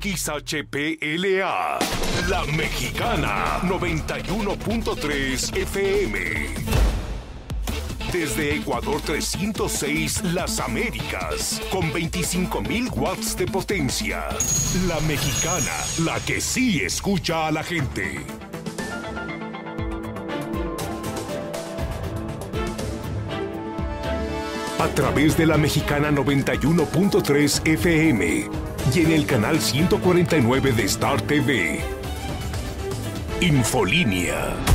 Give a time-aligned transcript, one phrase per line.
[0.00, 1.78] XHPLA,
[2.28, 6.18] La Mexicana, 91.3 FM.
[8.10, 14.28] Desde Ecuador 306, Las Américas, con 25.000 watts de potencia.
[14.88, 18.24] La Mexicana, la que sí escucha a la gente.
[24.78, 31.80] A través de la Mexicana 91.3 FM y en el canal 149 de Star TV.
[33.40, 34.71] Infolínea.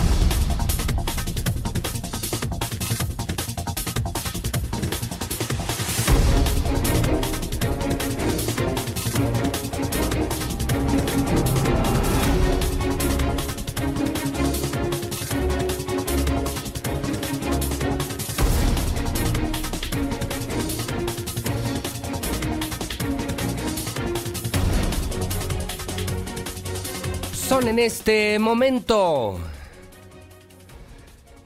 [27.77, 29.38] En este momento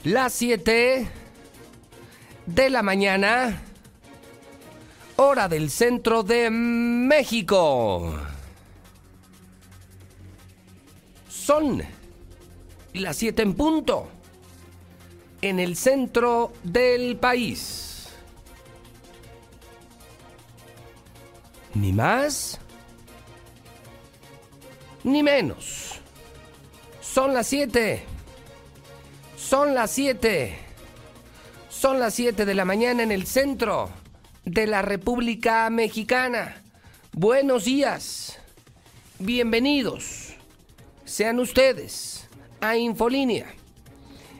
[0.05, 1.05] las 7
[2.45, 3.61] de la mañana,
[5.17, 8.13] hora del centro de México.
[11.27, 11.83] Son
[12.93, 14.07] las 7 en punto
[15.41, 18.07] en el centro del país.
[21.73, 22.57] Ni más
[25.03, 26.00] ni menos.
[27.13, 28.05] Son las 7.
[29.35, 30.57] Son las 7.
[31.69, 33.89] Son las 7 de la mañana en el centro
[34.45, 36.61] de la República Mexicana.
[37.11, 38.39] Buenos días.
[39.19, 40.35] Bienvenidos.
[41.03, 42.29] Sean ustedes
[42.61, 43.47] a Infolínea.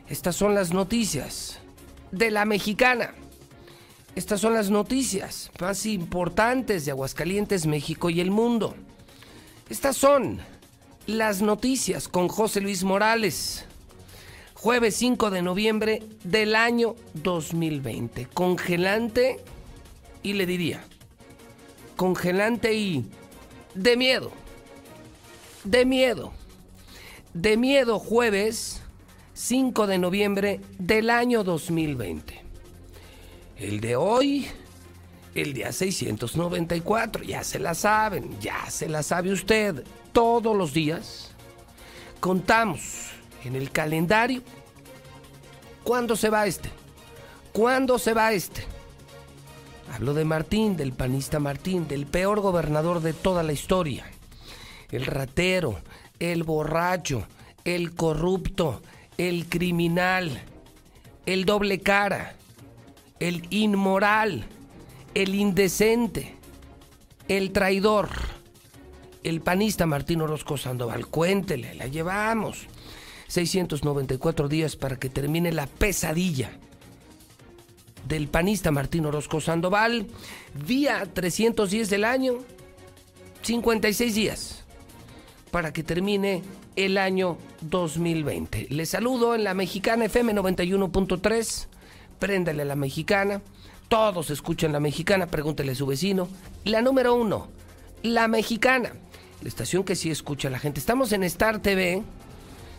[0.08, 1.58] Estas son las noticias
[2.10, 3.12] de la mexicana.
[4.16, 8.74] Estas son las noticias más importantes de Aguascalientes, México y el mundo.
[9.68, 10.40] Estas son
[11.06, 13.64] las noticias con José Luis Morales.
[14.54, 18.26] Jueves 5 de noviembre del año 2020.
[18.26, 19.40] Congelante
[20.22, 20.84] y le diría,
[21.96, 23.04] congelante y
[23.74, 24.30] de miedo.
[25.64, 26.32] De miedo.
[27.34, 28.82] De miedo jueves
[29.34, 32.40] 5 de noviembre del año 2020.
[33.56, 34.46] El de hoy,
[35.34, 41.30] el día 694, ya se la saben, ya se la sabe usted todos los días
[42.20, 43.10] contamos
[43.44, 44.42] en el calendario
[45.82, 46.70] cuándo se va este,
[47.52, 48.64] cuándo se va este.
[49.92, 54.06] Hablo de Martín, del panista Martín, del peor gobernador de toda la historia.
[54.90, 55.80] El ratero,
[56.18, 57.26] el borracho,
[57.64, 58.82] el corrupto,
[59.18, 60.42] el criminal,
[61.26, 62.36] el doble cara,
[63.18, 64.44] el inmoral,
[65.14, 66.36] el indecente,
[67.28, 68.08] el traidor
[69.24, 71.06] el panista Martín Orozco Sandoval.
[71.06, 72.66] Cuéntele, la llevamos.
[73.28, 76.50] 694 días para que termine la pesadilla
[78.06, 80.06] del panista Martín Orozco Sandoval.
[80.66, 82.34] Día 310 del año,
[83.42, 84.64] 56 días
[85.50, 86.42] para que termine
[86.76, 88.68] el año 2020.
[88.70, 91.66] Le saludo en la Mexicana FM 91.3.
[92.18, 93.42] Préndale a la Mexicana.
[93.88, 96.28] Todos escuchan la Mexicana, pregúntele a su vecino.
[96.64, 97.48] La número uno,
[98.02, 98.92] la Mexicana
[99.42, 100.78] la estación que sí escucha la gente.
[100.78, 102.02] Estamos en Star TV.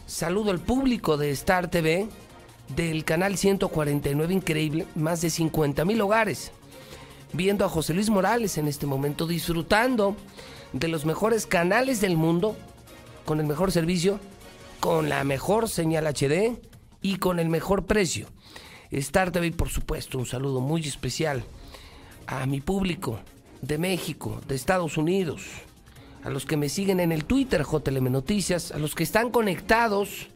[0.07, 2.07] Saludo al público de Star TV,
[2.75, 6.51] del canal 149, increíble, más de 50 mil hogares.
[7.33, 10.15] Viendo a José Luis Morales en este momento, disfrutando
[10.71, 12.55] de los mejores canales del mundo,
[13.25, 14.19] con el mejor servicio,
[14.79, 16.57] con la mejor señal HD
[17.01, 18.27] y con el mejor precio.
[18.89, 21.43] Star TV, por supuesto, un saludo muy especial
[22.25, 23.19] a mi público
[23.61, 25.43] de México, de Estados Unidos,
[26.23, 30.29] a los que me siguen en el Twitter JLM Noticias, a los que están conectados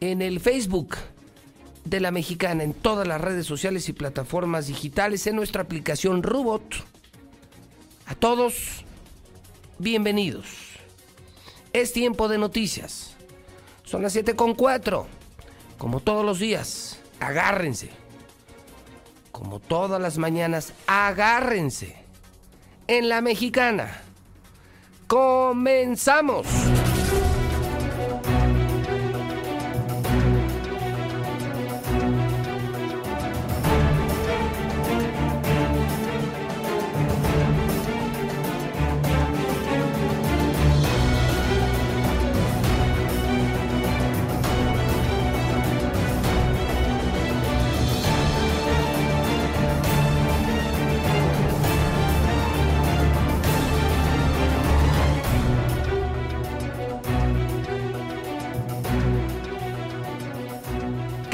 [0.00, 0.96] en el Facebook
[1.84, 6.62] de la Mexicana, en todas las redes sociales y plataformas digitales, en nuestra aplicación Robot.
[8.06, 8.84] A todos,
[9.78, 10.46] bienvenidos.
[11.72, 13.16] Es tiempo de noticias.
[13.84, 15.06] Son las 7.4.
[15.78, 17.90] Como todos los días, agárrense.
[19.32, 21.96] Como todas las mañanas, agárrense.
[22.86, 24.02] En la Mexicana
[25.10, 26.46] Comenzamos.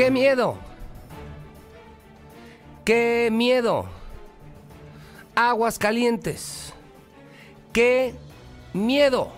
[0.06, 0.56] ¡Qué miedo!
[2.85, 3.87] ¡Qué miedo!
[5.35, 6.73] Aguas calientes.
[7.73, 8.14] ¡Qué
[8.73, 9.32] miedo!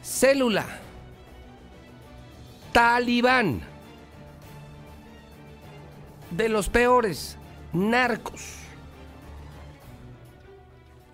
[0.00, 0.64] Célula.
[2.70, 3.62] Talibán.
[6.30, 7.36] De los peores.
[7.72, 8.58] Narcos.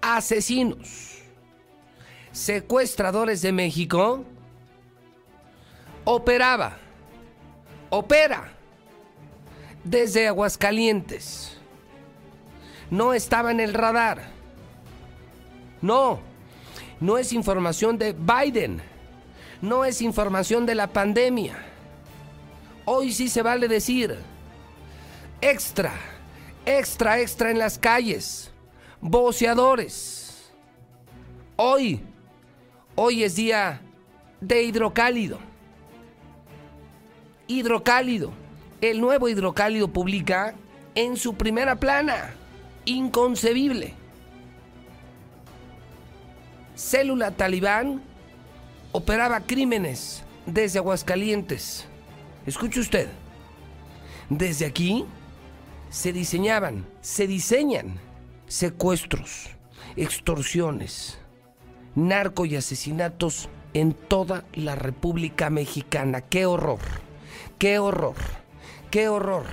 [0.02, 1.22] Asesinos.
[2.30, 4.26] Secuestradores de México.
[6.04, 6.76] Operaba.
[7.90, 8.52] Opera.
[9.82, 11.58] Desde Aguascalientes.
[12.90, 14.22] No estaba en el radar.
[15.80, 16.34] No
[17.00, 18.80] no es información de Biden,
[19.60, 21.56] no es información de la pandemia.
[22.86, 24.16] Hoy sí se vale decir
[25.40, 25.92] extra,
[26.64, 28.50] extra, extra en las calles,
[29.02, 30.50] boceadores.
[31.56, 32.00] Hoy,
[32.94, 33.82] hoy es día
[34.40, 35.38] de hidrocálido.
[37.46, 38.32] Hidrocálido.
[38.80, 40.54] El nuevo hidrocálido publica
[40.94, 42.34] en su primera plana.
[42.84, 43.94] Inconcebible
[46.74, 48.02] célula talibán
[48.92, 51.86] operaba crímenes desde Aguascalientes.
[52.46, 53.08] Escuche usted,
[54.28, 55.04] desde aquí
[55.90, 57.98] se diseñaban, se diseñan
[58.46, 59.48] secuestros,
[59.96, 61.18] extorsiones,
[61.94, 66.20] narco y asesinatos en toda la República Mexicana.
[66.20, 67.03] ¡Qué horror!
[67.58, 68.16] ¡Qué horror!
[68.90, 69.46] ¡Qué horror!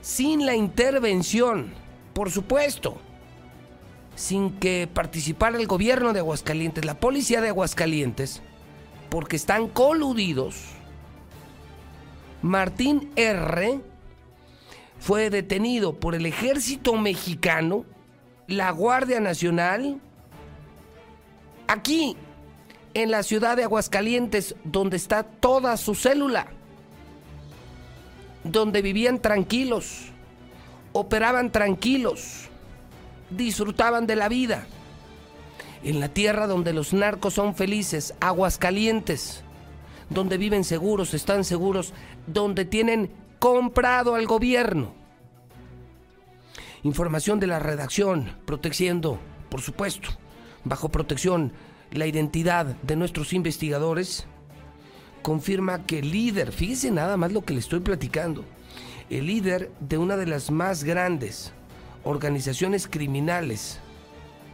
[0.00, 1.72] Sin la intervención,
[2.14, 2.98] por supuesto,
[4.14, 8.42] sin que participara el gobierno de Aguascalientes, la policía de Aguascalientes,
[9.10, 10.56] porque están coludidos.
[12.42, 13.80] Martín R.
[14.98, 17.84] fue detenido por el ejército mexicano,
[18.46, 20.00] la Guardia Nacional,
[21.66, 22.16] aquí,
[23.02, 26.48] en la ciudad de Aguascalientes, donde está toda su célula,
[28.44, 30.06] donde vivían tranquilos,
[30.92, 32.48] operaban tranquilos
[33.30, 34.66] disfrutaban de la vida.
[35.84, 39.42] En la tierra donde los narcos son felices, aguas calientes,
[40.10, 41.92] donde viven seguros, están seguros,
[42.26, 44.92] donde tienen comprado al gobierno.
[46.82, 49.18] Información de la redacción, protegiendo,
[49.50, 50.08] por supuesto,
[50.64, 51.52] bajo protección,
[51.92, 54.26] la identidad de nuestros investigadores,
[55.22, 58.44] confirma que el líder, fíjese nada más lo que le estoy platicando,
[59.10, 61.52] el líder de una de las más grandes
[62.04, 63.80] organizaciones criminales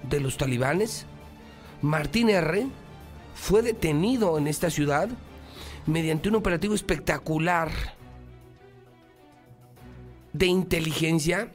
[0.08, 1.06] de los talibanes,
[1.82, 2.66] Martín R.
[3.34, 5.08] fue detenido en esta ciudad
[5.86, 7.70] mediante un operativo espectacular
[10.32, 11.52] de inteligencia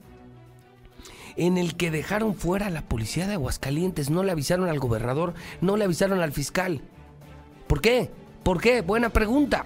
[1.39, 5.33] en el que dejaron fuera a la policía de Aguascalientes, no le avisaron al gobernador,
[5.62, 6.81] no le avisaron al fiscal.
[7.68, 8.12] ¿Por qué?
[8.44, 8.81] ¿Por qué?
[8.81, 9.65] Buena pregunta.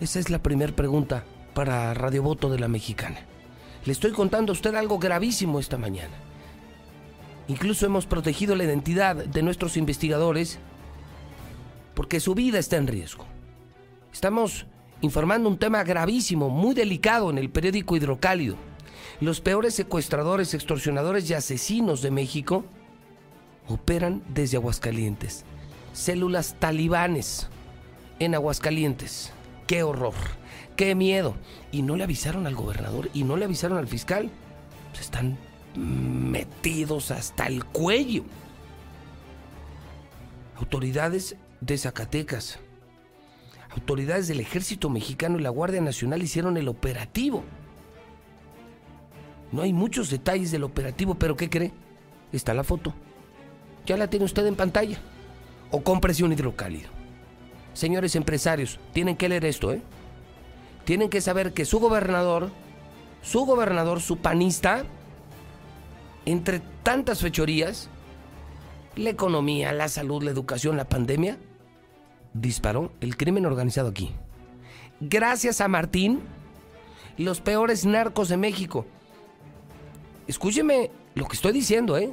[0.00, 3.20] Esa es la primera pregunta para Radio Voto de la Mexicana.
[3.84, 6.14] Le estoy contando a usted algo gravísimo esta mañana.
[7.48, 10.58] Incluso hemos protegido la identidad de nuestros investigadores
[11.94, 13.26] porque su vida está en riesgo.
[14.12, 14.66] Estamos
[15.02, 18.56] informando un tema gravísimo, muy delicado en el periódico Hidrocálido.
[19.20, 22.64] Los peores secuestradores, extorsionadores y asesinos de México
[23.68, 25.44] operan desde Aguascalientes.
[25.92, 27.48] Células talibanes
[28.18, 29.32] en Aguascalientes.
[29.66, 30.14] ¡Qué horror!
[30.76, 31.34] qué miedo.
[31.72, 34.30] Y no le avisaron al gobernador y no le avisaron al fiscal.
[34.92, 35.36] Se están
[35.74, 38.22] metidos hasta el cuello.
[40.56, 42.58] Autoridades de Zacatecas,
[43.70, 47.42] autoridades del ejército mexicano y la Guardia Nacional hicieron el operativo.
[49.52, 51.72] No hay muchos detalles del operativo, pero ¿qué cree?
[52.32, 52.92] Está la foto.
[53.86, 54.98] Ya la tiene usted en pantalla.
[55.70, 56.90] O cómprese un hidrocálido.
[57.72, 59.82] Señores empresarios, tienen que leer esto, ¿eh?
[60.86, 62.50] tienen que saber que su gobernador,
[63.20, 64.84] su gobernador, su panista,
[66.24, 67.90] entre tantas fechorías,
[68.94, 71.38] la economía, la salud, la educación, la pandemia,
[72.32, 74.12] disparó el crimen organizado aquí.
[75.00, 76.20] Gracias a Martín,
[77.18, 78.86] los peores narcos de México.
[80.26, 82.12] Escúcheme lo que estoy diciendo, ¿eh?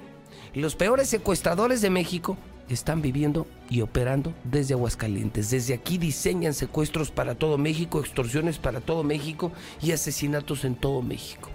[0.53, 2.38] Los peores secuestradores de México
[2.70, 5.50] están viviendo y operando desde Aguascalientes.
[5.50, 9.51] Desde aquí diseñan secuestros para todo México, extorsiones para todo México
[9.82, 11.50] y asesinatos en todo México.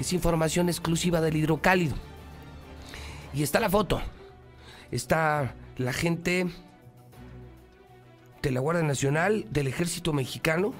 [0.00, 1.94] Es información exclusiva del hidrocálido.
[3.34, 4.00] Y está la foto.
[4.90, 6.46] Está la gente
[8.40, 10.72] de la Guardia Nacional, del Ejército Mexicano,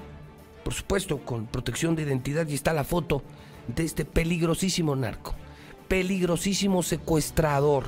[0.63, 3.21] por supuesto con protección de identidad, y está la foto
[3.75, 5.35] de este peligrosísimo narco,
[5.87, 7.85] peligrosísimo secuestrador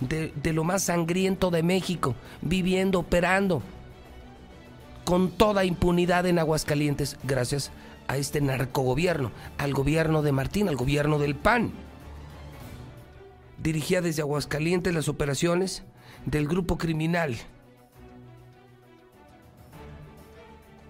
[0.00, 3.62] de, de lo más sangriento de México, viviendo, operando,
[5.04, 7.70] con toda impunidad en Aguascalientes, gracias
[8.08, 11.72] a este narcogobierno, al gobierno de Martín, al gobierno del PAN.
[13.62, 15.84] Dirigía desde Aguascalientes las operaciones
[16.24, 17.36] del grupo criminal.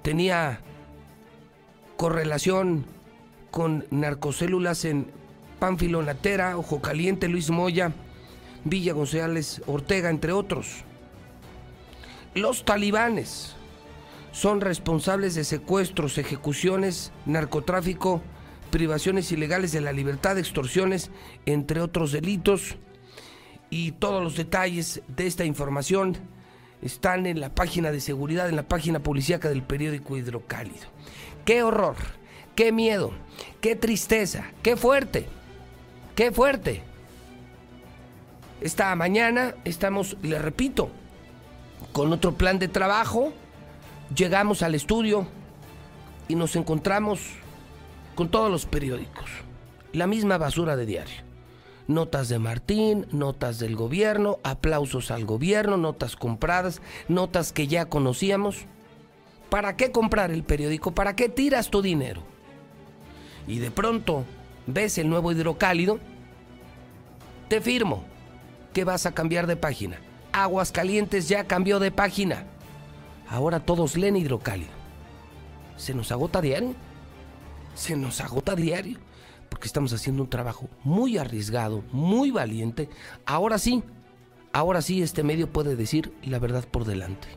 [0.03, 0.61] Tenía
[1.97, 2.87] correlación
[3.57, 5.07] con narcocélulas en
[5.59, 7.91] Pánfilo Natera, Ojo Caliente, Luis Moya,
[8.65, 10.85] Villa González Ortega, entre otros.
[12.35, 13.57] Los talibanes
[14.31, 18.21] son responsables de secuestros, ejecuciones, narcotráfico,
[18.71, 21.11] privaciones ilegales de la libertad, extorsiones,
[21.47, 22.77] entre otros delitos.
[23.71, 26.19] Y todos los detalles de esta información
[26.83, 30.89] están en la página de seguridad, en la página policíaca del periódico Hidrocálido.
[31.47, 31.97] ¡Qué horror!
[32.57, 33.13] ¡Qué miedo!
[33.61, 34.47] ¡Qué tristeza!
[34.63, 35.27] ¡Qué fuerte!
[36.15, 36.83] ¡Qué fuerte!
[38.63, 40.89] Esta mañana estamos, le repito,
[41.93, 43.35] con otro plan de trabajo
[44.15, 45.27] llegamos al estudio
[46.29, 47.21] y nos encontramos
[48.15, 49.29] con todos los periódicos.
[49.93, 51.27] La misma basura de diario.
[51.89, 58.65] Notas de Martín, notas del gobierno, aplausos al gobierno, notas compradas, notas que ya conocíamos.
[59.51, 60.93] ¿Para qué comprar el periódico?
[60.93, 62.23] ¿Para qué tiras tu dinero?
[63.47, 64.25] Y de pronto
[64.67, 65.99] ves el nuevo hidrocálido,
[67.49, 68.05] te firmo
[68.73, 69.99] que vas a cambiar de página.
[70.33, 72.45] Aguascalientes ya cambió de página.
[73.29, 74.71] Ahora todos leen hidrocálido.
[75.77, 76.75] Se nos agota diario.
[77.75, 78.99] Se nos agota diario.
[79.49, 82.89] Porque estamos haciendo un trabajo muy arriesgado, muy valiente.
[83.25, 83.83] Ahora sí,
[84.53, 87.29] ahora sí este medio puede decir la verdad por delante.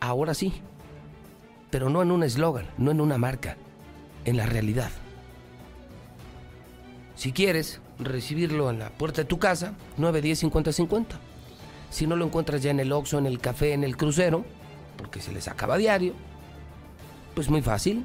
[0.00, 0.54] Ahora sí.
[1.70, 3.56] Pero no en un eslogan, no en una marca,
[4.24, 4.90] en la realidad.
[7.14, 11.20] Si quieres recibirlo en la puerta de tu casa, 910 50 50.
[11.90, 14.44] Si no lo encuentras ya en el Oxxo, en el café, en el crucero,
[14.96, 16.14] porque se les acaba diario,
[17.34, 18.04] pues muy fácil.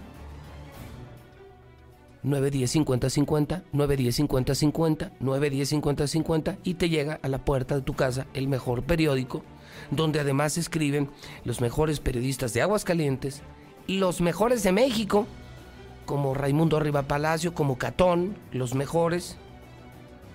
[2.21, 7.75] 910 50 50, 910 50 50, 910 50 50 y te llega a la puerta
[7.75, 9.41] de tu casa el mejor periódico,
[9.89, 11.09] donde además escriben
[11.45, 13.41] los mejores periodistas de Aguascalientes,
[13.87, 15.27] los mejores de México,
[16.09, 19.37] como Raimundo Arriba Palacio, como Catón, los mejores,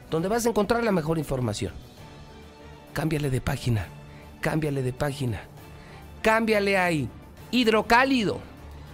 [0.08, 1.72] donde vas a encontrar la mejor información.
[2.92, 3.88] Cámbiale de página,
[4.40, 5.40] cámbiale de página.
[6.22, 7.08] Cámbiale ahí.
[7.50, 8.38] Hidrocálido.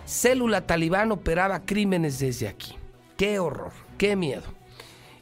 [0.06, 2.74] Célula talibán operaba crímenes desde aquí.
[3.18, 4.44] Qué horror, qué miedo.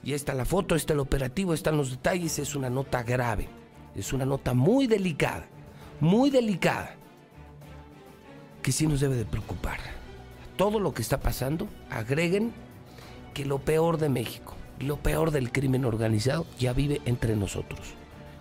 [0.04, 2.38] Y está la foto, está el operativo, están los detalles.
[2.38, 3.48] Es una nota grave.
[3.96, 5.48] Es una nota muy delicada.
[5.98, 6.94] Muy delicada.
[8.62, 9.97] Que sí nos debe de preocupar.
[10.58, 12.52] Todo lo que está pasando, agreguen
[13.32, 17.94] que lo peor de México, lo peor del crimen organizado, ya vive entre nosotros.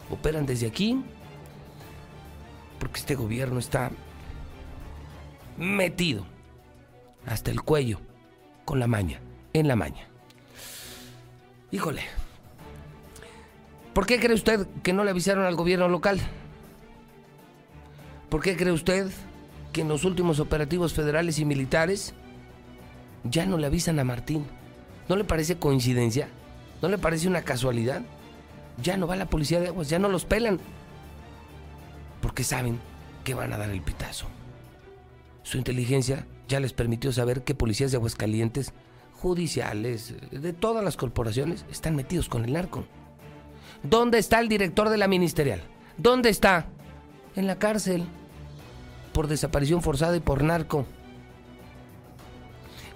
[0.09, 1.00] Operan desde aquí,
[2.79, 3.91] porque este gobierno está
[5.57, 6.25] metido
[7.27, 8.00] hasta el cuello
[8.65, 9.21] con la maña,
[9.53, 10.07] en la maña.
[11.71, 12.01] Híjole,
[13.93, 16.19] ¿por qué cree usted que no le avisaron al gobierno local?
[18.29, 19.12] ¿Por qué cree usted
[19.77, 22.15] que en los últimos operativos federales y militares
[23.24, 24.43] ya no le avisan a Martín?
[25.07, 26.29] ¿No le parece coincidencia?
[26.81, 28.01] ¿No le parece una casualidad?
[28.81, 30.60] Ya no va la policía de aguas, ya no los pelan
[32.24, 32.79] porque saben
[33.24, 34.25] que van a dar el pitazo.
[35.43, 38.74] Su inteligencia ya les permitió saber que policías de Aguascalientes,
[39.13, 42.84] judiciales, de todas las corporaciones, están metidos con el narco.
[43.84, 45.62] ¿Dónde está el director de la ministerial?
[46.00, 46.65] ¿Dónde está?
[47.36, 48.07] En la cárcel.
[49.17, 50.86] Por desaparición forzada y por narco.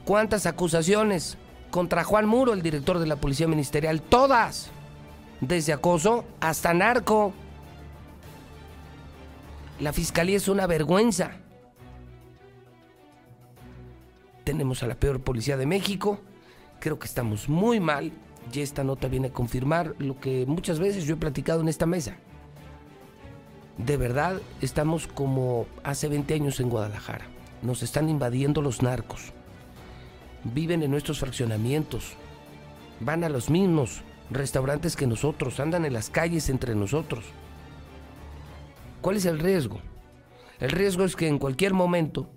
[0.06, 1.36] ¿Cuántas acusaciones
[1.72, 4.04] contra Juan Muro, el director de la policía ministerial?
[4.04, 4.70] Todas.
[5.40, 7.34] Desde acoso hasta narco.
[9.80, 11.32] La fiscalía es una vergüenza.
[14.44, 16.22] Tenemos a la peor policía de México.
[16.80, 18.12] Creo que estamos muy mal.
[18.54, 21.88] Y esta nota viene a confirmar lo que muchas veces yo he platicado en esta
[21.88, 22.16] mesa.
[23.86, 27.26] De verdad, estamos como hace 20 años en Guadalajara.
[27.64, 29.34] Nos están invadiendo los narcos.
[30.44, 32.14] Viven en nuestros fraccionamientos.
[33.00, 35.60] Van a los mismos restaurantes que nosotros.
[35.60, 37.26] Andan en las calles entre nosotros.
[39.02, 39.80] ¿Cuál es el riesgo?
[40.60, 42.30] El riesgo es que en cualquier momento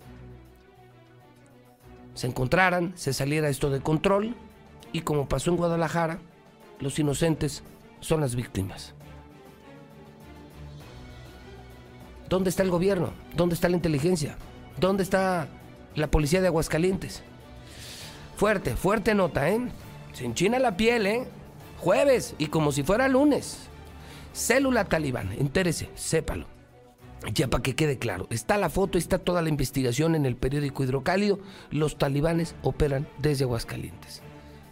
[2.15, 4.35] se encontraran, se saliera esto de control
[4.93, 6.17] y como pasó en Guadalajara,
[6.79, 7.61] los inocentes
[7.99, 8.94] son las víctimas.
[12.29, 13.11] ¿Dónde está el gobierno?
[13.35, 14.37] ¿Dónde está la inteligencia?
[14.79, 15.47] ¿Dónde está
[15.95, 17.23] la policía de Aguascalientes?
[18.35, 19.59] Fuerte, fuerte nota, ¿eh?
[20.13, 21.27] Se enchina la piel, ¿eh?
[21.79, 23.69] Jueves y como si fuera lunes.
[24.33, 26.47] Célula talibán, entérese, sépalo.
[27.33, 30.83] Ya para que quede claro, está la foto, está toda la investigación en el periódico
[30.83, 31.39] Hidrocálido.
[31.71, 34.21] Los talibanes operan desde Aguascalientes.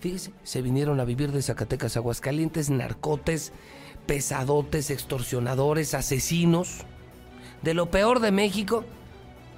[0.01, 3.53] Fíjese, se vinieron a vivir de Zacatecas a Aguascalientes, narcotes,
[4.05, 6.85] pesadotes, extorsionadores, asesinos.
[7.63, 8.83] De lo peor de México,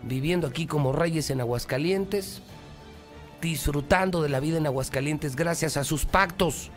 [0.04, 2.42] viviendo aquí como reyes en Aguascalientes,
[3.42, 6.72] disfrutando de la vida en Aguascalientes gracias a sus pactos,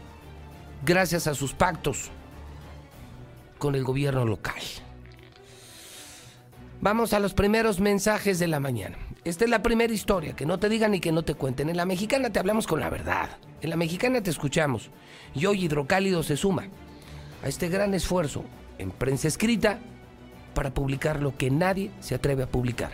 [0.85, 2.11] gracias a sus pactos
[3.59, 4.63] con el gobierno local.
[6.81, 8.97] Vamos a los primeros mensajes de la mañana.
[9.25, 11.69] Esta es la primera historia, que no te digan ni que no te cuenten.
[11.69, 13.29] En la mexicana te hablamos con la verdad.
[13.61, 14.91] En la mexicana te escuchamos.
[15.35, 16.69] Y hoy Hidrocálido se suma
[17.43, 18.45] a este gran esfuerzo
[18.79, 19.81] en prensa escrita
[20.59, 22.91] para publicar lo que nadie se atreve a publicar.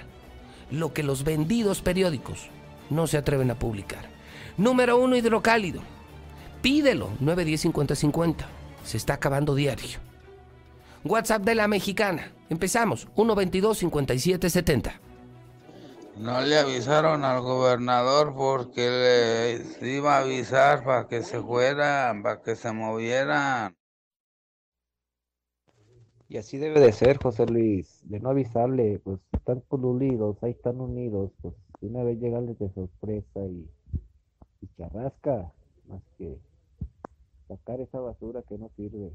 [0.70, 2.50] Lo que los vendidos periódicos
[2.90, 4.04] no se atreven a publicar.
[4.58, 5.80] Número uno, Hidrocálido.
[6.60, 8.44] Pídelo, 910-5050.
[8.84, 9.98] Se está acabando diario.
[11.04, 12.32] WhatsApp de la mexicana.
[12.50, 14.92] Empezamos, 122-5770.
[16.18, 22.42] No le avisaron al gobernador porque le iba a avisar para que se fueran, para
[22.42, 23.74] que se movieran.
[26.34, 30.80] Y así debe de ser, José Luis, de no avisarle, pues están colulidos, ahí están
[30.80, 33.70] unidos, pues de una vez llegarles de sorpresa y,
[34.60, 35.52] y charrasca,
[35.86, 36.36] más que
[37.46, 39.12] sacar esa basura que no sirve.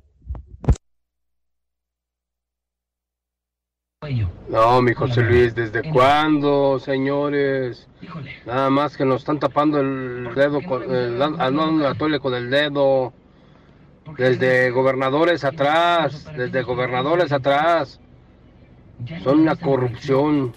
[4.47, 7.89] No, mi José Luis, ¿desde cuándo, señores?
[8.45, 12.49] Nada más que nos están tapando el dedo, con, el, no, la tole con el
[12.49, 13.11] dedo.
[14.17, 17.99] Desde gobernadores atrás, desde gobernadores atrás.
[19.23, 20.53] Son una corrupción.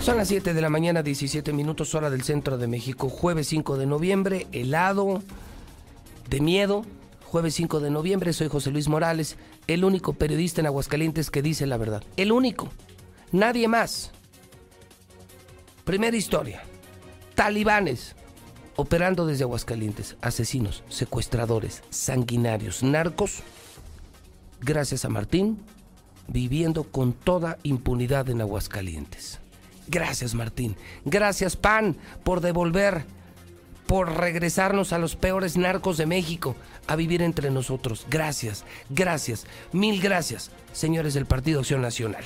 [0.00, 3.76] Son las 7 de la mañana, 17 minutos hora del centro de México, jueves 5
[3.76, 5.22] de noviembre, helado,
[6.30, 6.84] de miedo.
[7.26, 11.66] Jueves 5 de noviembre, soy José Luis Morales, el único periodista en Aguascalientes que dice
[11.66, 12.02] la verdad.
[12.16, 12.70] El único.
[13.32, 14.12] Nadie más.
[15.88, 16.60] Primera historia.
[17.34, 18.14] Talibanes
[18.76, 20.18] operando desde Aguascalientes.
[20.20, 23.42] Asesinos, secuestradores, sanguinarios, narcos.
[24.60, 25.64] Gracias a Martín,
[26.26, 29.38] viviendo con toda impunidad en Aguascalientes.
[29.86, 30.76] Gracias Martín.
[31.06, 33.06] Gracias PAN por devolver,
[33.86, 36.54] por regresarnos a los peores narcos de México
[36.86, 38.06] a vivir entre nosotros.
[38.10, 42.24] Gracias, gracias, mil gracias, señores del Partido Acción Nacional.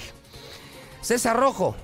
[1.01, 1.77] César Rojo,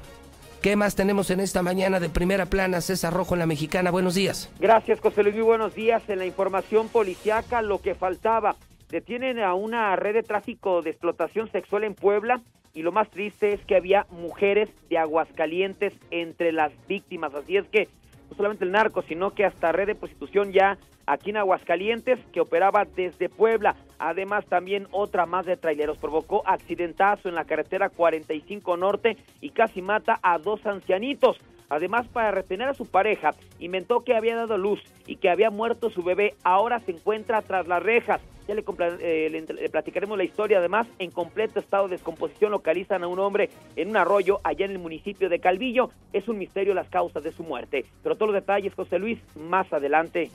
[0.62, 2.80] ¿qué más tenemos en esta mañana de primera plana?
[2.80, 4.50] César Rojo en la Mexicana, buenos días.
[4.60, 6.02] Gracias José Luis, muy buenos días.
[6.08, 8.56] En la información policiaca, lo que faltaba.
[8.90, 12.40] Detienen a una red de tráfico de explotación sexual en Puebla
[12.74, 17.66] y lo más triste es que había mujeres de Aguascalientes entre las víctimas, así es
[17.68, 17.88] que
[18.30, 22.40] no solamente el narco, sino que hasta red de prostitución ya aquí en Aguascalientes que
[22.40, 28.76] operaba desde Puebla, además también otra más de traileros, provocó accidentazo en la carretera 45
[28.76, 31.38] Norte y casi mata a dos ancianitos.
[31.70, 35.90] Además, para retener a su pareja, inventó que había dado luz y que había muerto
[35.90, 36.34] su bebé.
[36.42, 38.20] Ahora se encuentra tras las rejas.
[38.46, 38.64] Ya le,
[39.00, 40.58] eh, le, platicaremos la historia.
[40.58, 44.72] Además, en completo estado de descomposición localizan a un hombre en un arroyo allá en
[44.72, 45.90] el municipio de Calvillo.
[46.14, 47.84] Es un misterio las causas de su muerte.
[48.02, 50.30] Pero todos los detalles, José Luis, más adelante.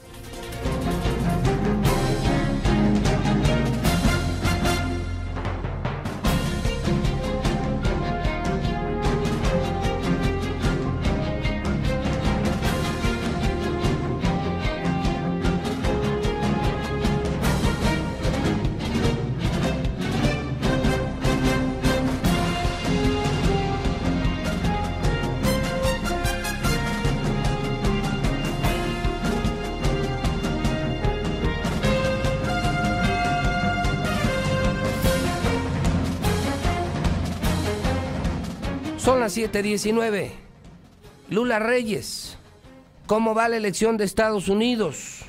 [39.14, 40.32] Son las 7:19.
[41.30, 42.36] Lula Reyes,
[43.06, 45.26] ¿cómo va la elección de Estados Unidos?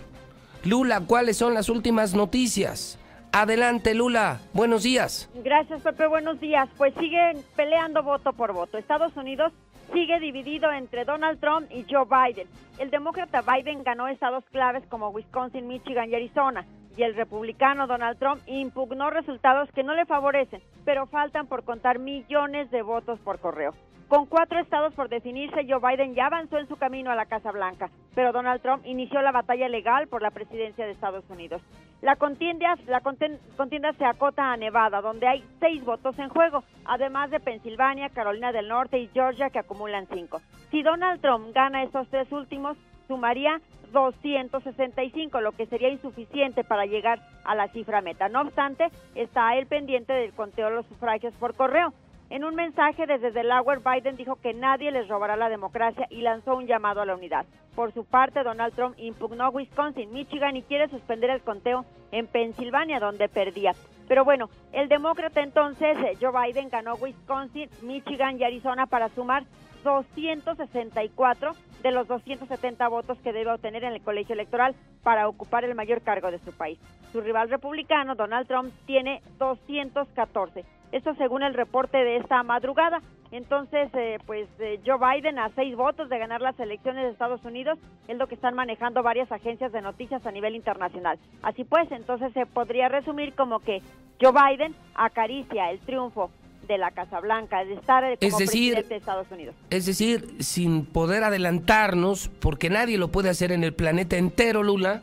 [0.65, 2.99] Lula, ¿cuáles son las últimas noticias?
[3.31, 4.41] Adelante, Lula.
[4.55, 5.29] Buenos días.
[5.45, 6.07] Gracias, Pepe.
[6.07, 6.67] Buenos días.
[6.79, 8.79] Pues siguen peleando voto por voto.
[8.79, 9.53] Estados Unidos
[9.93, 12.49] sigue dividido entre Donald Trump y Joe Biden.
[12.79, 16.65] El demócrata Biden ganó estados claves como Wisconsin, Michigan y Arizona
[16.97, 21.99] y el republicano Donald Trump impugnó resultados que no le favorecen, pero faltan por contar
[21.99, 23.75] millones de votos por correo.
[24.09, 27.51] Con cuatro estados por definirse, Joe Biden ya avanzó en su camino a la Casa
[27.51, 31.63] Blanca, pero Donald Trump inició la batalla legal por la presidencia de Estados Unidos.
[32.03, 37.31] La contienda, la contienda se acota a Nevada, donde hay seis votos en juego, además
[37.31, 40.43] de Pensilvania, Carolina del Norte y Georgia, que acumulan cinco.
[40.71, 42.77] Si Donald Trump gana estos tres últimos,
[43.09, 43.61] sumaría
[43.93, 48.29] 265, lo que sería insuficiente para llegar a la cifra meta.
[48.29, 51.95] No obstante, está el pendiente del conteo de los sufragios por correo.
[52.31, 56.57] En un mensaje desde Delaware, Biden dijo que nadie les robará la democracia y lanzó
[56.57, 57.45] un llamado a la unidad.
[57.75, 62.99] Por su parte, Donald Trump impugnó Wisconsin, Michigan y quiere suspender el conteo en Pensilvania,
[62.99, 63.73] donde perdía.
[64.09, 69.45] Pero bueno, el demócrata entonces, eh, Joe Biden, ganó Wisconsin, Michigan y Arizona para sumar
[69.83, 75.75] 264 de los 270 votos que debe obtener en el colegio electoral para ocupar el
[75.75, 76.79] mayor cargo de su país.
[77.13, 80.65] Su rival republicano, Donald Trump, tiene 214.
[80.95, 83.03] Esto según el reporte de esta madrugada.
[83.33, 87.45] Entonces, eh, pues eh, Joe Biden a seis votos de ganar las elecciones de Estados
[87.45, 91.19] Unidos es lo que están manejando varias agencias de noticias a nivel internacional.
[91.43, 93.83] Así pues, entonces se podría resumir como que
[94.21, 96.31] Joe Biden acaricia el triunfo
[96.69, 99.57] de la Casa Blanca, de estar como es decir, presidente de Estados Unidos.
[99.71, 105.03] Es decir, sin poder adelantarnos, porque nadie lo puede hacer en el planeta entero, Lula,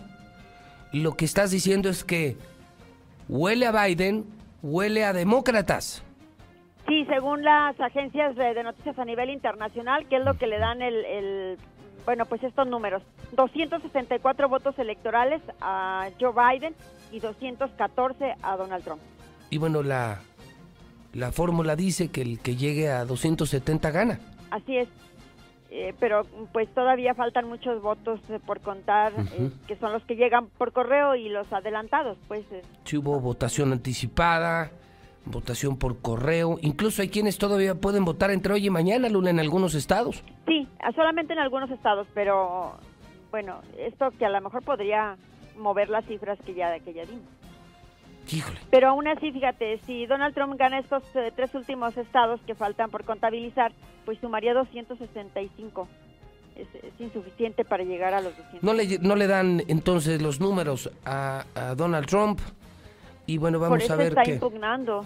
[0.93, 2.37] lo que estás diciendo es que
[3.27, 4.25] huele a Biden,
[4.61, 6.03] huele a demócratas.
[6.87, 10.81] Sí, según las agencias de, noticias a nivel internacional, que es lo que le dan
[10.81, 11.57] el, el,
[12.05, 13.03] bueno, pues estos números.
[13.33, 16.75] 264 votos electorales a Joe Biden
[17.11, 19.01] y 214 a Donald Trump.
[19.49, 20.21] Y bueno, la
[21.13, 24.19] la fórmula dice que el que llegue a 270 gana.
[24.49, 24.87] Así es.
[25.73, 30.17] Eh, pero pues todavía faltan muchos votos eh, por contar, eh, que son los que
[30.17, 32.43] llegan por correo y los adelantados, pues.
[32.83, 34.71] Sí hubo votación anticipada,
[35.23, 39.39] votación por correo, incluso hay quienes todavía pueden votar entre hoy y mañana, Lula, en
[39.39, 40.25] algunos estados.
[40.45, 42.73] Sí, solamente en algunos estados, pero
[43.31, 45.15] bueno, esto que a lo mejor podría
[45.57, 47.40] mover las cifras que ya, que ya dimos.
[48.69, 52.89] Pero aún así, fíjate, si Donald Trump gana estos eh, tres últimos estados que faltan
[52.89, 53.71] por contabilizar,
[54.05, 55.87] pues sumaría 265.
[56.55, 58.63] Es, es, insuficiente para llegar a los 200.
[58.63, 62.39] No le, no le dan entonces los números a, Donald Trump.
[63.25, 64.09] Y bueno, vamos a ver.
[64.09, 65.05] está impugnando.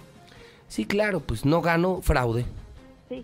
[0.67, 2.45] Sí, claro, pues no gano, fraude.
[3.09, 3.23] Sí.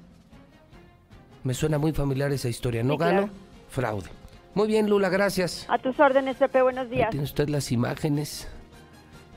[1.44, 2.84] Me suena muy familiar esa historia.
[2.84, 3.30] No gano,
[3.70, 4.10] fraude.
[4.54, 5.66] Muy bien, Lula, gracias.
[5.70, 7.10] A tus órdenes, Pepe, buenos días.
[7.10, 8.48] tiene usted las imágenes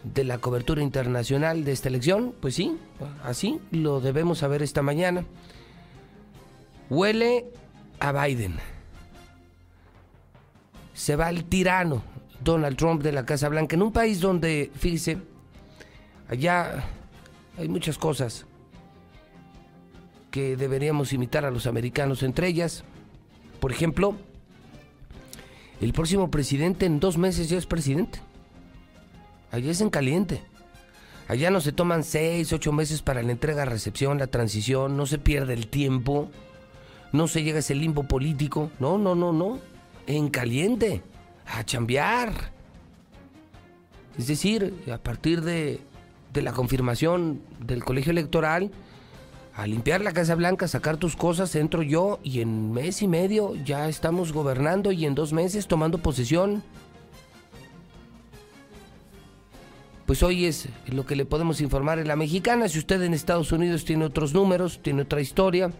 [0.04, 2.34] de la cobertura internacional de esta elección?
[2.40, 2.76] Pues sí,
[3.22, 5.24] así lo debemos saber esta mañana.
[6.90, 7.46] Huele
[8.00, 8.56] a Biden.
[10.92, 12.02] Se va el tirano
[12.42, 15.18] Donald Trump de la Casa Blanca en un país donde, fíjese,
[16.28, 16.84] allá
[17.58, 18.46] hay muchas cosas
[20.30, 22.84] que deberíamos imitar a los americanos, entre ellas,
[23.60, 24.16] por ejemplo,
[25.80, 28.20] el próximo presidente en dos meses ya es presidente.
[29.54, 30.42] Allá es en caliente.
[31.28, 35.18] Allá no se toman seis, ocho meses para la entrega, recepción, la transición, no se
[35.18, 36.28] pierde el tiempo,
[37.12, 38.72] no se llega a ese limbo político.
[38.80, 39.60] No, no, no, no.
[40.08, 41.02] En caliente,
[41.46, 42.32] a chambear.
[44.18, 45.80] Es decir, a partir de,
[46.32, 48.72] de la confirmación del colegio electoral,
[49.54, 53.54] a limpiar la Casa Blanca, sacar tus cosas, entro yo y en mes y medio
[53.64, 56.64] ya estamos gobernando y en dos meses tomando posesión.
[60.06, 62.68] Pues hoy es lo que le podemos informar en la mexicana.
[62.68, 65.70] Si usted en Estados Unidos tiene otros números, tiene otra historia,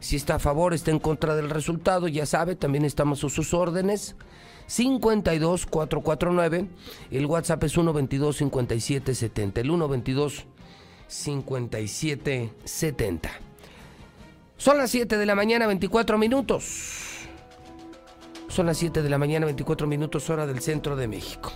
[0.00, 3.54] si está a favor, está en contra del resultado, ya sabe, también estamos a sus
[3.54, 4.16] órdenes.
[4.66, 6.68] 52 449,
[7.10, 10.46] el WhatsApp es 122 5770, el 122
[11.06, 13.30] 5770.
[14.56, 17.02] Son las 7 de la mañana, 24 minutos.
[18.48, 21.52] Son las 7 de la mañana, 24 minutos hora del centro de México.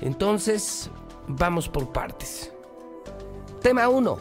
[0.00, 0.90] Entonces,
[1.28, 2.52] Vamos por partes.
[3.60, 4.18] Tema 1.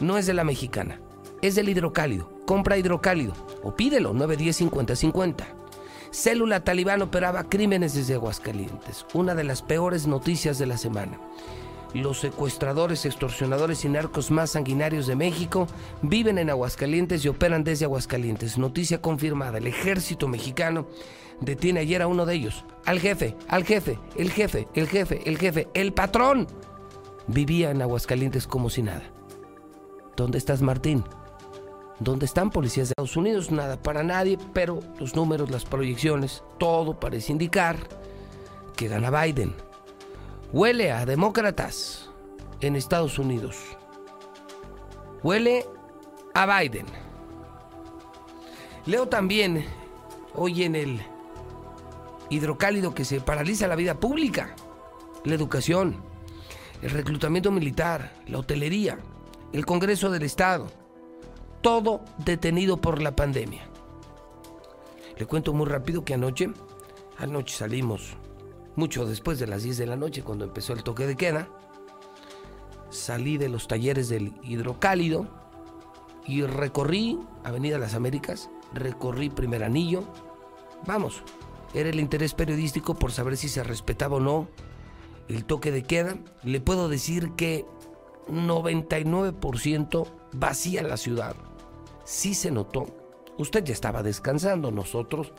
[0.00, 0.98] No es de la mexicana.
[1.42, 2.30] Es del hidrocálido.
[2.46, 3.34] Compra hidrocálido.
[3.62, 5.44] O pídelo 910-5050.
[6.10, 9.04] Célula talibán operaba crímenes desde Aguascalientes.
[9.12, 11.18] Una de las peores noticias de la semana.
[11.92, 15.66] Los secuestradores, extorsionadores y narcos más sanguinarios de México
[16.00, 18.56] viven en Aguascalientes y operan desde Aguascalientes.
[18.56, 19.58] Noticia confirmada.
[19.58, 20.86] El ejército mexicano
[21.40, 25.38] detiene ayer a uno de ellos, al jefe, al jefe, el jefe, el jefe, el
[25.38, 26.46] jefe, el patrón.
[27.26, 29.02] Vivía en Aguascalientes como si nada.
[30.16, 31.04] ¿Dónde estás, Martín?
[32.00, 33.50] ¿Dónde están policías de Estados Unidos?
[33.50, 37.76] Nada para nadie, pero los números, las proyecciones, todo parece indicar
[38.76, 39.54] que gana Biden.
[40.52, 42.10] Huele a demócratas
[42.60, 43.56] en Estados Unidos.
[45.22, 45.66] Huele
[46.34, 46.86] a Biden.
[48.86, 49.64] Leo también
[50.34, 51.13] hoy en el
[52.34, 54.54] hidrocálido que se paraliza la vida pública,
[55.24, 55.96] la educación,
[56.82, 58.98] el reclutamiento militar, la hotelería,
[59.52, 60.66] el Congreso del Estado,
[61.60, 63.68] todo detenido por la pandemia.
[65.16, 66.50] Le cuento muy rápido que anoche,
[67.18, 68.16] anoche salimos
[68.76, 71.48] mucho después de las 10 de la noche cuando empezó el toque de queda.
[72.90, 75.26] Salí de los talleres del hidrocálido
[76.26, 80.04] y recorrí Avenida Las Américas, recorrí Primer Anillo.
[80.86, 81.22] Vamos,
[81.74, 84.48] era el interés periodístico por saber si se respetaba o no
[85.28, 86.16] el toque de queda.
[86.42, 87.66] Le puedo decir que
[88.28, 91.36] 99% vacía la ciudad.
[92.04, 92.86] Sí se notó.
[93.38, 95.32] Usted ya estaba descansando, nosotros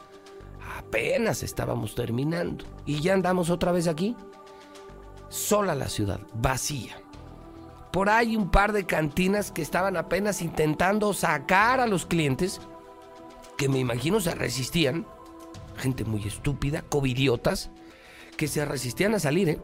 [0.77, 2.65] apenas estábamos terminando.
[2.85, 4.15] Y ya andamos otra vez aquí.
[5.29, 6.97] Sola la ciudad, vacía.
[7.91, 12.59] Por ahí un par de cantinas que estaban apenas intentando sacar a los clientes,
[13.57, 15.07] que me imagino se resistían.
[15.77, 17.71] Gente muy estúpida, covidiotas,
[18.37, 19.59] que se resistían a salir, ¿eh?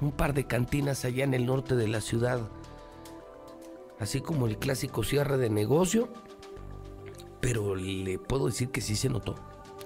[0.00, 2.40] Un par de cantinas allá en el norte de la ciudad.
[3.98, 6.08] Así como el clásico cierre de negocio.
[7.40, 9.34] Pero le puedo decir que sí se notó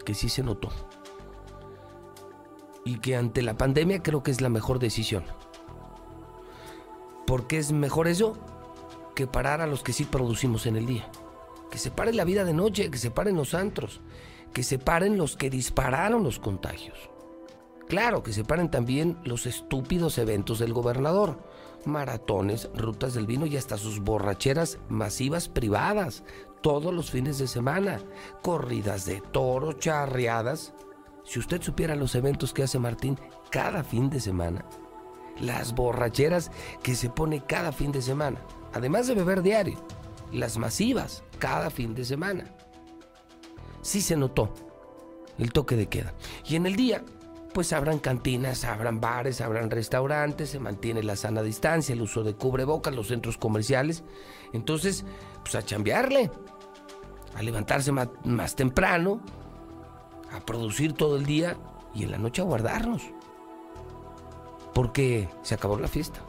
[0.03, 0.69] que sí se notó.
[2.85, 5.25] Y que ante la pandemia creo que es la mejor decisión.
[7.27, 8.37] Porque es mejor eso
[9.15, 11.09] que parar a los que sí producimos en el día.
[11.71, 14.01] Que se pare la vida de noche, que se paren los antros,
[14.53, 17.11] que se paren los que dispararon los contagios.
[17.89, 21.39] Claro, que se paren también los estúpidos eventos del gobernador.
[21.85, 26.25] Maratones, rutas del vino y hasta sus borracheras masivas privadas
[26.63, 28.01] todos los fines de semana.
[28.41, 30.73] Corridas de toros, charreadas.
[31.25, 33.19] Si usted supiera los eventos que hace Martín
[33.51, 34.65] cada fin de semana,
[35.41, 36.51] las borracheras
[36.83, 38.41] que se pone cada fin de semana,
[38.73, 39.79] además de beber diario,
[40.33, 42.55] las masivas cada fin de semana.
[43.83, 44.53] Sí se notó
[45.39, 46.15] el toque de queda.
[46.47, 47.05] Y en el día,
[47.53, 52.35] pues habrán cantinas, habrán bares, habrán restaurantes, se mantiene la sana distancia, el uso de
[52.35, 54.05] cubrebocas, los centros comerciales.
[54.53, 55.05] Entonces,
[55.43, 56.31] pues a chambearle
[57.35, 59.21] a levantarse más, temprano,
[60.33, 61.57] a producir todo el día
[61.95, 63.03] y en la noche a guardarnos.
[64.75, 66.21] Porque se acabó la fiesta.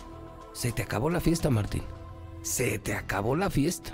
[0.53, 1.83] Se te acabó la fiesta, Martín.
[2.41, 3.91] Se te acabó la fiesta.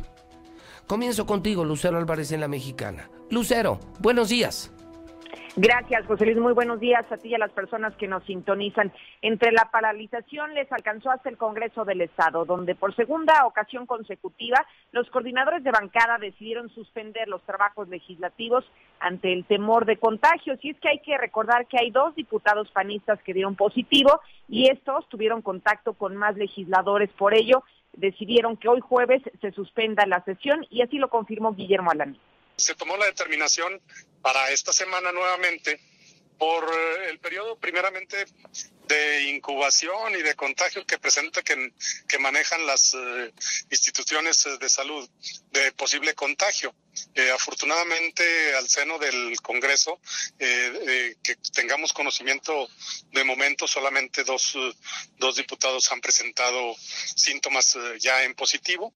[0.87, 3.09] Comienzo contigo, Lucero Álvarez en la Mexicana.
[3.31, 4.73] Lucero, buenos días.
[5.55, 6.37] Gracias, José Luis.
[6.37, 8.91] Muy buenos días a ti y a las personas que nos sintonizan.
[9.21, 14.65] Entre la paralización les alcanzó hasta el Congreso del Estado, donde por segunda ocasión consecutiva
[14.93, 18.63] los coordinadores de bancada decidieron suspender los trabajos legislativos
[18.99, 20.57] ante el temor de contagios.
[20.63, 24.69] Y es que hay que recordar que hay dos diputados panistas que dieron positivo y
[24.69, 27.09] estos tuvieron contacto con más legisladores.
[27.11, 27.63] Por ello,
[27.93, 32.19] decidieron que hoy jueves se suspenda la sesión y así lo confirmó Guillermo Alani
[32.59, 33.81] se tomó la determinación
[34.21, 35.79] para esta semana nuevamente
[36.39, 38.25] por eh, el periodo primeramente
[38.87, 41.73] de incubación y de contagio que presenta que,
[42.07, 43.31] que manejan las eh,
[43.69, 45.07] instituciones eh, de salud
[45.51, 46.73] de posible contagio.
[47.33, 48.23] afortunadamente
[48.55, 49.99] al seno del Congreso
[50.37, 52.67] que tengamos conocimiento
[53.11, 54.57] de momento solamente dos,
[55.17, 56.75] dos diputados han presentado
[57.15, 58.93] síntomas ya en positivo.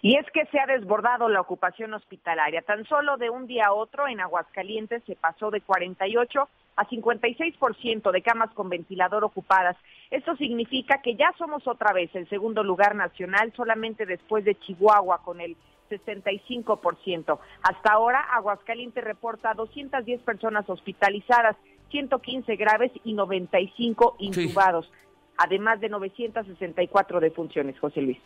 [0.00, 2.62] Y es que se ha desbordado la ocupación hospitalaria.
[2.62, 8.10] Tan solo de un día a otro en Aguascalientes se pasó de 48 a 56%
[8.10, 9.76] de camas con ventilador ocupadas.
[10.10, 15.22] Esto significa que ya somos otra vez el segundo lugar nacional solamente después de Chihuahua
[15.22, 15.56] con el
[15.90, 17.38] 65%.
[17.62, 21.56] Hasta ahora Aguascalientes reporta 210 personas hospitalizadas,
[21.90, 24.90] 115 graves y 95 intubados
[25.36, 28.18] además de 964 defunciones, José Luis.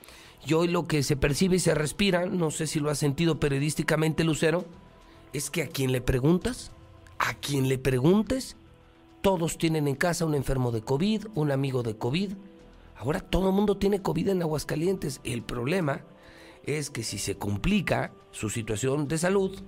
[0.46, 3.40] Y hoy lo que se percibe y se respira, no sé si lo ha sentido
[3.40, 4.64] periodísticamente Lucero,
[5.32, 6.72] es que a quien le preguntas,
[7.18, 8.56] a quien le preguntes,
[9.22, 12.32] todos tienen en casa un enfermo de COVID, un amigo de COVID.
[12.96, 15.20] Ahora todo el mundo tiene COVID en Aguascalientes.
[15.24, 16.02] El problema
[16.64, 19.58] es que si se complica su situación de salud,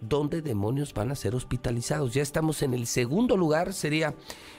[0.00, 2.14] ¿dónde demonios van a ser hospitalizados?
[2.14, 4.14] Ya estamos en el segundo lugar, sería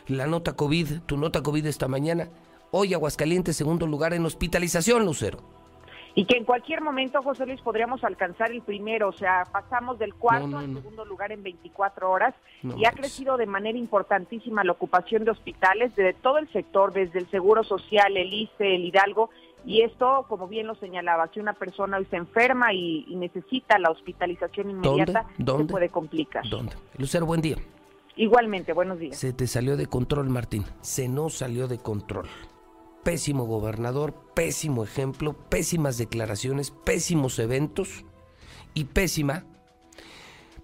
[0.08, 2.30] la nota COVID, tu nota COVID esta mañana.
[2.72, 5.40] Hoy Aguascalientes, segundo lugar en hospitalización, Lucero.
[6.16, 10.16] Y que en cualquier momento, José Luis, podríamos alcanzar el primero, o sea, pasamos del
[10.16, 12.34] cuarto al segundo lugar en 24 horas
[12.76, 17.20] y ha crecido de manera importantísima la ocupación de hospitales de todo el sector, desde
[17.20, 19.30] el Seguro Social, el ICE, el Hidalgo,
[19.68, 23.90] y esto, como bien lo señalaba, si una persona hoy se enferma y, necesita la
[23.90, 26.48] hospitalización inmediata, se puede complicar.
[26.50, 26.78] ¿Dónde?
[26.98, 27.58] Lucero, buen día.
[28.16, 29.18] Igualmente, buenos días.
[29.18, 30.64] Se te salió de control, Martín.
[30.80, 32.30] Se no salió de control.
[33.04, 38.06] Pésimo gobernador, pésimo ejemplo, pésimas declaraciones, pésimos eventos.
[38.74, 39.44] y pésima,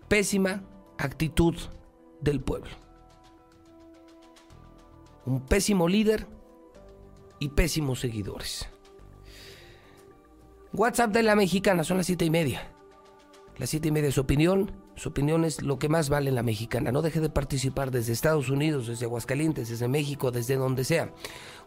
[0.08, 0.64] pésima
[0.98, 1.56] actitud
[2.22, 2.72] del pueblo.
[5.26, 6.26] Un pésimo líder
[7.40, 8.73] y pésimos seguidores.
[10.76, 12.68] WhatsApp de la mexicana, son las siete y media.
[13.60, 14.72] Las siete y media, su opinión.
[14.96, 16.92] Su opinión es lo que más vale en la mexicana.
[16.92, 21.12] No deje de participar desde Estados Unidos, desde Aguascalientes, desde México, desde donde sea.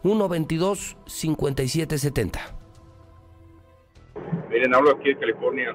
[0.03, 2.37] 122-5770.
[4.49, 5.73] Miren, hablo aquí de California.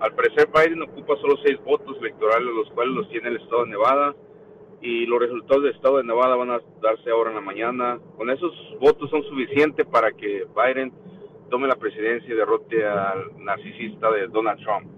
[0.00, 3.70] al parecer Biden ocupa solo seis votos electorales, los cuales los tiene el estado de
[3.70, 4.16] Nevada.
[4.80, 8.00] Y los resultados del estado de Nevada van a darse ahora en la mañana.
[8.16, 10.94] Con esos votos son suficientes para que Biden
[11.50, 14.90] tome la presidencia y derrote al narcisista de Donald Trump.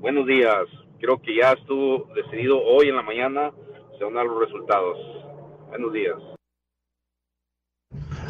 [0.00, 0.64] buenos días.
[1.00, 3.50] Creo que ya estuvo decidido hoy en la mañana.
[3.98, 4.98] Se van a dar los resultados.
[5.68, 6.16] Buenos días.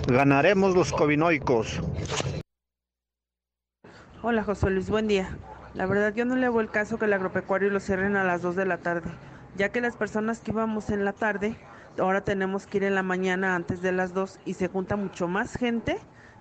[0.07, 1.81] Ganaremos los covinoicos.
[4.22, 5.37] Hola José Luis, buen día.
[5.74, 8.42] La verdad yo no le hago el caso que el agropecuario lo cierren a las
[8.42, 9.11] 2 de la tarde,
[9.57, 11.57] ya que las personas que íbamos en la tarde,
[11.98, 15.28] ahora tenemos que ir en la mañana antes de las 2 y se junta mucho
[15.28, 15.98] más gente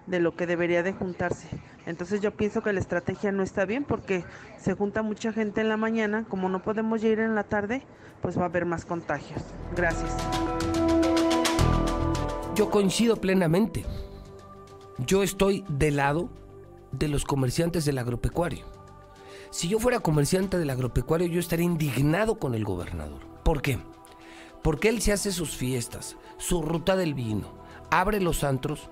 [0.08, 1.48] de lo que debería de juntarse.
[1.86, 4.24] Entonces yo pienso que la estrategia no está bien porque
[4.58, 7.84] se junta mucha gente en la mañana, como no podemos ir en la tarde,
[8.22, 9.42] pues va a haber más contagios.
[9.76, 10.16] Gracias.
[12.56, 13.86] Yo coincido plenamente.
[15.00, 16.30] Yo estoy del lado
[16.92, 18.66] de los comerciantes del agropecuario.
[19.50, 23.22] Si yo fuera comerciante del agropecuario, yo estaría indignado con el gobernador.
[23.44, 23.80] ¿Por qué?
[24.62, 27.48] Porque él se hace sus fiestas, su ruta del vino,
[27.90, 28.90] abre los antros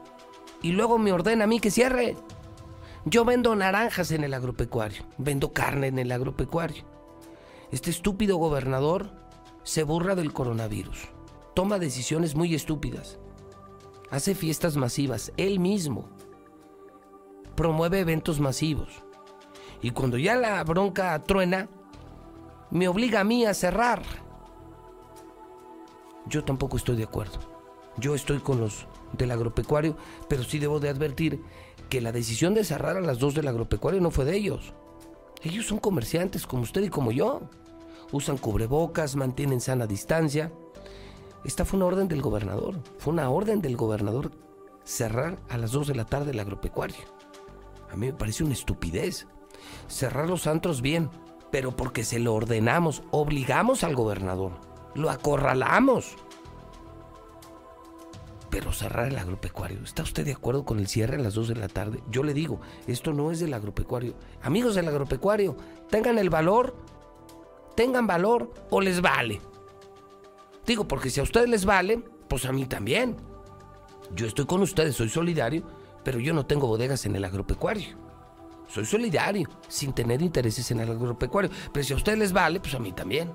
[0.61, 2.15] y luego me ordena a mí que cierre.
[3.05, 6.83] Yo vendo naranjas en el agropecuario, vendo carne en el agropecuario.
[7.71, 9.11] Este estúpido gobernador
[9.63, 11.09] se burra del coronavirus,
[11.53, 13.19] toma decisiones muy estúpidas,
[14.09, 16.09] hace fiestas masivas, él mismo,
[17.55, 19.03] promueve eventos masivos.
[19.81, 21.69] Y cuando ya la bronca truena,
[22.71, 24.01] me obliga a mí a cerrar.
[26.25, 27.39] Yo tampoco estoy de acuerdo.
[27.97, 31.41] Yo estoy con los del agropecuario, pero sí debo de advertir
[31.89, 34.73] que la decisión de cerrar a las dos del agropecuario no fue de ellos.
[35.41, 37.41] Ellos son comerciantes como usted y como yo.
[38.11, 40.51] Usan cubrebocas, mantienen sana distancia.
[41.45, 42.81] Esta fue una orden del gobernador.
[42.97, 44.31] Fue una orden del gobernador
[44.83, 46.97] cerrar a las 2 de la tarde el agropecuario.
[47.91, 49.27] A mí me parece una estupidez.
[49.87, 51.09] Cerrar los antros bien,
[51.51, 54.51] pero porque se lo ordenamos, obligamos al gobernador,
[54.95, 56.15] lo acorralamos
[58.49, 59.79] pero cerrar el agropecuario.
[59.83, 62.01] ¿Está usted de acuerdo con el cierre a las 2 de la tarde?
[62.09, 64.15] Yo le digo, esto no es del agropecuario.
[64.41, 65.55] Amigos del agropecuario,
[65.89, 66.75] tengan el valor,
[67.75, 69.39] tengan valor o les vale.
[70.65, 73.15] Digo, porque si a ustedes les vale, pues a mí también.
[74.15, 75.63] Yo estoy con ustedes, soy solidario,
[76.03, 77.97] pero yo no tengo bodegas en el agropecuario.
[78.67, 81.49] Soy solidario, sin tener intereses en el agropecuario.
[81.73, 83.31] Pero si a ustedes les vale, pues a mí también.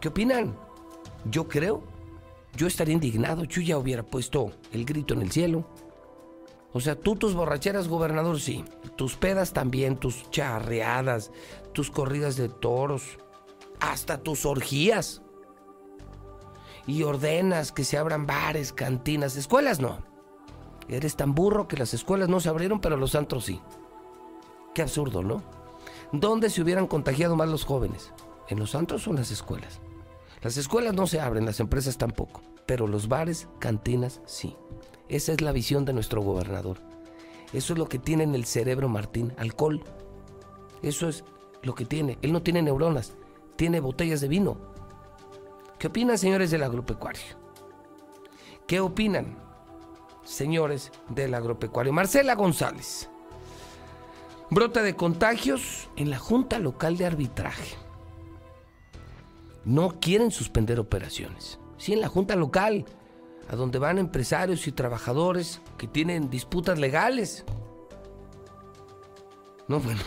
[0.00, 0.54] ¿Qué opinan?
[1.24, 1.82] Yo creo
[2.56, 5.64] yo estaría indignado, yo ya hubiera puesto el grito en el cielo.
[6.72, 8.64] O sea, tú tus borracheras, gobernador, sí.
[8.96, 11.32] Tus pedas también, tus charreadas,
[11.72, 13.18] tus corridas de toros,
[13.80, 15.22] hasta tus orgías.
[16.86, 19.98] Y ordenas que se abran bares, cantinas, escuelas no.
[20.88, 23.60] Eres tan burro que las escuelas no se abrieron, pero los antros sí.
[24.74, 25.42] Qué absurdo, ¿no?
[26.12, 28.12] ¿Dónde se hubieran contagiado más los jóvenes?
[28.48, 29.80] ¿En los antros o en las escuelas?
[30.42, 34.56] Las escuelas no se abren, las empresas tampoco, pero los bares, cantinas, sí.
[35.08, 36.78] Esa es la visión de nuestro gobernador.
[37.52, 39.82] Eso es lo que tiene en el cerebro Martín, alcohol.
[40.82, 41.24] Eso es
[41.62, 42.18] lo que tiene.
[42.22, 43.12] Él no tiene neuronas,
[43.56, 44.56] tiene botellas de vino.
[45.78, 47.22] ¿Qué opinan, señores del agropecuario?
[48.66, 49.36] ¿Qué opinan,
[50.24, 51.92] señores del agropecuario?
[51.92, 53.10] Marcela González.
[54.48, 57.89] Brota de contagios en la Junta Local de Arbitraje
[59.64, 61.60] no quieren suspender operaciones.
[61.76, 62.84] Sí, en la Junta Local,
[63.48, 67.44] a donde van empresarios y trabajadores que tienen disputas legales.
[69.68, 70.00] No, bueno,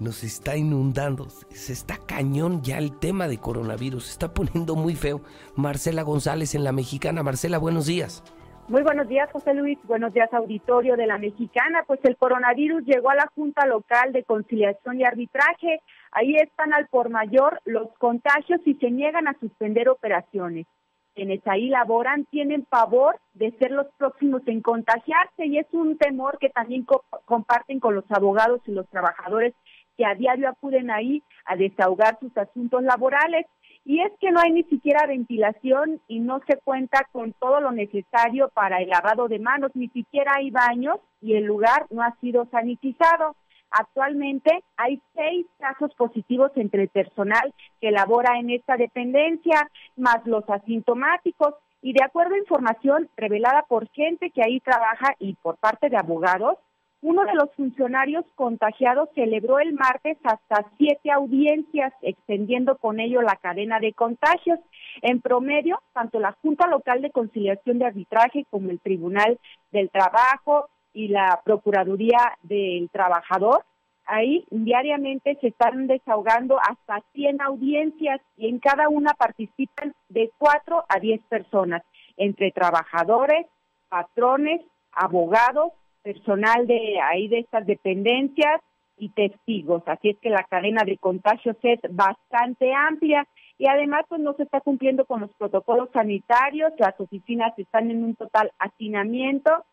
[0.00, 4.94] nos está inundando, se está cañón ya el tema de coronavirus, se está poniendo muy
[4.94, 5.22] feo.
[5.56, 7.22] Marcela González en La Mexicana.
[7.22, 8.22] Marcela, buenos días.
[8.68, 9.78] Muy buenos días, José Luis.
[9.84, 11.84] Buenos días, auditorio de la Mexicana.
[11.86, 15.80] Pues el coronavirus llegó a la Junta Local de Conciliación y Arbitraje.
[16.12, 20.66] Ahí están al por mayor los contagios y se niegan a suspender operaciones.
[21.14, 26.38] Quienes ahí laboran tienen pavor de ser los próximos en contagiarse y es un temor
[26.38, 26.86] que también
[27.24, 29.54] comparten con los abogados y los trabajadores
[29.96, 33.46] que a diario acuden ahí a desahogar sus asuntos laborales.
[33.84, 37.72] Y es que no hay ni siquiera ventilación y no se cuenta con todo lo
[37.72, 42.14] necesario para el lavado de manos, ni siquiera hay baños y el lugar no ha
[42.20, 43.34] sido sanitizado.
[43.70, 50.48] Actualmente hay seis casos positivos entre el personal que labora en esta dependencia, más los
[50.48, 51.54] asintomáticos.
[51.80, 55.96] Y de acuerdo a información revelada por gente que ahí trabaja y por parte de
[55.96, 56.58] abogados,
[57.00, 63.36] uno de los funcionarios contagiados celebró el martes hasta siete audiencias, extendiendo con ello la
[63.36, 64.58] cadena de contagios.
[65.02, 69.38] En promedio, tanto la Junta Local de Conciliación de Arbitraje como el Tribunal
[69.70, 73.64] del Trabajo y la Procuraduría del Trabajador,
[74.06, 80.84] ahí diariamente se están desahogando hasta 100 audiencias y en cada una participan de cuatro
[80.88, 81.82] a diez personas,
[82.16, 83.46] entre trabajadores,
[83.88, 84.62] patrones,
[84.92, 85.72] abogados
[86.02, 88.60] personal de ahí de estas dependencias
[88.96, 89.82] y testigos.
[89.86, 93.26] Así es que la cadena de contagios es bastante amplia
[93.58, 98.04] y además pues no se está cumpliendo con los protocolos sanitarios, las oficinas están en
[98.04, 99.64] un total hacinamiento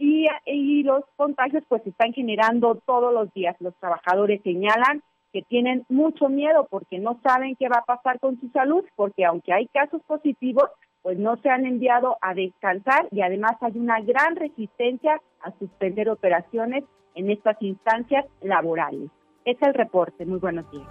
[0.00, 3.54] y, los contagios pues se están generando todos los días.
[3.60, 8.40] Los trabajadores señalan que tienen mucho miedo porque no saben qué va a pasar con
[8.40, 10.64] su salud, porque aunque hay casos positivos,
[11.02, 16.08] pues no se han enviado a descansar y además hay una gran resistencia a suspender
[16.08, 16.84] operaciones
[17.14, 19.10] en estas instancias laborales.
[19.44, 20.26] Es el reporte.
[20.26, 20.88] Muy buenos días.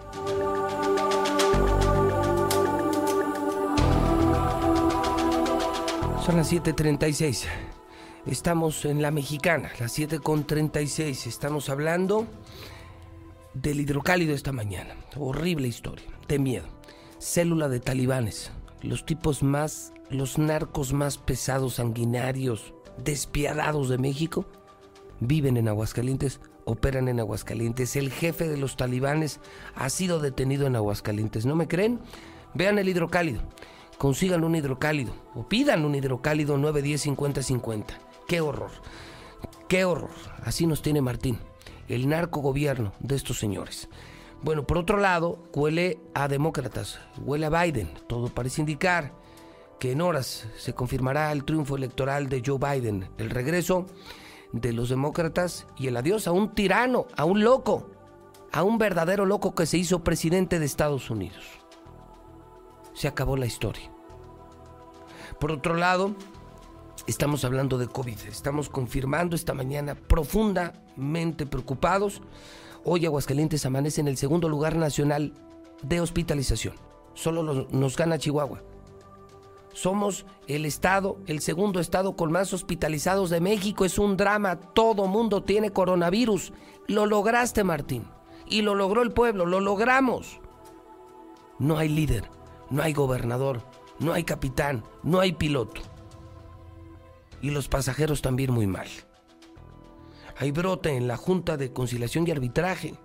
[6.26, 7.69] Son las 7:36.
[8.26, 11.26] Estamos en la mexicana, las 7:36.
[11.28, 12.28] Estamos hablando
[13.54, 14.96] del hidrocálido esta mañana.
[15.18, 16.68] Horrible historia, de miedo.
[17.20, 18.52] Célula de talibanes,
[18.82, 24.46] los tipos más los narcos más pesados, sanguinarios, despiadados de México,
[25.20, 27.96] viven en Aguascalientes, operan en Aguascalientes.
[27.96, 29.40] El jefe de los talibanes
[29.76, 31.46] ha sido detenido en Aguascalientes.
[31.46, 32.00] ¿No me creen?
[32.54, 33.42] Vean el hidrocálido.
[33.98, 38.09] Consigan un hidrocálido o pidan un hidrocálido 910 50 50.
[38.30, 38.70] Qué horror.
[39.68, 40.12] Qué horror.
[40.44, 41.40] Así nos tiene Martín,
[41.88, 43.90] el narco gobierno de estos señores.
[44.44, 47.92] Bueno, por otro lado, huele a demócratas, huele a Biden.
[48.06, 49.16] Todo parece indicar
[49.80, 53.88] que en horas se confirmará el triunfo electoral de Joe Biden, el regreso
[54.54, 57.90] de los demócratas y el adiós a un tirano, a un loco,
[58.52, 61.46] a un verdadero loco que se hizo presidente de Estados Unidos.
[62.94, 63.92] Se acabó la historia.
[65.40, 66.14] Por otro lado,
[67.10, 72.22] estamos hablando de COVID, estamos confirmando esta mañana profundamente preocupados.
[72.86, 75.34] Hoy Aguascalientes amanece en el segundo lugar nacional
[75.82, 76.76] de hospitalización.
[77.16, 78.62] Solo nos gana Chihuahua.
[79.74, 83.86] Somos el estado, el segundo estado con más hospitalizados de México.
[83.86, 84.60] Es un drama.
[84.60, 86.54] Todo mundo tiene coronavirus.
[86.88, 88.06] Lo lograste, Martín.
[88.48, 89.46] Y lo logró el pueblo.
[89.46, 90.40] Lo logramos.
[91.60, 92.30] No hay líder,
[92.70, 93.62] no hay gobernador,
[94.00, 95.82] no hay capitán, no hay piloto.
[97.42, 98.88] Y los pasajeros también muy mal.
[100.38, 102.96] Hay brote en la Junta de Conciliación y Arbitraje,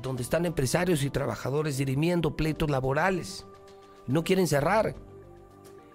[0.00, 3.46] donde están empresarios y trabajadores dirimiendo pleitos laborales.
[4.06, 4.94] No quieren cerrar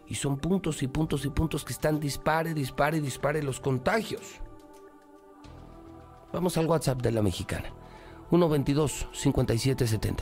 [0.08, 4.22] y son puntos y puntos y puntos que están dispare, dispare, dispare los contagios.
[6.32, 7.74] Vamos al WhatsApp de la mexicana.
[8.32, 10.16] 122-5770.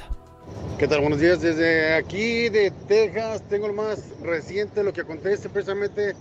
[0.78, 1.02] ¿Qué tal?
[1.02, 1.42] Buenos días.
[1.42, 6.16] Desde aquí de Texas tengo lo más reciente, lo que acontece precisamente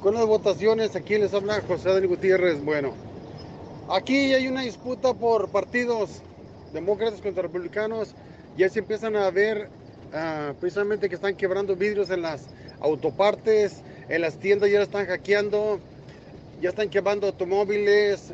[0.00, 0.96] con las votaciones.
[0.96, 2.62] Aquí les habla José Daniel Gutiérrez.
[2.62, 2.94] Bueno,
[3.90, 6.22] aquí hay una disputa por partidos
[6.72, 8.14] demócratas contra republicanos.
[8.56, 9.68] Ya se empiezan a ver
[10.12, 12.46] ah, precisamente que están quebrando vidrios en las
[12.80, 15.80] autopartes, en las tiendas ya están hackeando,
[16.60, 18.32] ya están quemando automóviles.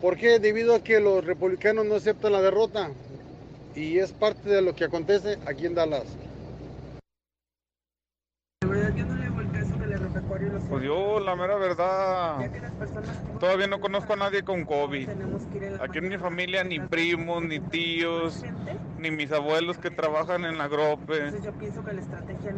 [0.00, 0.38] ¿Por qué?
[0.38, 2.90] Debido a que los republicanos no aceptan la derrota.
[3.74, 6.04] Y es parte de lo que acontece aquí en Dallas.
[10.68, 12.50] Pues yo, la mera verdad,
[13.38, 15.08] todavía no conozco a nadie con COVID.
[15.80, 18.42] Aquí en mi familia ni primos, ni tíos,
[18.98, 21.32] ni mis abuelos que trabajan en la grope.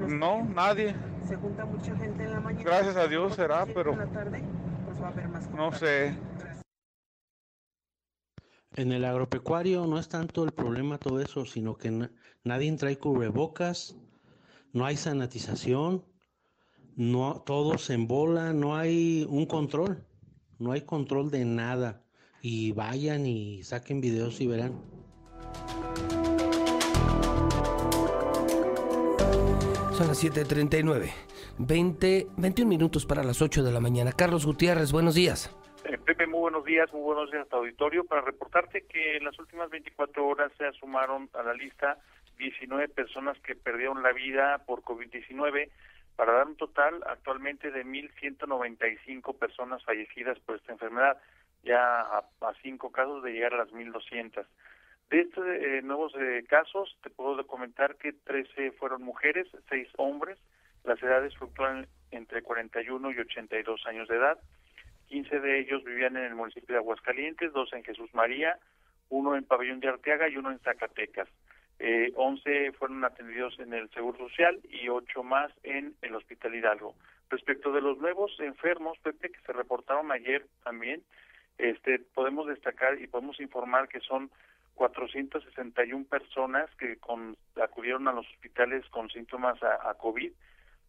[0.09, 0.95] No, nadie.
[1.27, 2.65] Se junta mucha gente en la mañana.
[2.65, 6.17] Gracias a Dios será, pero pues no sé.
[8.77, 12.11] En el agropecuario no es tanto el problema todo eso, sino que
[12.45, 13.97] nadie trae cubrebocas,
[14.73, 16.05] no hay sanitización,
[16.97, 20.03] no todo se embola, no hay un control,
[20.59, 22.03] no hay control de nada.
[22.41, 24.81] Y vayan y saquen videos y verán.
[29.93, 31.13] Son las 7:39.
[31.59, 34.13] 20, 21 minutos para las 8 de la mañana.
[34.13, 35.55] Carlos Gutiérrez, buenos días.
[35.85, 38.05] Eh, Pepe, muy buenos días, muy buenos días a tu auditorio.
[38.05, 41.99] Para reportarte que en las últimas 24 horas se sumaron a la lista
[42.39, 45.71] 19 personas que perdieron la vida por COVID-19
[46.17, 51.19] para dar un total actualmente de 1.195 personas fallecidas por esta enfermedad.
[51.63, 52.25] ya a,
[52.63, 54.47] cinco casos de llegar a las 1.200.
[55.11, 60.39] De estos eh, nuevos eh, casos, te puedo comentar que 13 fueron mujeres, 6 hombres.
[60.85, 64.39] Las edades fluctúan entre 41 y 82 años de edad.
[65.09, 68.59] 15 de ellos vivían en el municipio de Aguascalientes, dos en Jesús María,
[69.09, 71.29] uno en Pabellón de Arteaga y uno en Zacatecas.
[71.79, 76.95] Eh, 11 fueron atendidos en el Seguro Social y 8 más en el Hospital Hidalgo.
[77.29, 81.03] Respecto de los nuevos enfermos, Pepe, que se reportaron ayer también,
[81.59, 84.31] este, podemos destacar y podemos informar que son
[84.75, 90.33] 461 personas que con, acudieron a los hospitales con síntomas a, a COVID.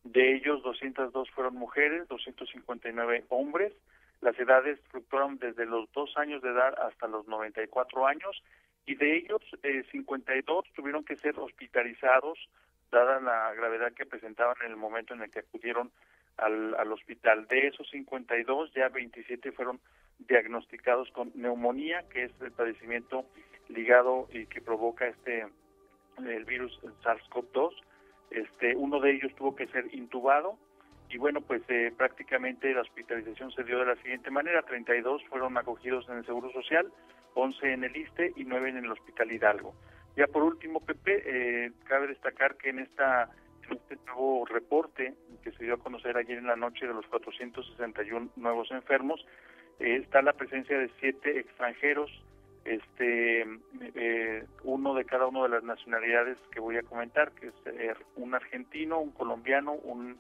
[0.04, 3.74] De ellos, 202 fueron mujeres, 259 hombres.
[4.22, 8.42] Las edades fluctuaron desde los dos años de edad hasta los 94 años
[8.88, 12.40] y de ellos eh, 52 tuvieron que ser hospitalizados
[12.90, 15.92] dada la gravedad que presentaban en el momento en el que acudieron
[16.38, 17.48] al, al hospital.
[17.48, 19.80] De esos 52, ya 27 fueron
[20.20, 23.26] diagnosticados con neumonía, que es el padecimiento
[23.68, 25.46] ligado y que provoca este
[26.26, 27.74] el virus SARS-CoV-2.
[28.32, 30.58] Este, uno de ellos tuvo que ser intubado
[31.10, 35.58] y bueno, pues eh, prácticamente la hospitalización se dio de la siguiente manera, 32 fueron
[35.58, 36.92] acogidos en el Seguro Social,
[37.38, 39.74] 11 en el ISTE y 9 en el Hospital Hidalgo.
[40.16, 43.30] Ya por último, Pepe, eh, cabe destacar que en esta
[43.70, 45.14] en este nuevo reporte
[45.44, 49.26] que se dio a conocer ayer en la noche de los 461 nuevos enfermos,
[49.80, 52.12] eh, está la presencia de siete extranjeros,
[52.66, 53.46] este
[53.96, 57.94] eh, uno de cada una de las nacionalidades que voy a comentar, que es eh,
[58.16, 60.18] un argentino, un colombiano, un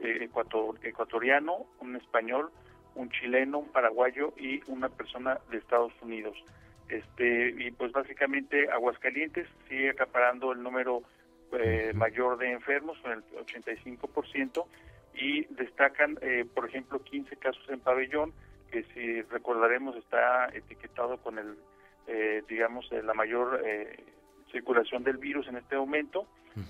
[0.00, 2.52] ecuator, ecuatoriano, un español,
[2.98, 6.36] un chileno, un paraguayo y una persona de Estados Unidos.
[6.88, 11.02] Este y pues básicamente Aguascalientes sigue acaparando el número
[11.52, 14.64] eh, mayor de enfermos, el 85%,
[15.14, 18.32] y destacan, eh, por ejemplo, 15 casos en pabellón,
[18.70, 21.56] que si recordaremos está etiquetado con el
[22.10, 24.02] eh, digamos, la mayor eh,
[24.50, 26.26] circulación del virus en este momento.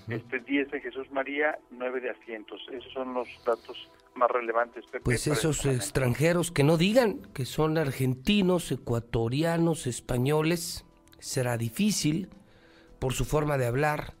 [0.09, 2.61] Este 10 de Jesús María, 9 de asientos.
[2.71, 4.85] Esos son los datos más relevantes.
[4.85, 10.85] Pepe, Pues esos extranjeros que no digan que son argentinos, ecuatorianos, españoles,
[11.19, 12.29] será difícil
[12.99, 14.13] por su forma de hablar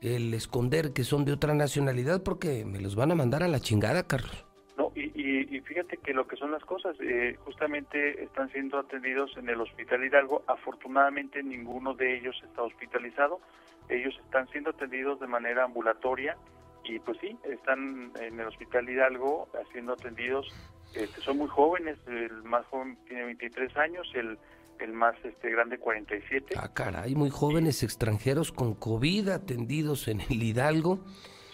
[0.00, 3.60] el esconder que son de otra nacionalidad porque me los van a mandar a la
[3.60, 4.44] chingada, Carlos.
[4.76, 8.78] No, y, y, y fíjate que lo que son las cosas, eh, justamente están siendo
[8.78, 10.42] atendidos en el Hospital Hidalgo.
[10.46, 13.40] Afortunadamente ninguno de ellos está hospitalizado.
[13.88, 16.36] Ellos están siendo atendidos de manera ambulatoria
[16.84, 20.46] y pues sí, están en el Hospital Hidalgo siendo atendidos.
[20.94, 24.38] Este, son muy jóvenes, el más joven tiene 23 años, el,
[24.78, 26.54] el más este grande 47.
[26.58, 31.00] Ah, caray, muy jóvenes extranjeros con COVID atendidos en el Hidalgo,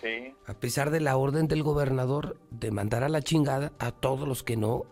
[0.01, 0.33] Sí.
[0.47, 4.45] a pesar de la orden del gobernador de mandar a la chingada a todos los
[4.45, 4.85] que no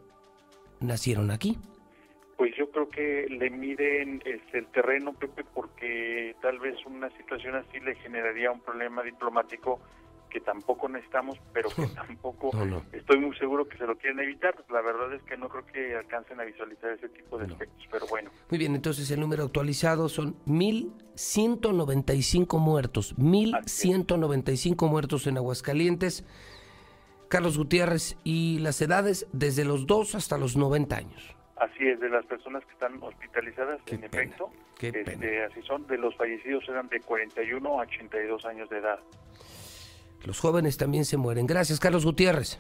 [0.80, 1.59] nacieron aquí.
[2.37, 7.55] Pues yo creo que le miden este, el terreno, Pepe, porque tal vez una situación
[7.55, 9.80] así le generaría un problema diplomático
[10.37, 12.82] que tampoco necesitamos, pero que tampoco No, no.
[12.93, 14.55] estoy muy seguro que se lo quieren evitar.
[14.68, 18.07] La verdad es que no creo que alcancen a visualizar ese tipo de aspectos, pero
[18.09, 18.30] bueno.
[18.51, 23.16] Muy bien, entonces el número actualizado son 1.195 muertos.
[23.16, 26.26] 1.195 muertos en Aguascalientes.
[27.28, 31.34] Carlos Gutiérrez, y las edades desde los 2 hasta los 90 años.
[31.57, 35.97] Así es, de las personas que están hospitalizadas, en efecto, qué este, así son, de
[35.97, 39.01] los fallecidos eran de 41 a 82 años de edad.
[40.24, 41.46] Los jóvenes también se mueren.
[41.46, 42.58] Gracias, Carlos Gutiérrez.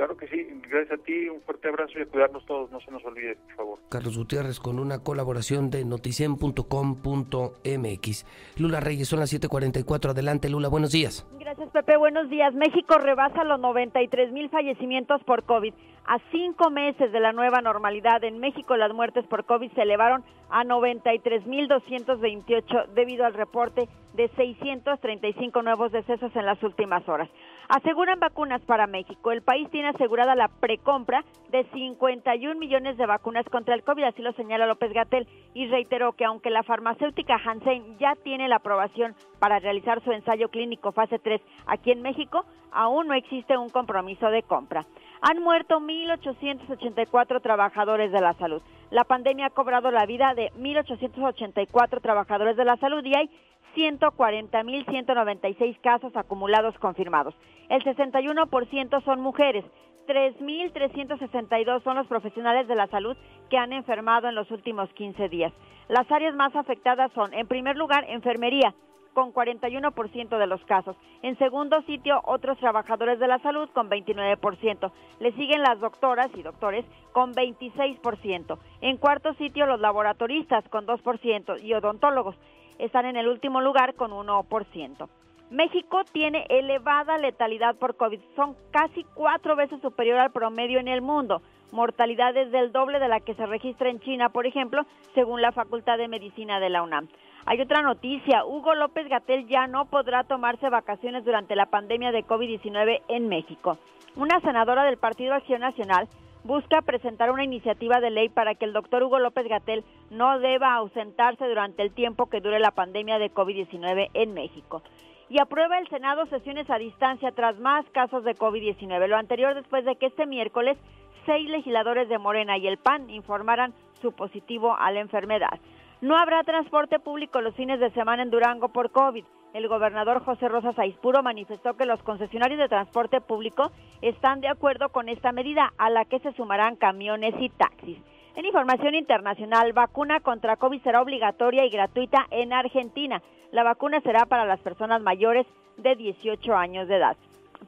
[0.00, 2.90] Claro que sí, gracias a ti, un fuerte abrazo y a cuidarnos todos, no se
[2.90, 3.78] nos olvide, por favor.
[3.90, 8.26] Carlos Gutiérrez con una colaboración de noticien.com.mx.
[8.56, 10.12] Lula Reyes, son las 7:44.
[10.12, 11.26] Adelante, Lula, buenos días.
[11.38, 11.98] Gracias, Pepe.
[11.98, 12.54] Buenos días.
[12.54, 15.74] México rebasa los 93 mil fallecimientos por COVID.
[16.06, 20.24] A cinco meses de la nueva normalidad, en México las muertes por COVID se elevaron
[20.50, 27.28] a 93 mil 228 debido al reporte de 635 nuevos decesos en las últimas horas.
[27.68, 29.30] Aseguran vacunas para México.
[29.30, 34.22] El país tiene asegurada la precompra de 51 millones de vacunas contra el COVID, así
[34.22, 39.14] lo señala López Gatel, y reiteró que aunque la farmacéutica Hansen ya tiene la aprobación
[39.38, 44.30] para realizar su ensayo clínico fase 3 aquí en México, aún no existe un compromiso
[44.30, 44.84] de compra.
[45.22, 48.62] Han muerto 1.884 trabajadores de la salud.
[48.90, 53.30] La pandemia ha cobrado la vida de 1.884 trabajadores de la salud y hay
[53.76, 57.34] 140.196 casos acumulados confirmados.
[57.68, 59.64] El 61% son mujeres.
[60.08, 63.16] 3.362 son los profesionales de la salud
[63.48, 65.52] que han enfermado en los últimos 15 días.
[65.88, 68.74] Las áreas más afectadas son, en primer lugar, enfermería,
[69.14, 70.96] con 41% de los casos.
[71.22, 74.92] En segundo sitio, otros trabajadores de la salud con 29%.
[75.20, 78.58] Le siguen las doctoras y doctores con 26%.
[78.80, 82.36] En cuarto sitio, los laboratoristas con 2% y odontólogos
[82.78, 85.08] están en el último lugar con 1%.
[85.50, 91.02] México tiene elevada letalidad por COVID, son casi cuatro veces superior al promedio en el
[91.02, 91.42] mundo.
[91.72, 94.82] Mortalidad es del doble de la que se registra en China, por ejemplo,
[95.14, 97.08] según la Facultad de Medicina de la UNAM.
[97.46, 102.24] Hay otra noticia, Hugo López Gatel ya no podrá tomarse vacaciones durante la pandemia de
[102.24, 103.78] COVID-19 en México.
[104.16, 106.08] Una senadora del Partido Acción Nacional
[106.44, 110.74] busca presentar una iniciativa de ley para que el doctor Hugo López Gatel no deba
[110.74, 114.82] ausentarse durante el tiempo que dure la pandemia de COVID-19 en México.
[115.28, 119.06] Y aprueba el Senado sesiones a distancia tras más casos de COVID-19.
[119.06, 120.76] Lo anterior después de que este miércoles
[121.24, 125.60] seis legisladores de Morena y el PAN informaran su positivo a la enfermedad.
[126.00, 129.22] No habrá transporte público los fines de semana en Durango por COVID.
[129.52, 133.70] El gobernador José Rosa Aispuro manifestó que los concesionarios de transporte público
[134.00, 137.98] están de acuerdo con esta medida, a la que se sumarán camiones y taxis.
[138.34, 143.20] En información internacional, vacuna contra COVID será obligatoria y gratuita en Argentina.
[143.52, 145.46] La vacuna será para las personas mayores
[145.76, 147.16] de 18 años de edad.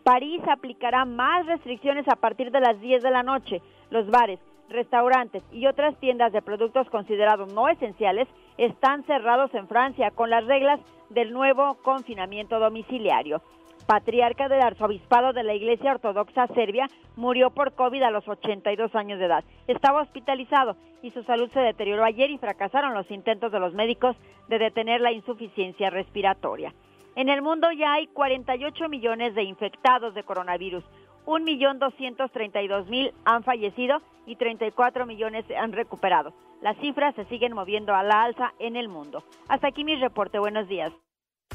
[0.05, 3.61] París aplicará más restricciones a partir de las 10 de la noche.
[3.91, 4.41] Los bares,
[4.73, 10.45] restaurantes y otras tiendas de productos considerados no esenciales están cerrados en Francia con las
[10.47, 13.43] reglas del nuevo confinamiento domiciliario.
[13.87, 19.18] Patriarca del arzobispado de la Iglesia Ortodoxa Serbia murió por COVID a los 82 años
[19.18, 19.45] de edad.
[19.66, 24.16] Estaba hospitalizado y su salud se deterioró ayer y fracasaron los intentos de los médicos
[24.49, 26.73] de detener la insuficiencia respiratoria.
[27.14, 30.85] En el mundo ya hay 48 millones de infectados de coronavirus,
[31.27, 36.33] 1.232.000 han fallecido y 34 millones se han recuperado.
[36.61, 39.25] Las cifras se siguen moviendo a la alza en el mundo.
[39.49, 40.39] Hasta aquí mi reporte.
[40.39, 40.93] Buenos días.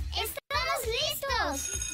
[0.10, 1.88] ¡Estamos listos!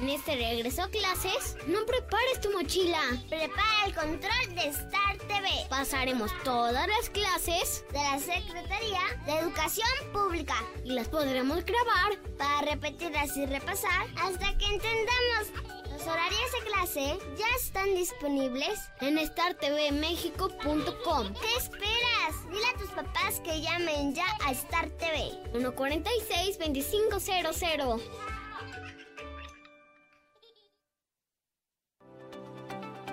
[0.00, 3.00] En este regreso a clases, no prepares tu mochila.
[3.28, 5.48] Prepara el control de Star TV.
[5.78, 12.62] Pasaremos todas las clases de la Secretaría de Educación Pública y las podremos grabar para
[12.62, 15.52] repetirlas y repasar hasta que entendamos.
[15.88, 21.34] Los horarios de clase ya están disponibles en startvmexico.com.
[21.34, 22.50] ¿Qué esperas?
[22.50, 25.30] Dile a tus papás que llamen ya a Star TV.
[25.52, 28.00] 146-2500.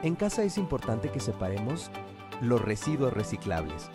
[0.02, 1.92] En casa es importante que separemos
[2.42, 3.90] los residuos reciclables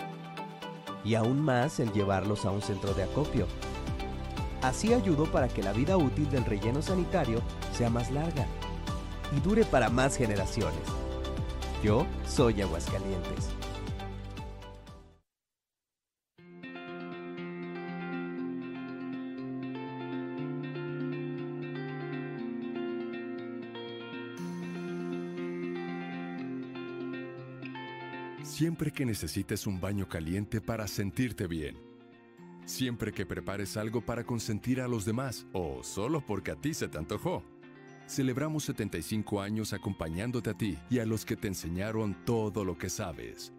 [1.05, 3.47] y aún más el llevarlos a un centro de acopio.
[4.63, 7.41] Así ayudo para que la vida útil del relleno sanitario
[7.73, 8.47] sea más larga
[9.37, 10.83] y dure para más generaciones.
[11.83, 13.60] Yo soy Aguascalientes.
[28.61, 31.79] Siempre que necesites un baño caliente para sentirte bien.
[32.67, 36.87] Siempre que prepares algo para consentir a los demás o solo porque a ti se
[36.87, 37.43] te antojó.
[38.07, 42.91] Celebramos 75 años acompañándote a ti y a los que te enseñaron todo lo que
[42.91, 43.51] sabes.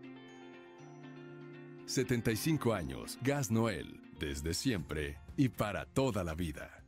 [1.87, 6.80] 75 años, Gas Noel, desde siempre y para toda la vida.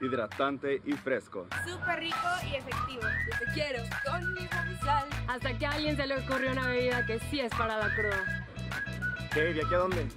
[0.00, 1.46] Hidratante y fresco.
[1.66, 2.16] Súper rico
[2.50, 3.02] y efectivo.
[3.02, 4.46] Yo te quiero con mi
[4.84, 5.08] sal.
[5.28, 8.46] Hasta que a alguien se le ocurrió una bebida que sí es para la cruda.
[9.32, 9.52] ¿Qué?
[9.52, 10.08] ¿Y aquí a dónde?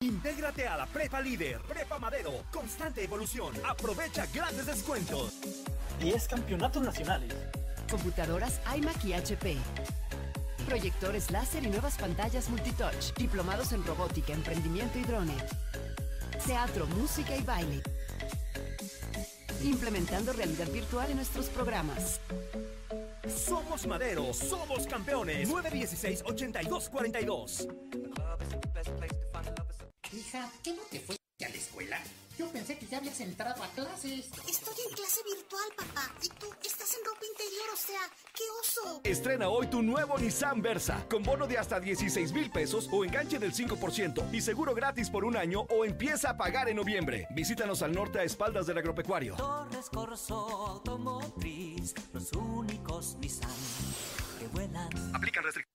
[0.00, 3.54] Intégrate a la Prepa Líder, Prepa Madero, constante evolución.
[3.66, 5.40] Aprovecha grandes descuentos.
[6.00, 7.34] 10 campeonatos nacionales.
[7.90, 9.56] Computadoras iMac y HP.
[10.66, 13.14] Proyectores láser y nuevas pantallas multitouch.
[13.16, 15.34] Diplomados en robótica, emprendimiento y drone
[16.46, 17.82] teatro, música y baile.
[19.62, 22.20] Implementando realidad virtual en nuestros programas.
[23.28, 25.48] Somos Madero, somos campeones.
[25.48, 27.68] 916-8242.
[30.12, 31.98] Hija, ¿qué no te fuiste a la escuela?
[32.38, 34.26] Yo pensé que ya habías entrado a clases.
[34.48, 36.12] Estoy en clase virtual, papá.
[36.20, 38.00] Y tú estás en ropa interior, o sea,
[38.34, 39.00] ¡qué oso!
[39.04, 43.38] Estrena hoy tu nuevo Nissan Versa, con bono de hasta 16 mil pesos o enganche
[43.38, 47.28] del 5% y seguro gratis por un año o empieza a pagar en noviembre.
[47.30, 49.36] Visítanos al norte a espaldas del agropecuario.
[49.36, 53.50] Torres Corso Automotriz, los únicos Nissan
[54.40, 54.88] que vuelan.
[55.14, 55.73] Aplican restricciones.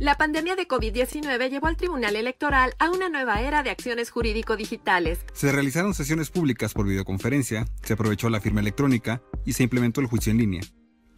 [0.00, 5.18] La pandemia de COVID-19 llevó al Tribunal Electoral a una nueva era de acciones jurídico-digitales.
[5.34, 10.06] Se realizaron sesiones públicas por videoconferencia, se aprovechó la firma electrónica y se implementó el
[10.06, 10.62] juicio en línea.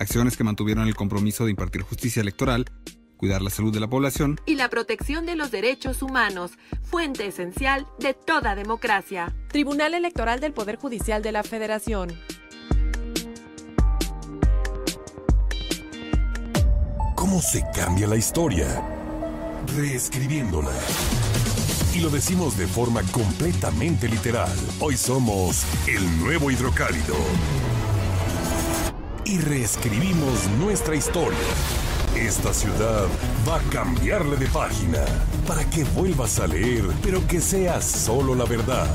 [0.01, 2.64] Acciones que mantuvieron el compromiso de impartir justicia electoral,
[3.16, 7.87] cuidar la salud de la población y la protección de los derechos humanos, fuente esencial
[8.01, 9.33] de toda democracia.
[9.47, 12.18] Tribunal Electoral del Poder Judicial de la Federación.
[17.33, 18.87] ¿Cómo se cambia la historia?
[19.74, 20.68] Reescribiéndola.
[21.95, 24.55] Y lo decimos de forma completamente literal.
[24.80, 27.14] Hoy somos el nuevo hidrocálido.
[29.24, 31.39] Y reescribimos nuestra historia.
[32.14, 33.07] Esta ciudad
[33.49, 35.03] va a cambiarle de página
[35.49, 38.95] para que vuelvas a leer, pero que sea solo la verdad.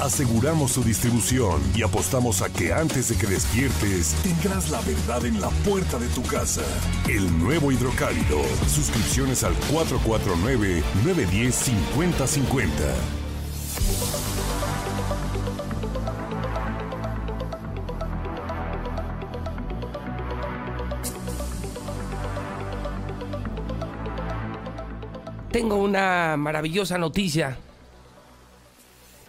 [0.00, 5.40] Aseguramos su distribución y apostamos a que antes de que despiertes tendrás la verdad en
[5.40, 6.62] la puerta de tu casa.
[7.08, 8.40] El nuevo hidrocálido.
[8.68, 12.68] Suscripciones al 449-910-5050.
[25.50, 27.58] Tengo una maravillosa noticia.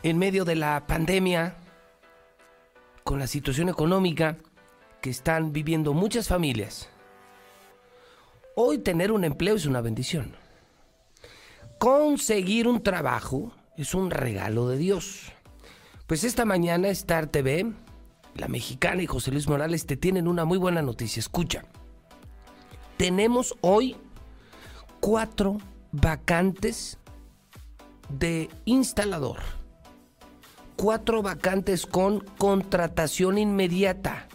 [0.01, 1.57] En medio de la pandemia,
[3.03, 4.37] con la situación económica
[5.01, 6.87] que están viviendo muchas familias,
[8.55, 10.37] hoy tener un empleo es una bendición.
[11.79, 15.33] Conseguir un trabajo es un regalo de Dios.
[16.07, 17.69] Pues esta mañana Star TV,
[18.35, 21.19] la mexicana y José Luis Morales te tienen una muy buena noticia.
[21.19, 21.65] Escucha.
[22.95, 23.97] Tenemos hoy
[25.01, 25.57] cuatro
[25.91, 26.99] vacantes
[28.07, 29.58] de instalador.
[30.81, 34.29] Cuatro vacantes con contratación inmediata.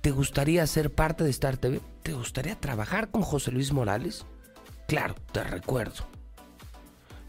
[0.00, 1.80] ¿Te gustaría ser parte de Star TV?
[2.04, 4.24] ¿Te gustaría trabajar con José Luis Morales?
[4.86, 6.04] Claro, te recuerdo.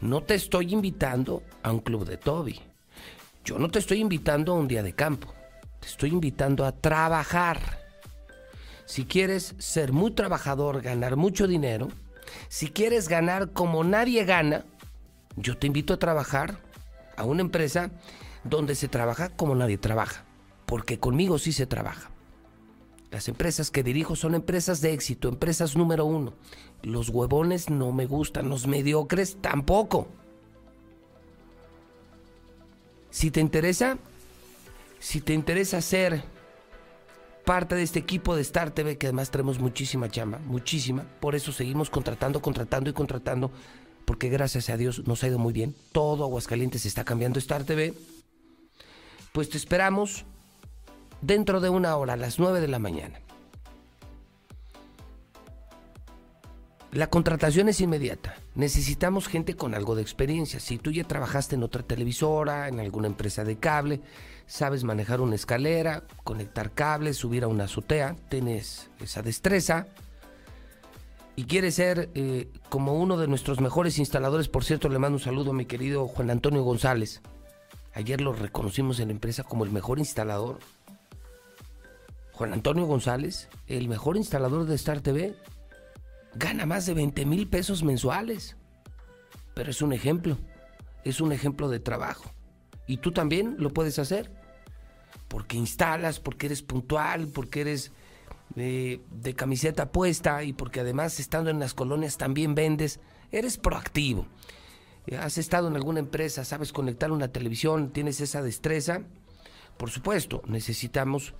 [0.00, 2.60] No te estoy invitando a un club de Toby.
[3.44, 5.34] Yo no te estoy invitando a un día de campo.
[5.80, 7.58] Te estoy invitando a trabajar.
[8.84, 11.88] Si quieres ser muy trabajador, ganar mucho dinero,
[12.46, 14.64] si quieres ganar como nadie gana,
[15.34, 16.64] yo te invito a trabajar
[17.16, 17.90] a una empresa
[18.44, 20.24] donde se trabaja como nadie trabaja,
[20.66, 22.10] porque conmigo sí se trabaja.
[23.10, 26.34] Las empresas que dirijo son empresas de éxito, empresas número uno.
[26.82, 30.08] Los huevones no me gustan, los mediocres tampoco.
[33.10, 33.96] Si te interesa,
[34.98, 36.24] si te interesa ser
[37.46, 41.06] parte de este equipo de Star TV, que además tenemos muchísima chamba, muchísima.
[41.20, 43.52] Por eso seguimos contratando, contratando y contratando,
[44.06, 45.74] porque gracias a Dios nos ha ido muy bien.
[45.92, 47.92] Todo Aguascalientes está cambiando Star TV.
[49.32, 50.24] Pues te esperamos
[51.20, 53.20] dentro de una hora, a las 9 de la mañana.
[56.92, 58.36] La contratación es inmediata.
[58.54, 60.60] Necesitamos gente con algo de experiencia.
[60.60, 64.00] Si tú ya trabajaste en otra televisora, en alguna empresa de cable,
[64.46, 69.88] sabes manejar una escalera, conectar cables, subir a una azotea, tienes esa destreza
[71.36, 75.22] y quieres ser eh, como uno de nuestros mejores instaladores, por cierto, le mando un
[75.22, 77.20] saludo a mi querido Juan Antonio González.
[77.92, 80.58] Ayer lo reconocimos en la empresa como el mejor instalador.
[82.32, 85.36] Juan Antonio González, el mejor instalador de Star TV,
[86.34, 88.56] gana más de 20 mil pesos mensuales.
[89.54, 90.38] Pero es un ejemplo,
[91.04, 92.30] es un ejemplo de trabajo.
[92.86, 94.30] Y tú también lo puedes hacer.
[95.28, 97.92] Porque instalas, porque eres puntual, porque eres
[98.56, 103.00] de, camiseta puesta y porque además estando en las colonias también vendes.
[103.30, 104.26] Eres proactivo.
[105.20, 109.02] Has estado en alguna empresa, sabes conectar una televisión, tienes esa destreza.
[109.76, 111.34] Por supuesto, necesitamos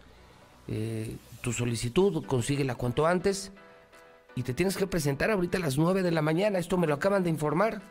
[0.68, 3.50] eh, tu solicitud, consíguela cuanto antes
[4.36, 6.58] y te tienes que presentar ahorita a las 9 de la mañana.
[6.58, 7.82] Esto me lo acaban de informar.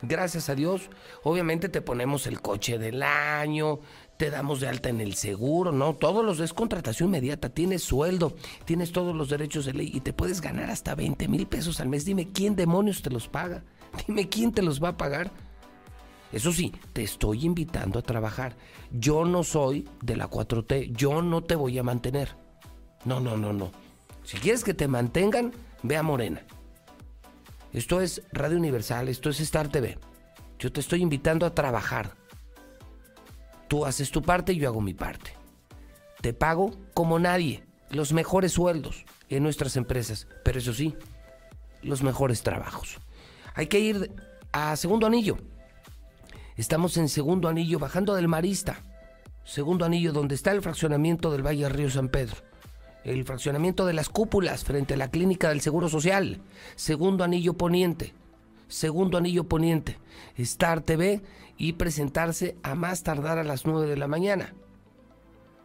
[0.00, 0.90] Gracias a Dios,
[1.24, 3.80] obviamente te ponemos el coche del año,
[4.18, 5.94] te damos de alta en el seguro, ¿no?
[5.94, 10.12] Todos los es contratación inmediata, tienes sueldo, tienes todos los derechos de ley y te
[10.12, 12.04] puedes ganar hasta 20 mil pesos al mes.
[12.04, 13.62] Dime quién demonios te los paga,
[14.06, 15.30] dime quién te los va a pagar.
[16.32, 18.56] Eso sí, te estoy invitando a trabajar.
[18.90, 22.36] Yo no soy de la 4T, yo no te voy a mantener.
[23.04, 23.70] No, no, no, no.
[24.24, 25.52] Si quieres que te mantengan,
[25.84, 26.42] ve a Morena.
[27.72, 29.96] Esto es Radio Universal, esto es Star TV.
[30.58, 32.16] Yo te estoy invitando a trabajar.
[33.68, 35.32] Tú haces tu parte y yo hago mi parte.
[36.20, 40.96] Te pago como nadie, los mejores sueldos en nuestras empresas, pero eso sí,
[41.82, 42.98] los mejores trabajos.
[43.54, 44.12] Hay que ir
[44.52, 45.38] a segundo anillo.
[46.56, 48.82] Estamos en segundo anillo, bajando del Marista.
[49.44, 52.36] Segundo anillo, donde está el fraccionamiento del Valle Río San Pedro
[53.04, 56.40] el fraccionamiento de las cúpulas frente a la clínica del Seguro Social.
[56.76, 58.12] Segundo anillo poniente.
[58.68, 59.98] Segundo anillo poniente.
[60.36, 61.22] Star TV
[61.58, 64.54] y presentarse a más tardar a las 9 de la mañana.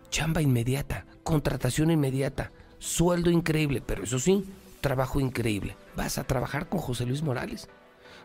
[0.09, 4.43] Chamba inmediata, contratación inmediata, sueldo increíble, pero eso sí,
[4.81, 5.77] trabajo increíble.
[5.95, 7.69] Vas a trabajar con José Luis Morales.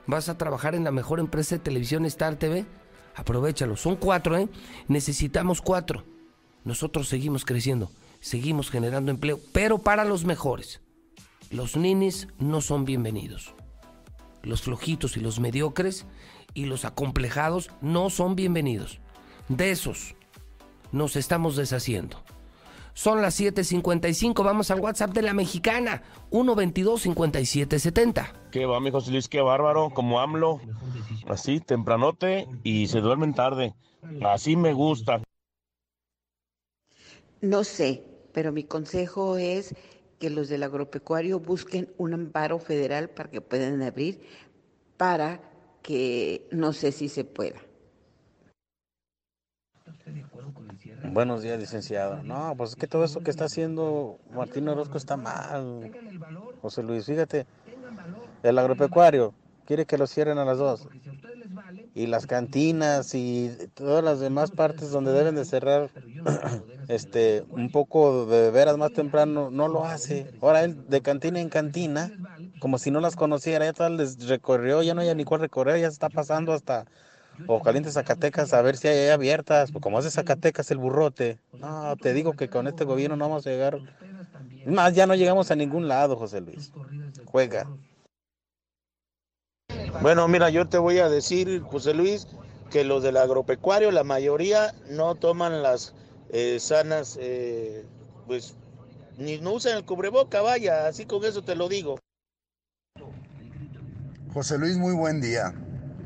[0.07, 2.65] Vas a trabajar en la mejor empresa de televisión Star TV.
[3.15, 3.77] Aprovechalo.
[3.77, 4.49] Son cuatro, ¿eh?
[4.89, 6.05] Necesitamos cuatro.
[6.65, 7.91] Nosotros seguimos creciendo,
[8.21, 10.81] seguimos generando empleo, pero para los mejores.
[11.51, 13.55] Los ninis no son bienvenidos.
[14.43, 16.07] Los flojitos y los mediocres
[16.59, 18.99] y los acomplejados no son bienvenidos.
[19.47, 20.17] De esos
[20.91, 22.21] nos estamos deshaciendo.
[22.95, 26.03] Son las 7:55, vamos al WhatsApp de la mexicana,
[26.33, 28.33] 122-5770.
[28.51, 29.29] ¿Qué va, mi José Luis?
[29.29, 30.61] Qué bárbaro, como AMLO.
[31.29, 33.77] Así, tempranote y se duermen tarde.
[34.25, 35.23] Así me gusta.
[37.41, 38.03] No sé,
[38.33, 39.77] pero mi consejo es
[40.19, 44.21] que los del agropecuario busquen un amparo federal para que puedan abrir,
[44.97, 45.48] para
[45.83, 47.61] que no sé si se pueda.
[51.13, 52.23] Buenos días, licenciado.
[52.23, 55.91] No, pues es que todo eso que está haciendo Martín Orozco está mal.
[56.61, 57.47] José Luis, fíjate,
[58.43, 59.35] el agropecuario
[59.69, 60.89] quiere que lo cierren a las dos.
[61.95, 65.91] Y las cantinas y todas las demás partes donde deben de cerrar
[66.89, 70.33] este un poco de veras más temprano no lo hace.
[70.41, 72.11] Ahora él de cantina en cantina,
[72.59, 75.81] como si no las conociera, ya tal les recorrió, ya no hay ni cuál recorrer,
[75.81, 76.87] ya se está pasando hasta
[77.47, 81.39] o Zacatecas a ver si hay abiertas, pues como hace Zacatecas el burrote.
[81.59, 83.79] No, te digo que con este gobierno no vamos a llegar.
[84.67, 86.73] Más, ya no llegamos a ningún lado, José Luis.
[87.27, 87.69] Juega.
[90.03, 92.27] Bueno, mira, yo te voy a decir, José Luis,
[92.71, 95.95] que los del agropecuario, la mayoría no toman las
[96.31, 97.85] eh, sanas, eh,
[98.27, 98.55] pues,
[99.17, 101.99] ni no usan el cubreboca, vaya, así con eso te lo digo.
[104.33, 105.55] José Luis, muy buen día.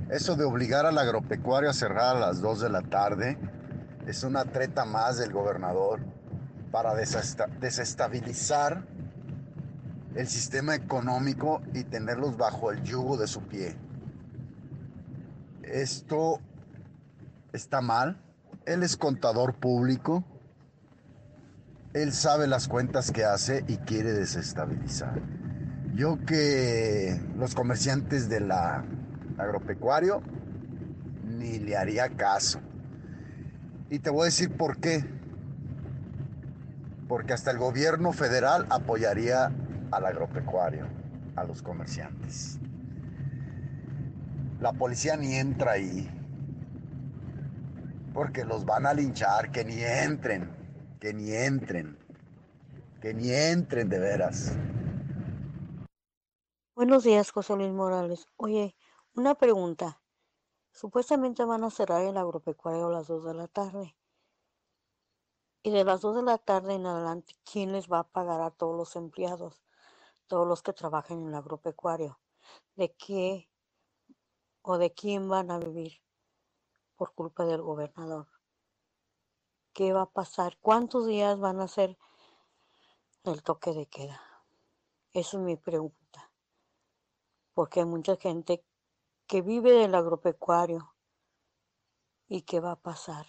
[0.09, 3.37] Eso de obligar al agropecuario a cerrar a las 2 de la tarde
[4.07, 6.01] es una treta más del gobernador
[6.70, 8.87] para desestabilizar
[10.14, 13.77] el sistema económico y tenerlos bajo el yugo de su pie.
[15.64, 16.39] Esto
[17.53, 18.23] está mal.
[18.66, 20.25] Él es contador público.
[21.93, 25.41] Él sabe las cuentas que hace y quiere desestabilizar.
[25.95, 28.82] Yo que los comerciantes de la
[29.36, 30.22] agropecuario
[31.24, 32.61] ni le haría caso.
[33.90, 35.05] Y te voy a decir por qué.
[37.09, 39.53] Porque hasta el gobierno federal apoyaría
[39.90, 40.86] al agropecuario,
[41.36, 42.59] a los comerciantes.
[44.61, 46.09] La policía ni entra ahí.
[48.14, 50.49] Porque los van a linchar, que ni entren,
[51.01, 51.99] que ni entren,
[53.03, 54.53] que ni entren de veras.
[56.83, 58.26] Buenos días, José Luis Morales.
[58.35, 58.74] Oye,
[59.14, 60.03] una pregunta.
[60.72, 63.97] Supuestamente van a cerrar el agropecuario a las 2 de la tarde.
[65.62, 68.51] Y de las 2 de la tarde en adelante, ¿quién les va a pagar a
[68.51, 69.62] todos los empleados?
[70.26, 72.18] Todos los que trabajan en el agropecuario.
[72.74, 73.49] ¿De qué
[74.62, 76.03] o de quién van a vivir
[76.97, 78.26] por culpa del gobernador?
[79.72, 80.59] ¿Qué va a pasar?
[80.61, 81.97] ¿Cuántos días van a ser
[83.22, 84.20] el toque de queda?
[85.12, 86.01] Esa es mi pregunta.
[87.55, 88.64] Porque hay mucha gente
[89.26, 90.94] que vive del agropecuario.
[92.28, 93.26] ¿Y qué va a pasar?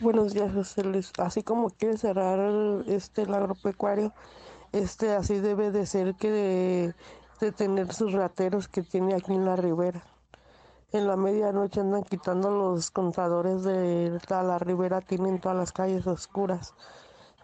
[0.00, 1.12] Buenos días, José Luis.
[1.18, 2.38] Así como quiere cerrar
[2.86, 4.14] este, agropecuario,
[4.70, 6.94] este, así debe de ser que de,
[7.40, 10.04] de tener sus rateros que tiene aquí en la ribera.
[10.92, 16.74] En la medianoche andan quitando los contadores de la ribera, tienen todas las calles oscuras.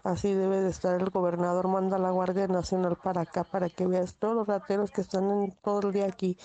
[0.05, 3.87] Así debe de estar el gobernador, manda a la Guardia Nacional para acá para que
[3.87, 6.37] veas todos los rateros que están todo el día aquí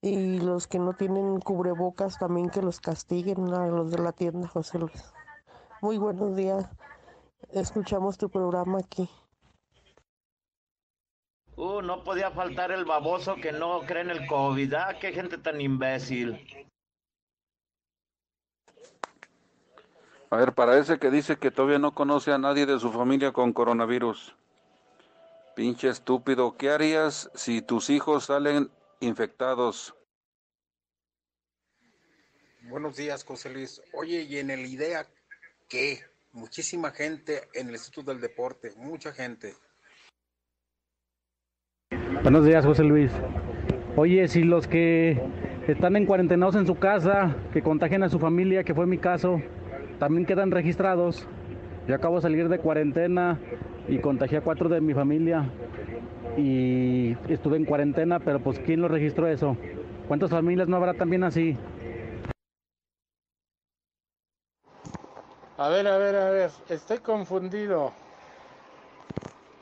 [0.00, 4.46] y los que no tienen cubrebocas también que los castiguen a los de la tienda
[4.46, 5.12] José Luis.
[5.82, 6.70] Muy buenos días.
[7.50, 9.10] Escuchamos tu programa aquí.
[11.56, 14.74] Uh, no podía faltar el baboso que no cree en el COVID.
[14.74, 16.38] Ah, qué gente tan imbécil.
[20.28, 23.32] A ver, para ese que dice que todavía no conoce a nadie de su familia
[23.32, 24.34] con coronavirus.
[25.54, 28.70] Pinche estúpido, ¿qué harías si tus hijos salen
[29.00, 29.94] infectados?
[32.68, 33.80] Buenos días, José Luis.
[33.92, 35.06] Oye, y en el IDEA,
[35.68, 36.00] ¿qué?
[36.32, 39.54] Muchísima gente en el Instituto del Deporte, mucha gente.
[42.22, 43.12] Buenos días, José Luis.
[43.96, 45.22] Oye, si los que
[45.68, 49.40] están en cuarentenados en su casa, que contagien a su familia, que fue mi caso,
[49.98, 51.26] también quedan registrados,
[51.86, 53.38] Yo acabo de salir de cuarentena
[53.88, 55.48] y contagié a cuatro de mi familia
[56.36, 59.56] y estuve en cuarentena, pero pues ¿quién lo registró eso?
[60.08, 61.56] ¿Cuántas familias no habrá también así?
[65.58, 67.92] A ver, a ver, a ver, estoy confundido.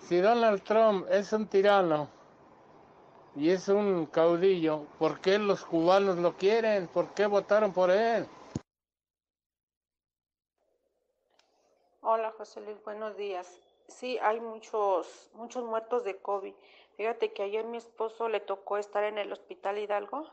[0.00, 2.08] Si Donald Trump es un tirano
[3.36, 6.88] y es un caudillo, ¿por qué los cubanos lo quieren?
[6.88, 8.26] ¿Por qué votaron por él?
[12.06, 13.62] Hola José Luis, buenos días.
[13.88, 16.52] Sí, hay muchos, muchos muertos de COVID.
[16.98, 20.28] Fíjate que ayer mi esposo le tocó estar en el hospital Hidalgo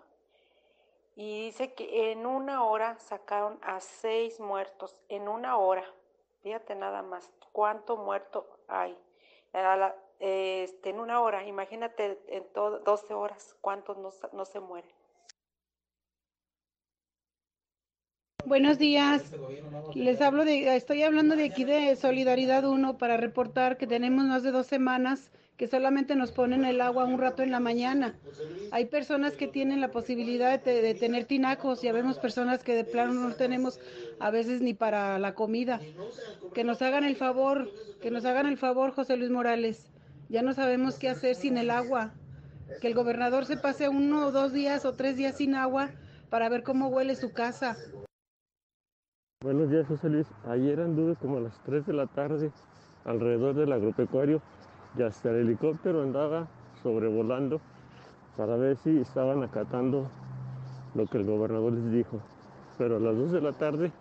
[1.16, 5.86] y dice que en una hora sacaron a seis muertos, en una hora.
[6.44, 8.98] Fíjate nada más, cuánto muerto hay.
[10.20, 15.01] este, en una hora, imagínate en todo, 12 horas, cuántos no, no se mueren.
[18.46, 19.32] Buenos días.
[19.94, 24.44] Les hablo de, estoy hablando de aquí de Solidaridad 1 para reportar que tenemos más
[24.44, 28.16] de dos semanas que solamente nos ponen el agua un rato en la mañana.
[28.72, 32.84] Hay personas que tienen la posibilidad de, de tener tinacos, ya vemos personas que de
[32.84, 33.80] plano no tenemos
[34.20, 35.80] a veces ni para la comida.
[36.54, 37.72] Que nos hagan el favor,
[38.02, 39.92] que nos hagan el favor, José Luis Morales.
[40.30, 42.14] Ya no sabemos qué hacer sin el agua.
[42.82, 45.92] Que el gobernador se pase uno o dos días o tres días sin agua
[46.30, 47.78] para ver cómo huele su casa.
[49.44, 50.28] Buenos días, José Luis.
[50.48, 52.52] Ayer anduve como a las 3 de la tarde
[53.06, 54.39] alrededor del agropecuario
[54.96, 56.48] y hasta el helicóptero andaba
[56.84, 57.60] sobrevolando
[58.38, 60.08] para ver si estaban acatando
[60.94, 62.20] lo que el gobernador les dijo.
[62.78, 63.92] Pero a las 2 de la tarde,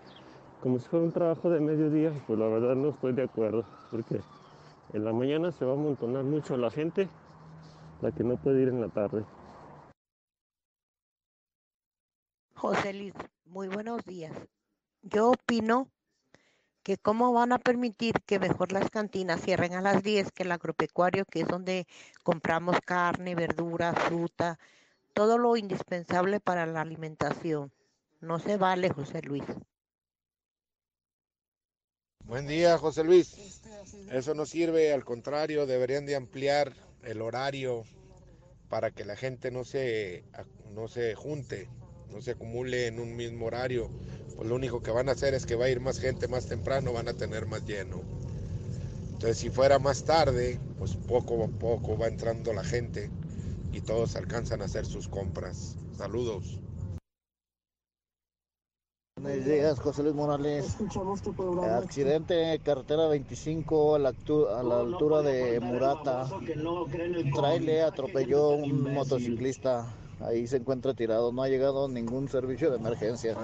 [0.61, 4.21] como si fuera un trabajo de mediodía, pues la verdad no estoy de acuerdo, porque
[4.93, 7.09] en la mañana se va a amontonar mucho la gente,
[8.03, 9.25] la que no puede ir en la tarde.
[12.57, 13.15] José Luis,
[13.47, 14.37] muy buenos días.
[15.03, 15.91] Yo opino
[16.83, 20.53] que cómo van a permitir que mejor las cantinas cierren a las 10 que el
[20.53, 21.87] agropecuario, que es donde
[22.23, 24.59] compramos carne, verdura, fruta,
[25.15, 27.73] todo lo indispensable para la alimentación.
[28.21, 29.45] No se vale, José Luis.
[32.25, 33.63] Buen día, José Luis.
[34.11, 37.85] Eso no sirve, al contrario, deberían de ampliar el horario
[38.69, 40.25] para que la gente no se,
[40.71, 41.69] no se junte,
[42.11, 43.91] no se acumule en un mismo horario
[44.37, 46.47] pues lo único que van a hacer es que va a ir más gente más
[46.47, 48.01] temprano, van a tener más lleno.
[49.13, 53.11] Entonces si fuera más tarde, pues poco a poco va entrando la gente
[53.73, 55.77] y todos alcanzan a hacer sus compras.
[55.97, 56.61] Saludos.
[59.21, 60.79] Buenos días, José Luis Morales.
[61.77, 66.27] Accidente carretera 25 a la, a la altura de Murata.
[66.33, 69.87] Un trailer atropelló un motociclista.
[70.21, 71.33] Ahí se encuentra tirado.
[71.33, 73.37] No ha llegado ningún servicio de emergencia.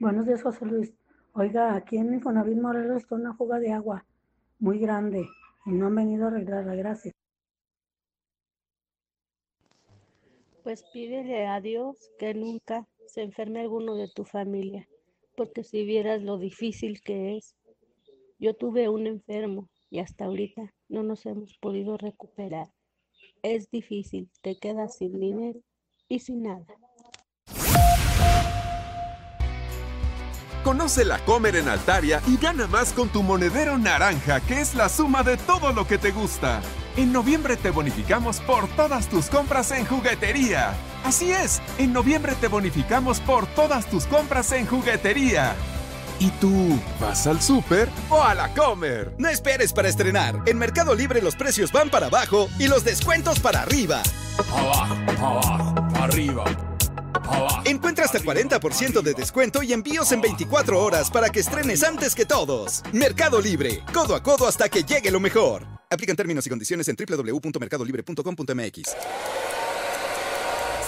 [0.00, 0.94] Buenos días, José Luis.
[1.34, 4.06] Oiga, aquí en Infonavit Morelos está una fuga de agua
[4.58, 5.26] muy grande
[5.66, 6.74] y no han venido a arreglarla.
[6.74, 7.14] Gracias.
[10.62, 14.88] Pues pídele a Dios que nunca se enferme alguno de tu familia,
[15.36, 17.54] porque si vieras lo difícil que es.
[18.38, 22.68] Yo tuve un enfermo y hasta ahorita no nos hemos podido recuperar.
[23.42, 25.60] Es difícil, te quedas sin dinero
[26.08, 26.64] y sin nada.
[30.70, 34.88] Conoce la Comer en Altaria y gana más con tu monedero naranja, que es la
[34.88, 36.60] suma de todo lo que te gusta.
[36.96, 40.72] En noviembre te bonificamos por todas tus compras en juguetería.
[41.04, 45.56] Así es, en noviembre te bonificamos por todas tus compras en juguetería.
[46.20, 49.12] ¿Y tú vas al súper o a la comer?
[49.18, 50.40] No esperes para estrenar.
[50.46, 54.04] En Mercado Libre los precios van para abajo y los descuentos para arriba.
[54.38, 56.44] Abajo, abajo, arriba.
[57.64, 62.26] Encuentra hasta 40% de descuento y envíos en 24 horas para que estrenes antes que
[62.26, 62.82] todos.
[62.92, 65.66] Mercado Libre, codo a codo hasta que llegue lo mejor.
[65.90, 68.96] Aplican términos y condiciones en www.mercadolibre.com.mx.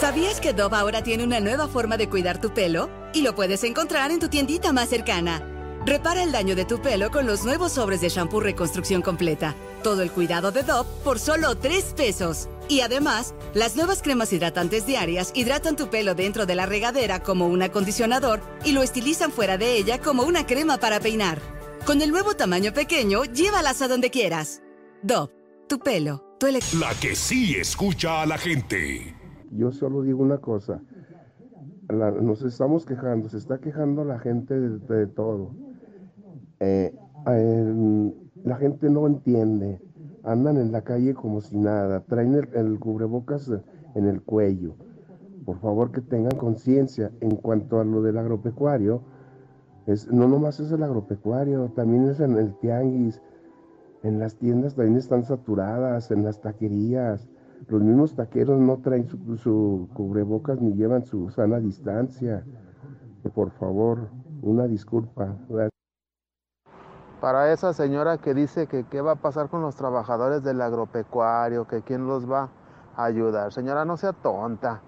[0.00, 2.90] ¿Sabías que Dove ahora tiene una nueva forma de cuidar tu pelo?
[3.14, 5.40] Y lo puedes encontrar en tu tiendita más cercana.
[5.86, 9.54] Repara el daño de tu pelo con los nuevos sobres de shampoo Reconstrucción Completa.
[9.82, 12.48] Todo el cuidado de Dove por solo 3 pesos.
[12.68, 17.46] Y además, las nuevas cremas hidratantes diarias hidratan tu pelo dentro de la regadera como
[17.48, 21.38] un acondicionador y lo estilizan fuera de ella como una crema para peinar.
[21.86, 24.62] Con el nuevo tamaño pequeño, llévalas a donde quieras.
[25.02, 25.32] Dove,
[25.68, 26.80] tu pelo, tu elección.
[26.80, 29.16] La que sí escucha a la gente.
[29.50, 30.80] Yo solo digo una cosa.
[31.90, 35.54] nos estamos quejando, se está quejando la gente de, todo.
[36.60, 36.94] Eh,
[37.26, 38.12] eh,
[38.44, 39.80] la gente no entiende
[40.24, 43.50] andan en la calle como si nada, traen el, cubrebocas
[43.94, 44.74] en el cuello.
[45.44, 49.02] Por favor que tengan conciencia en cuanto a lo del agropecuario,
[49.86, 53.20] Es, no nomás es el agropecuario, también es en el tianguis,
[54.04, 57.28] en las tiendas también están saturadas, en las taquerías.
[57.68, 62.44] Los mismos taqueros no traen su, su cubrebocas ni llevan su sana distancia.
[63.34, 64.08] Por favor,
[64.42, 65.36] una disculpa.
[67.22, 71.68] Para esa señora que dice que qué va a pasar con los trabajadores del agropecuario,
[71.68, 72.48] que quién los va
[72.96, 73.52] a ayudar.
[73.52, 74.80] Señora, no sea tonta.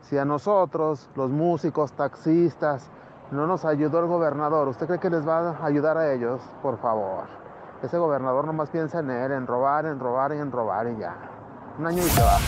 [0.00, 2.90] Si a nosotros, los músicos, taxistas,
[3.30, 6.40] no nos ayudó el gobernador, ¿usted cree que les va a ayudar a ellos?
[6.60, 7.26] Por favor.
[7.80, 11.14] Ese gobernador nomás piensa en él, en robar, en robar y en robar y ya.
[11.78, 12.38] Un año y se va.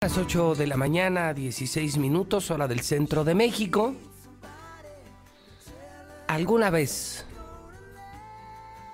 [0.00, 3.96] Las 8 de la mañana, 16 minutos, hora del centro de México.
[6.28, 7.26] ¿Alguna vez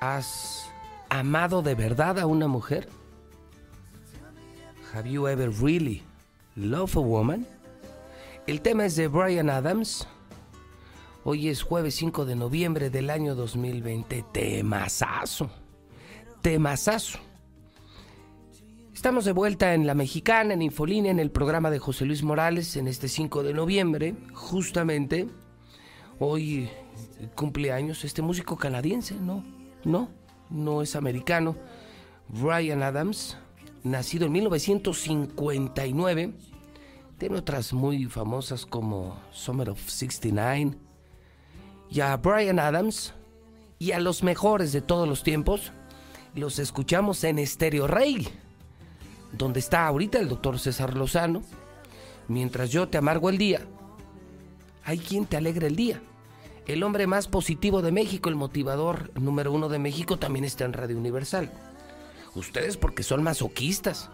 [0.00, 0.66] has
[1.10, 2.88] amado de verdad a una mujer?
[4.94, 6.02] Have you ever really
[6.56, 7.46] loved a woman?
[8.46, 10.08] El tema es de Brian Adams.
[11.22, 14.24] Hoy es jueves 5 de noviembre del año 2020.
[14.32, 15.50] Temazazo.
[16.40, 17.18] Temazazo.
[19.04, 22.74] Estamos de vuelta en La Mexicana, en Infolínea, en el programa de José Luis Morales,
[22.76, 25.28] en este 5 de noviembre, justamente.
[26.18, 26.70] Hoy
[27.34, 29.44] cumpleaños este músico canadiense, no,
[29.84, 30.08] no,
[30.48, 31.54] no es americano.
[32.28, 33.36] Brian Adams,
[33.82, 36.32] nacido en 1959.
[37.18, 40.78] Tiene otras muy famosas como Summer of 69.
[41.90, 43.12] Y a Brian Adams
[43.78, 45.72] y a los mejores de todos los tiempos
[46.34, 48.26] los escuchamos en Stereo Rey
[49.36, 51.42] donde está ahorita el doctor César Lozano,
[52.28, 53.60] mientras yo te amargo el día,
[54.84, 56.00] hay quien te alegra el día.
[56.66, 60.72] El hombre más positivo de México, el motivador número uno de México, también está en
[60.72, 61.52] Radio Universal.
[62.34, 64.10] Ustedes porque son masoquistas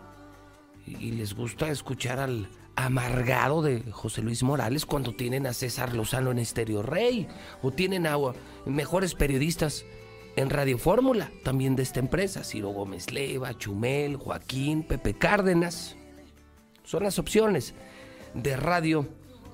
[0.87, 6.31] y les gusta escuchar al amargado de José Luis Morales cuando tienen a César Lozano
[6.31, 7.29] en Estéreo Rey
[7.63, 8.17] o tienen a
[8.67, 9.85] mejores periodistas
[10.37, 15.97] en Radio Fórmula, también de esta empresa, Ciro Gómez Leva, Chumel, Joaquín, Pepe Cárdenas.
[16.85, 17.75] Son las opciones
[18.35, 19.07] de Radio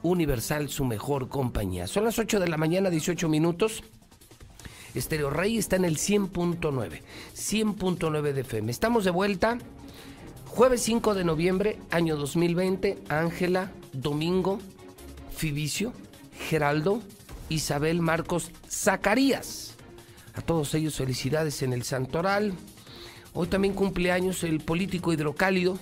[0.03, 1.87] Universal, su mejor compañía.
[1.87, 3.83] Son las 8 de la mañana, 18 minutos.
[4.95, 7.03] Estereo Rey está en el 100.9,
[7.35, 8.71] 100.9 de FM.
[8.71, 9.59] Estamos de vuelta.
[10.47, 12.99] Jueves 5 de noviembre, año 2020.
[13.09, 14.59] Ángela, Domingo,
[15.31, 15.93] Fibicio,
[16.49, 17.03] Geraldo,
[17.51, 19.76] Isabel Marcos, Zacarías.
[20.37, 22.53] A todos ellos felicidades en el Santoral.
[23.33, 25.79] Hoy también cumpleaños el político hidrocálido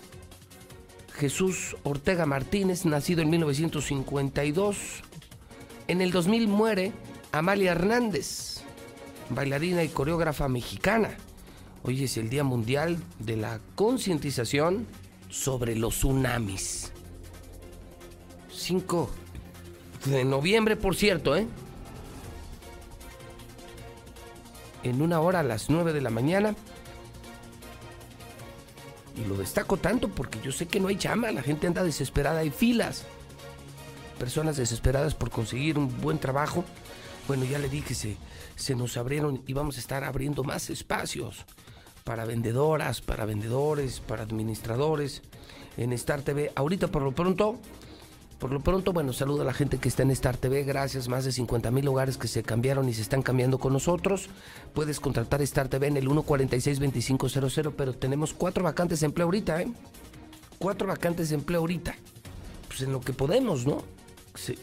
[1.15, 4.77] Jesús Ortega Martínez, nacido en 1952.
[5.87, 6.93] En el 2000 muere
[7.33, 8.63] Amalia Hernández,
[9.31, 11.17] bailarina y coreógrafa mexicana.
[11.83, 14.87] Hoy es el Día Mundial de la Concientización
[15.29, 16.91] sobre los tsunamis.
[18.53, 19.11] 5
[20.07, 21.47] de noviembre, por cierto, ¿eh?
[24.85, 26.55] En una hora a las 9 de la mañana.
[29.17, 32.41] Y lo destaco tanto porque yo sé que no hay chama, la gente anda desesperada,
[32.41, 33.05] hay filas.
[34.19, 36.65] Personas desesperadas por conseguir un buen trabajo.
[37.27, 38.17] Bueno, ya le dije, se,
[38.55, 41.45] se nos abrieron y vamos a estar abriendo más espacios
[42.05, 45.23] para vendedoras, para vendedores, para administradores
[45.77, 46.53] en Star TV.
[46.55, 47.59] Ahorita por lo pronto
[48.39, 50.65] por lo pronto, bueno, saludo a la gente que está en Star TV.
[50.65, 54.29] Gracias, más de 50 mil hogares que se cambiaron y se están cambiando con nosotros.
[54.75, 59.69] Puedes contratar Star TV en el 146-2500, pero tenemos cuatro vacantes de empleo ahorita, ¿eh?
[60.59, 61.95] Cuatro vacantes de empleo ahorita.
[62.69, 63.83] Pues en lo que podemos, ¿no?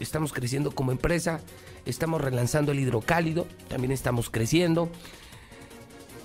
[0.00, 1.40] Estamos creciendo como empresa,
[1.86, 4.90] estamos relanzando el hidrocálido, también estamos creciendo.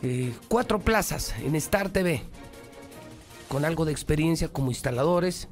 [0.03, 2.21] Eh, cuatro plazas en Star TV,
[3.47, 5.47] con algo de experiencia como instaladores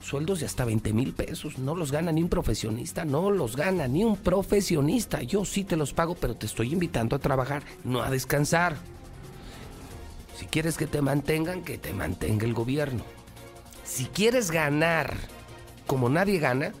[0.00, 1.58] sueldos de hasta 20 mil pesos.
[1.58, 5.22] No los gana ni un profesionista, no los gana ni un profesionista.
[5.22, 8.76] Yo sí te los pago, pero te estoy invitando a trabajar, no a descansar.
[10.36, 13.04] Si quieres que te mantengan, que te mantenga el gobierno.
[13.84, 15.16] Si quieres ganar
[15.86, 16.72] como nadie gana,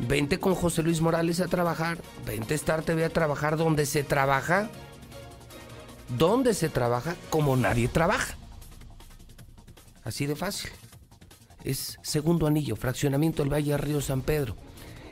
[0.00, 4.02] vente con José Luis Morales a trabajar, vente a Star TV a trabajar donde se
[4.02, 4.70] trabaja,
[6.16, 8.34] donde se trabaja como nadie trabaja.
[10.02, 10.70] Así de fácil.
[11.64, 14.56] Es segundo anillo, fraccionamiento del Valle Río San Pedro.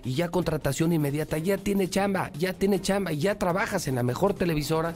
[0.05, 4.35] Y ya contratación inmediata, ya tiene chamba, ya tiene chamba, ya trabajas en la mejor
[4.35, 4.95] televisora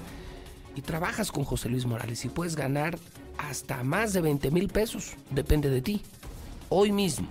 [0.75, 2.99] y trabajas con José Luis Morales y puedes ganar
[3.37, 6.03] hasta más de 20 mil pesos, depende de ti.
[6.69, 7.29] Hoy mismo,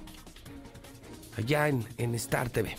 [1.37, 2.75] allá en, en Star TV.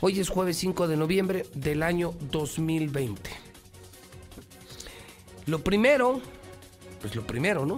[0.00, 3.30] Hoy es jueves 5 de noviembre del año 2020.
[5.46, 6.20] Lo primero,
[7.00, 7.76] pues lo primero, ¿no?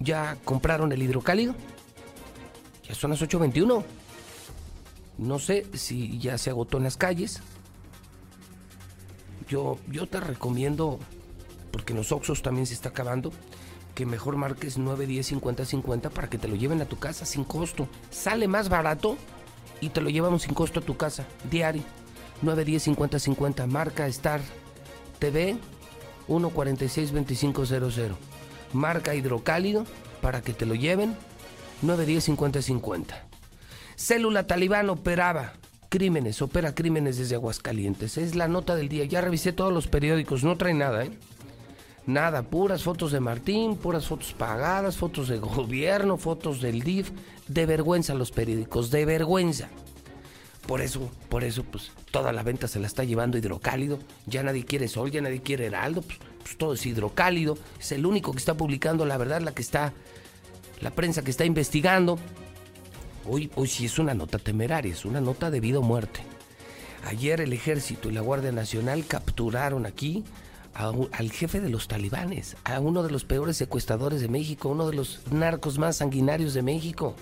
[0.00, 1.54] ¿Ya compraron el hidrocálido?
[2.88, 3.84] Ya son las 8.21.
[5.18, 7.40] No sé si ya se agotó en las calles.
[9.46, 10.98] Yo, yo te recomiendo,
[11.70, 13.30] porque en los Oxos también se está acabando,
[13.94, 17.26] que mejor marques 9, 10, 50, 50 para que te lo lleven a tu casa
[17.26, 17.86] sin costo.
[18.10, 19.18] Sale más barato
[19.82, 21.82] y te lo llevamos sin costo a tu casa, diario.
[22.40, 23.66] 9, 10, 50, 50.
[23.66, 24.40] Marca Star
[25.18, 25.58] TV
[26.26, 28.29] 146 2500.
[28.72, 29.86] Marca hidrocálido
[30.20, 31.16] para que te lo lleven
[31.82, 33.24] 910 50 50.
[33.96, 35.54] Célula talibán operaba
[35.88, 38.16] crímenes, opera crímenes desde Aguascalientes.
[38.16, 39.04] Es la nota del día.
[39.04, 41.10] Ya revisé todos los periódicos, no trae nada, ¿eh?
[42.06, 47.10] Nada, puras fotos de Martín, puras fotos pagadas, fotos de gobierno, fotos del DIF.
[47.46, 49.68] De vergüenza los periódicos, de vergüenza.
[50.70, 53.98] Por eso, por eso, pues toda la venta se la está llevando hidrocálido.
[54.26, 56.00] Ya nadie quiere sol, ya nadie quiere heraldo.
[56.00, 57.58] Pues, pues todo es hidrocálido.
[57.80, 59.92] Es el único que está publicando la verdad, la que está,
[60.80, 62.20] la prensa que está investigando.
[63.28, 66.20] Hoy, hoy sí es una nota temeraria, es una nota de vida o muerte.
[67.04, 70.22] Ayer el ejército y la Guardia Nacional capturaron aquí
[70.74, 74.94] al jefe de los talibanes, a uno de los peores secuestradores de México, uno de
[74.94, 77.16] los narcos más sanguinarios de México.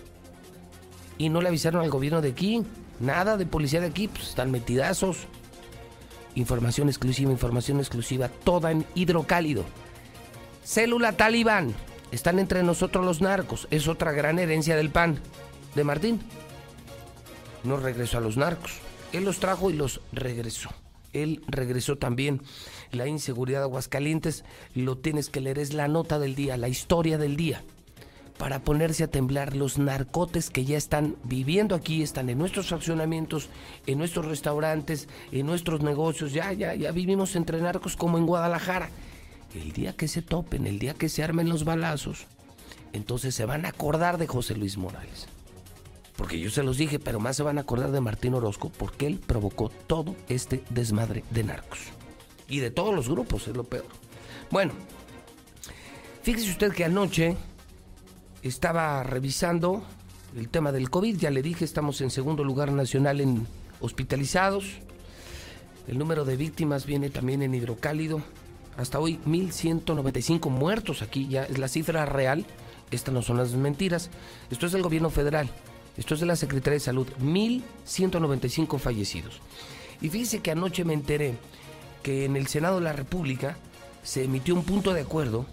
[1.16, 2.62] Y no le avisaron al gobierno de aquí,
[3.01, 5.27] nada de policía de aquí, pues están metidazos.
[6.35, 9.65] Información exclusiva, información exclusiva, toda en hidrocálido.
[10.65, 11.75] Célula talibán,
[12.12, 15.19] están entre nosotros los narcos, es otra gran herencia del PAN,
[15.75, 16.20] de Martín.
[17.65, 18.73] No regresó a los narcos,
[19.12, 20.70] él los trajo y los regresó.
[21.12, 22.43] Él regresó también.
[22.93, 24.45] La inseguridad de Aguascalientes,
[24.75, 27.62] lo tienes que leer, es la nota del día, la historia del día.
[28.39, 33.48] Para ponerse a temblar los narcotes que ya están viviendo aquí, están en nuestros fraccionamientos,
[33.86, 36.32] en nuestros restaurantes, en nuestros negocios.
[36.32, 38.90] Ya, ya, ya vivimos entre narcos como en Guadalajara.
[39.55, 42.27] El día que se topen, el día que se armen los balazos,
[42.93, 45.27] entonces se van a acordar de José Luis Morales
[46.19, 49.06] porque yo se los dije, pero más se van a acordar de Martín Orozco porque
[49.06, 51.78] él provocó todo este desmadre de narcos.
[52.48, 53.86] Y de todos los grupos, es lo peor.
[54.51, 54.73] Bueno,
[56.24, 57.36] fíjese usted que anoche
[58.43, 59.82] estaba revisando
[60.36, 63.47] el tema del COVID, ya le dije, estamos en segundo lugar nacional en
[63.81, 64.65] hospitalizados.
[65.86, 68.20] El número de víctimas viene también en hidrocálido.
[68.77, 72.47] Hasta hoy 1.195 muertos aquí, ya es la cifra real.
[72.90, 74.10] Estas no son las mentiras.
[74.51, 75.51] Esto es del gobierno federal.
[75.97, 79.40] Esto es de la Secretaría de Salud, 1.195 fallecidos.
[80.01, 81.35] Y fíjese que anoche me enteré
[82.05, 83.56] que en el Senado de la República
[84.05, 85.47] se emitió un punto de acuerdo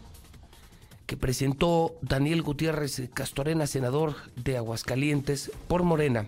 [1.05, 6.25] que presentó Daniel Gutiérrez Castorena, senador de Aguascalientes, por Morena,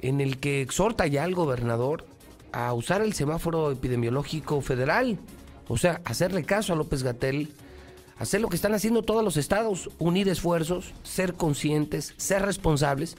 [0.00, 2.06] en el que exhorta ya al gobernador
[2.52, 5.18] a usar el semáforo epidemiológico federal,
[5.68, 7.52] o sea, hacerle caso a López Gatel
[8.18, 13.16] hacer lo que están haciendo todos los estados, unir esfuerzos, ser conscientes, ser responsables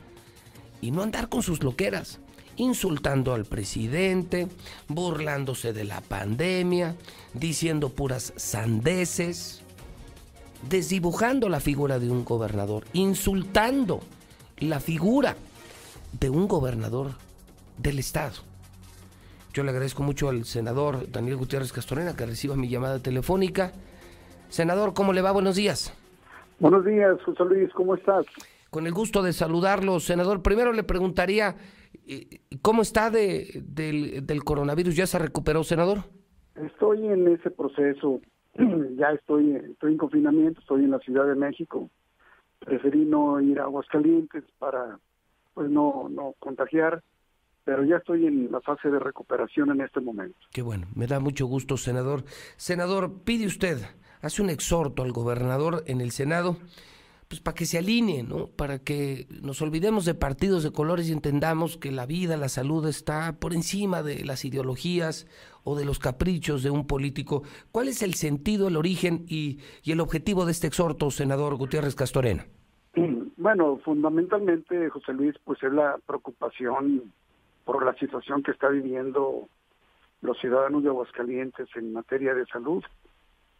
[0.81, 2.19] y no andar con sus loqueras,
[2.57, 4.47] insultando al presidente,
[4.87, 6.95] burlándose de la pandemia,
[7.33, 9.58] diciendo puras sandeces,
[10.67, 14.01] desdibujando la figura de un gobernador, insultando
[14.57, 15.35] la figura
[16.19, 17.11] de un gobernador
[17.77, 18.35] del estado.
[19.53, 23.73] Yo le agradezco mucho al senador Daniel Gutiérrez Castorena que reciba mi llamada telefónica
[24.49, 25.31] Senador, ¿cómo le va?
[25.31, 25.93] Buenos días.
[26.59, 28.25] Buenos días, José Luis, ¿cómo estás?
[28.71, 30.41] Con el gusto de saludarlo, senador.
[30.41, 31.55] Primero le preguntaría,
[32.07, 34.95] eh, ¿cómo está de, del, coronavirus?
[34.95, 35.99] ¿Ya se recuperó, senador?
[36.55, 38.19] Estoy en ese proceso.
[38.97, 41.89] ya estoy, estoy en confinamiento, estoy en la Ciudad de México.
[42.59, 44.99] Preferí no ir a Aguascalientes para
[45.53, 47.03] pues no, no contagiar,
[47.65, 50.37] pero ya estoy en la fase de recuperación en este momento.
[50.51, 52.23] Qué bueno, me da mucho gusto, senador.
[52.55, 53.77] Senador, pide usted
[54.21, 56.57] hace un exhorto al gobernador en el Senado
[57.29, 58.47] pues para que se alineen, ¿no?
[58.47, 62.87] Para que nos olvidemos de partidos de colores y entendamos que la vida, la salud
[62.87, 65.27] está por encima de las ideologías
[65.63, 67.43] o de los caprichos de un político.
[67.71, 72.45] ¿Cuál es el sentido, el origen y, el objetivo de este exhorto, senador Gutiérrez Castorena?
[73.37, 77.13] Bueno, fundamentalmente, José Luis, pues es la preocupación
[77.63, 79.47] por la situación que está viviendo
[80.21, 82.83] los ciudadanos de Aguascalientes en materia de salud.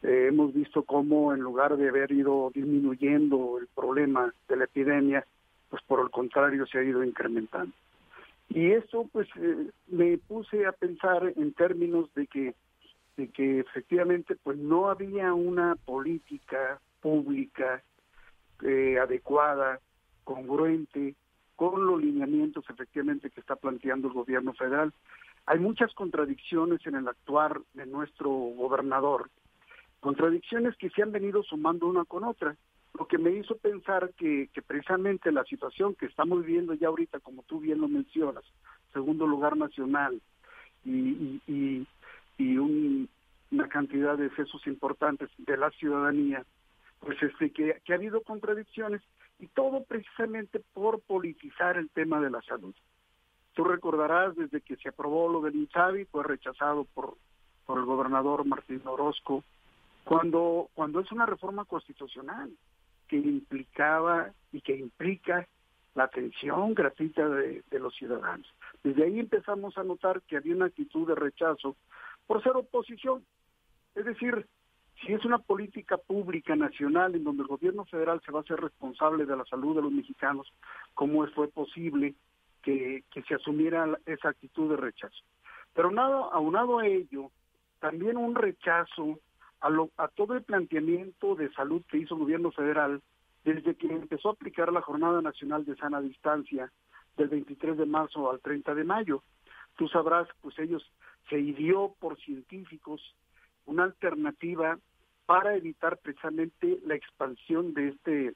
[0.03, 5.25] Eh, hemos visto cómo en lugar de haber ido disminuyendo el problema de la epidemia,
[5.69, 7.73] pues por el contrario se ha ido incrementando.
[8.49, 12.55] Y eso pues eh, me puse a pensar en términos de que
[13.15, 17.83] de que efectivamente pues no había una política pública
[18.63, 19.79] eh, adecuada,
[20.23, 21.15] congruente
[21.57, 24.93] con los lineamientos efectivamente que está planteando el gobierno federal.
[25.45, 29.29] Hay muchas contradicciones en el actuar de nuestro gobernador
[29.99, 32.55] contradicciones que se han venido sumando una con otra,
[32.97, 37.43] lo que me hizo pensar que, precisamente la situación que estamos viviendo ya ahorita, como
[37.43, 38.43] tú bien lo mencionas,
[38.93, 40.19] segundo lugar nacional
[40.83, 41.87] y, y,
[42.37, 46.45] y, una cantidad de excesos importantes de la ciudadanía,
[46.99, 49.01] pues este que, que ha habido contradicciones
[49.39, 52.75] y todo precisamente por politizar el tema de la salud.
[53.53, 57.15] Tú recordarás desde que se aprobó lo del INSABI, fue rechazado por,
[57.65, 59.43] por el gobernador Martín Orozco,
[60.03, 62.51] cuando, cuando es una reforma constitucional
[63.09, 65.47] que implicaba y que implica
[65.95, 68.47] la atención gratuita de, los ciudadanos.
[68.83, 71.75] Desde ahí empezamos a notar que había una actitud de rechazo
[72.27, 73.25] por ser oposición.
[73.95, 74.45] Es decir,
[75.01, 78.61] si es una política pública nacional en donde el gobierno federal se va a hacer
[78.61, 80.47] responsable de la salud de los mexicanos,
[80.93, 82.13] ¿cómo fue posible
[82.61, 85.23] que, que se asumiera esa actitud de rechazo?
[85.73, 87.31] Pero nada, aunado a ello,
[87.79, 89.19] también un rechazo
[89.61, 93.01] a, todo el planteamiento de salud que hizo el gobierno federal
[93.43, 96.71] desde que empezó a aplicar la Jornada Nacional de Sana Distancia
[97.17, 99.23] del 23 de marzo al 30 de mayo.
[99.77, 100.83] Tú sabrás, pues ellos
[101.29, 103.01] se ideó por científicos
[103.65, 104.77] una alternativa
[105.25, 108.33] para evitar precisamente la expansión de este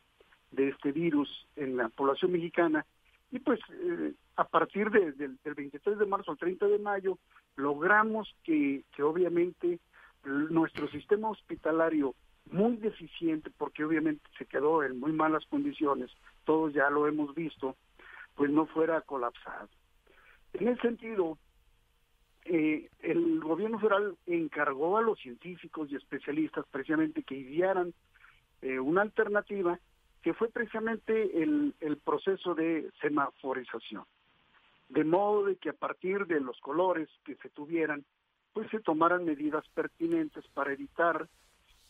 [0.52, 2.86] de este virus en la población mexicana
[3.32, 7.18] y pues eh, a partir del 23 de marzo al 30 de mayo
[7.56, 9.80] logramos que, que obviamente
[10.26, 12.16] nuestro sistema hospitalario
[12.52, 16.12] muy deficiente porque obviamente se quedó en muy malas condiciones,
[16.45, 17.76] todos ya lo hemos visto,
[18.36, 19.70] pues no fuera colapsado.
[20.54, 21.38] En ese sentido,
[22.45, 27.94] eh, el gobierno federal encargó a los científicos y especialistas precisamente que idearan
[28.62, 29.80] eh, una alternativa
[30.22, 34.04] que fue precisamente el, el proceso de semaforización.
[34.90, 38.06] De modo de que a partir de los colores que se tuvieran,
[38.53, 41.27] pues se tomaran medidas pertinentes para evitar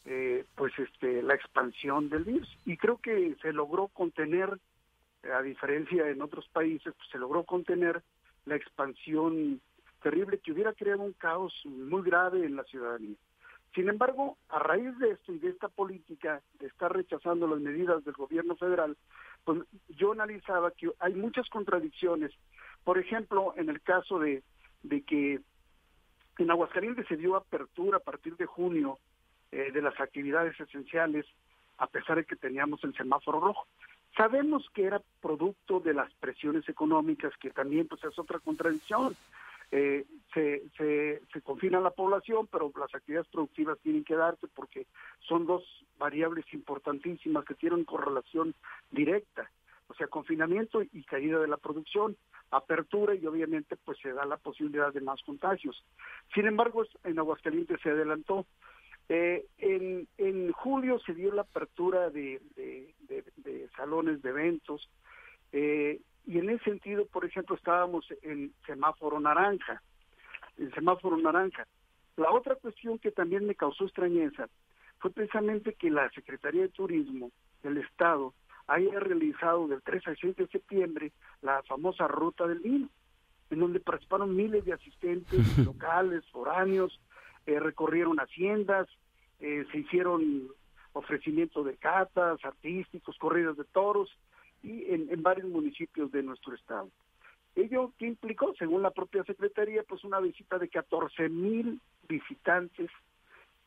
[0.06, 2.58] eh, pues este la expansión del virus.
[2.66, 4.58] Y creo que se logró contener
[5.34, 8.02] a diferencia en otros países pues se logró contener
[8.46, 9.62] la expansión
[10.02, 13.16] terrible que hubiera creado un caos muy grave en la ciudadanía.
[13.74, 18.04] Sin embargo a raíz de esto y de esta política de estar rechazando las medidas
[18.04, 18.98] del gobierno federal
[19.46, 22.32] pues yo analizaba que hay muchas contradicciones.
[22.84, 24.44] Por ejemplo en el caso de
[24.84, 25.40] de que
[26.38, 28.98] en Aguascalientes se dio apertura a partir de junio
[29.52, 31.26] eh, de las actividades esenciales,
[31.78, 33.68] a pesar de que teníamos el semáforo rojo.
[34.16, 39.16] Sabemos que era producto de las presiones económicas, que también pues es otra contradicción.
[39.72, 44.86] Eh, se, se, se confina la población, pero las actividades productivas tienen que darse porque
[45.22, 45.64] son dos
[45.98, 48.54] variables importantísimas que tienen correlación
[48.92, 49.50] directa,
[49.88, 52.16] o sea, confinamiento y caída de la producción
[52.58, 55.84] apertura y obviamente pues se da la posibilidad de más contagios.
[56.34, 58.46] Sin embargo, en Aguascalientes se adelantó.
[59.10, 64.90] Eh, en, en julio se dio la apertura de, de, salones de eventos
[65.52, 69.82] eh, y en ese sentido, por ejemplo, estábamos en semáforo naranja,
[70.58, 71.68] en semáforo naranja.
[72.16, 74.48] La otra cuestión que también me causó extrañeza
[75.00, 77.32] fue precisamente que la Secretaría de Turismo
[77.62, 78.34] del Estado
[78.68, 81.12] haya realizado del 3 al 6 de septiembre
[81.42, 82.90] la famosa Ruta del Vino,
[83.50, 87.00] en donde participaron miles de asistentes locales, foráneos,
[87.46, 88.88] eh, recorrieron haciendas,
[89.40, 90.48] eh, se hicieron
[90.94, 94.10] ofrecimientos de catas, artísticos, corridas de toros,
[94.62, 96.90] y en, varios municipios de nuestro estado.
[97.56, 102.90] Ello que implicó, según la propia Secretaría, pues una visita de 14 mil visitantes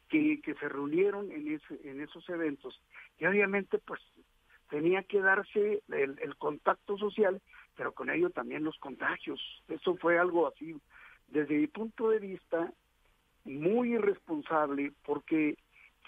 [0.08, 2.80] que, que se reunieron en, ese, en esos eventos.
[3.18, 4.00] Y obviamente, pues
[4.68, 7.40] tenía que darse el, contacto social,
[7.76, 9.40] pero con ello también los contagios.
[9.68, 10.76] Eso fue algo así,
[11.28, 12.72] desde mi punto de vista,
[13.44, 15.56] muy irresponsable, porque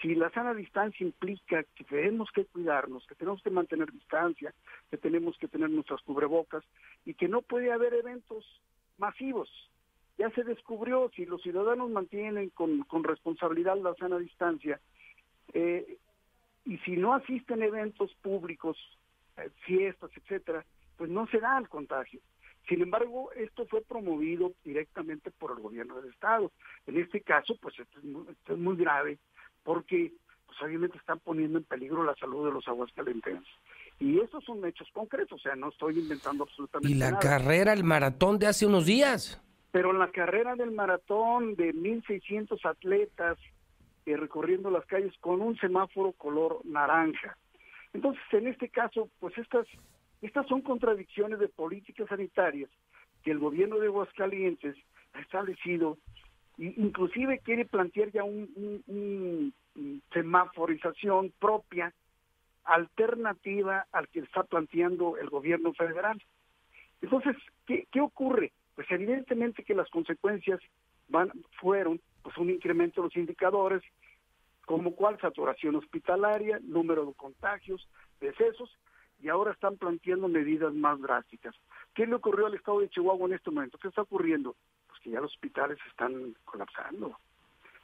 [0.01, 4.55] si la sana distancia implica que tenemos que cuidarnos, que tenemos que mantener distancia,
[4.91, 6.65] que tenemos que tener nuestras cubrebocas
[7.05, 8.45] y que no puede haber eventos
[8.97, 9.49] masivos.
[10.19, 14.81] Ya se descubrió, si los ciudadanos mantienen con, con responsabilidad la sana distancia,
[15.53, 15.99] eh,
[16.65, 18.77] y si no asisten eventos públicos,
[19.37, 20.65] eh, fiestas, etcétera,
[20.97, 22.21] pues no se da el contagio.
[22.69, 26.53] Sin embargo, esto fue promovido directamente por el gobierno del Estado.
[26.87, 29.19] En este caso, pues esto es muy, esto es muy grave
[29.63, 30.13] porque
[30.47, 33.49] pues obviamente están poniendo en peligro la salud de los aguascalentenses.
[34.01, 37.21] Y esos son hechos concretos, o sea, no estoy inventando absolutamente Y la nada.
[37.21, 39.43] carrera, el maratón de hace unos días.
[39.73, 43.39] Pero en la carrera del maratón de 1.600 atletas
[44.09, 47.37] eh, recorriendo las calles con un semáforo color naranja.
[47.93, 49.67] Entonces, en este caso, pues estas,
[50.23, 52.71] estas son contradicciones de políticas sanitarias
[53.23, 54.77] que el gobierno de Aguascalientes
[55.13, 55.99] ha establecido
[56.59, 59.53] e inclusive quiere plantear ya un,
[60.15, 61.93] semaforización propia
[62.65, 66.21] alternativa al que está planteando el gobierno federal.
[67.03, 67.37] Entonces,
[67.67, 68.53] ¿qué, qué ocurre?
[68.75, 70.61] Pues evidentemente que las consecuencias
[71.09, 71.31] van,
[71.61, 73.83] fueron pues un incremento de los indicadores,
[74.67, 77.89] como cuál saturación hospitalaria, número de contagios,
[78.21, 78.71] decesos,
[79.19, 81.55] y ahora están planteando medidas más drásticas.
[81.95, 83.79] ¿Qué le ocurrió al estado de Chihuahua en este momento?
[83.79, 84.57] ¿Qué está ocurriendo?
[84.89, 87.17] Pues que ya los hospitales están colapsando.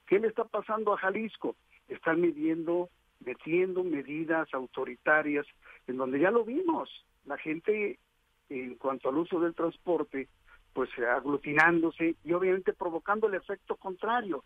[0.07, 1.57] ¿Qué le está pasando a Jalisco?
[1.89, 2.91] Están midiendo,
[3.25, 5.47] metiendo medidas autoritarias
[5.87, 6.91] en donde ya lo vimos.
[7.25, 7.99] La gente,
[8.51, 10.29] en cuanto al uso del transporte,
[10.75, 14.45] pues aglutinándose y obviamente provocando el efecto contrario.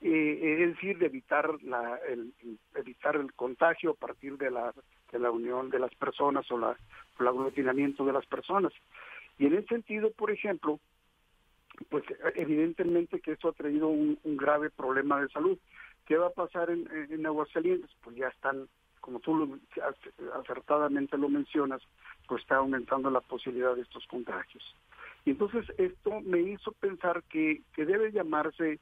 [0.00, 2.32] Eh, es decir, de evitar la, el,
[2.74, 4.72] evitar el contagio a partir de la,
[5.12, 8.72] de la unión de las personas o la, o el aglutinamiento de las personas.
[9.38, 10.80] Y en ese sentido, por ejemplo,
[11.90, 12.04] pues
[12.34, 15.58] evidentemente que esto ha traído un, un grave problema de salud.
[16.06, 17.90] ¿Qué va a pasar en, en, en Aguascalientes?
[18.02, 18.68] Pues ya están,
[19.00, 19.58] como tú lo,
[20.34, 21.82] acertadamente lo mencionas,
[22.26, 24.64] pues está aumentando la posibilidad de estos contagios.
[25.24, 28.78] Y entonces esto me hizo pensar que, que debe llamarse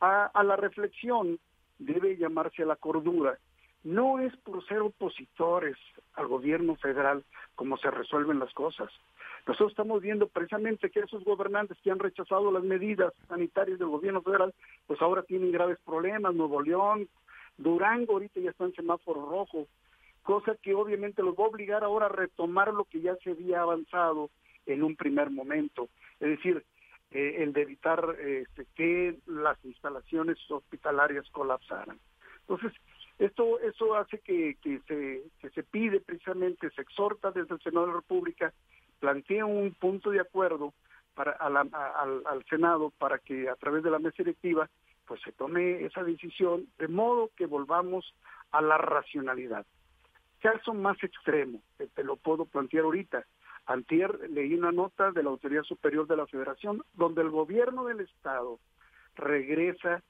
[0.00, 1.38] a, a la reflexión,
[1.78, 3.38] debe llamarse a la cordura.
[3.84, 5.76] No es por ser opositores
[6.14, 7.24] al gobierno federal
[7.54, 8.90] como se resuelven las cosas.
[9.46, 14.22] Nosotros estamos viendo precisamente que esos gobernantes que han rechazado las medidas sanitarias del gobierno
[14.22, 14.54] federal,
[14.86, 16.32] pues ahora tienen graves problemas.
[16.34, 17.08] Nuevo León,
[17.58, 19.66] Durango ahorita ya está en semáforo rojo,
[20.22, 23.62] cosa que obviamente los va a obligar ahora a retomar lo que ya se había
[23.62, 24.30] avanzado
[24.66, 25.88] en un primer momento.
[26.20, 26.64] Es decir,
[27.10, 28.44] eh, el de evitar eh,
[28.74, 31.98] que las instalaciones hospitalarias colapsaran.
[32.40, 32.72] Entonces,
[33.18, 37.86] esto eso hace que, que, se, que se pide precisamente, se exhorta desde el Senado
[37.86, 38.52] de la República,
[38.98, 40.72] plantea un punto de acuerdo
[41.14, 44.68] para al, al Senado para que a través de la mesa directiva
[45.06, 48.14] pues se tome esa decisión de modo que volvamos
[48.50, 49.66] a la racionalidad.
[50.40, 53.24] Caso más extremo, te lo puedo plantear ahorita.
[53.66, 58.00] Antier leí una nota de la Autoridad Superior de la Federación donde el gobierno del
[58.00, 58.58] Estado
[59.16, 60.02] regresa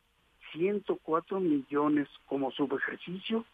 [0.52, 3.44] 104 millones como subejercicio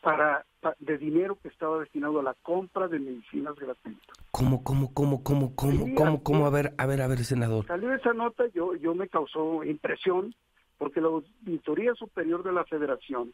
[0.00, 4.16] para, para, de dinero que estaba destinado a la compra de medicinas gratuitas.
[4.30, 6.46] ¿Cómo, cómo, cómo, cómo, cómo, Sí, cómo?
[6.46, 7.66] A ver, a ver, a ver, senador.
[7.66, 10.34] Salió esa nota, yo, yo me causó impresión,
[10.78, 13.32] porque la Auditoría Superior de la Federación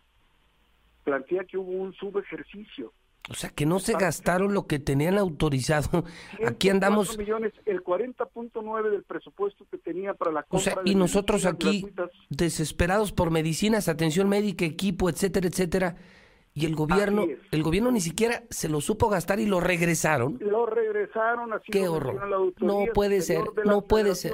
[1.04, 2.92] plantea que hubo un subejercicio.
[3.30, 6.04] O sea, que no se gastaron lo que tenían autorizado.
[6.44, 10.82] Aquí andamos, 104 millones, el 40.9 del presupuesto que tenía para la o compra sea,
[10.82, 12.10] de y nosotros aquí gratuitas.
[12.30, 15.96] desesperados por medicinas, atención médica, equipo, etcétera, etcétera.
[16.54, 20.36] Y el gobierno, el gobierno ni siquiera se lo supo gastar y lo regresaron.
[20.40, 21.72] Lo regresaron así.
[21.72, 22.28] Qué horror.
[22.28, 24.32] la No puede ser, no puede ser.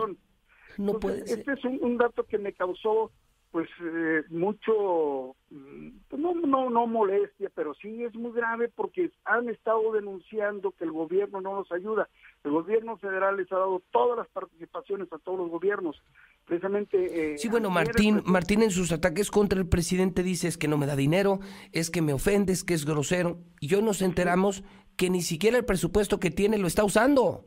[0.79, 1.39] No Entonces, puede ser.
[1.41, 3.13] Este es un, un dato que me causó,
[3.51, 5.89] pues, eh, mucho, mm,
[6.19, 10.93] no, no, no molestia, pero sí es muy grave porque han estado denunciando que el
[10.93, 12.09] gobierno no nos ayuda.
[12.45, 16.01] El gobierno federal les ha dado todas las participaciones a todos los gobiernos.
[16.45, 17.35] Precisamente.
[17.35, 20.69] eh, Sí, bueno, el Martín, Martín en sus ataques contra el presidente dice es que
[20.69, 21.41] no me da dinero,
[21.73, 23.39] es que me ofende, es que es grosero.
[23.61, 24.63] Y hoy nos enteramos
[24.97, 27.45] que ni siquiera el presupuesto que tiene lo está usando.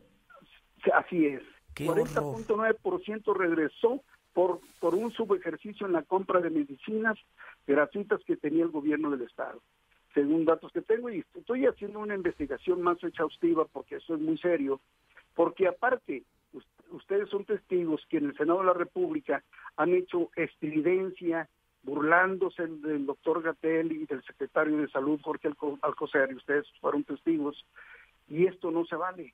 [0.94, 1.44] Así es.
[1.76, 4.04] Qué 40.9% regresó
[4.34, 7.18] por, por un subejercicio en la compra de medicinas
[7.68, 9.62] gratuitas que tenía el gobierno del Estado,
[10.14, 11.10] según datos que tengo.
[11.10, 14.80] Y estoy haciendo una investigación más exhaustiva porque eso es muy serio,
[15.36, 19.44] porque aparte, us- ustedes son testigos que en el Senado de la República
[19.78, 21.48] han hecho estridencia
[21.84, 27.04] burlándose del doctor Gatel y del secretario de Salud, Jorge Alco- Alcocer, y ustedes fueron
[27.04, 27.66] testigos,
[28.30, 29.34] y esto no se vale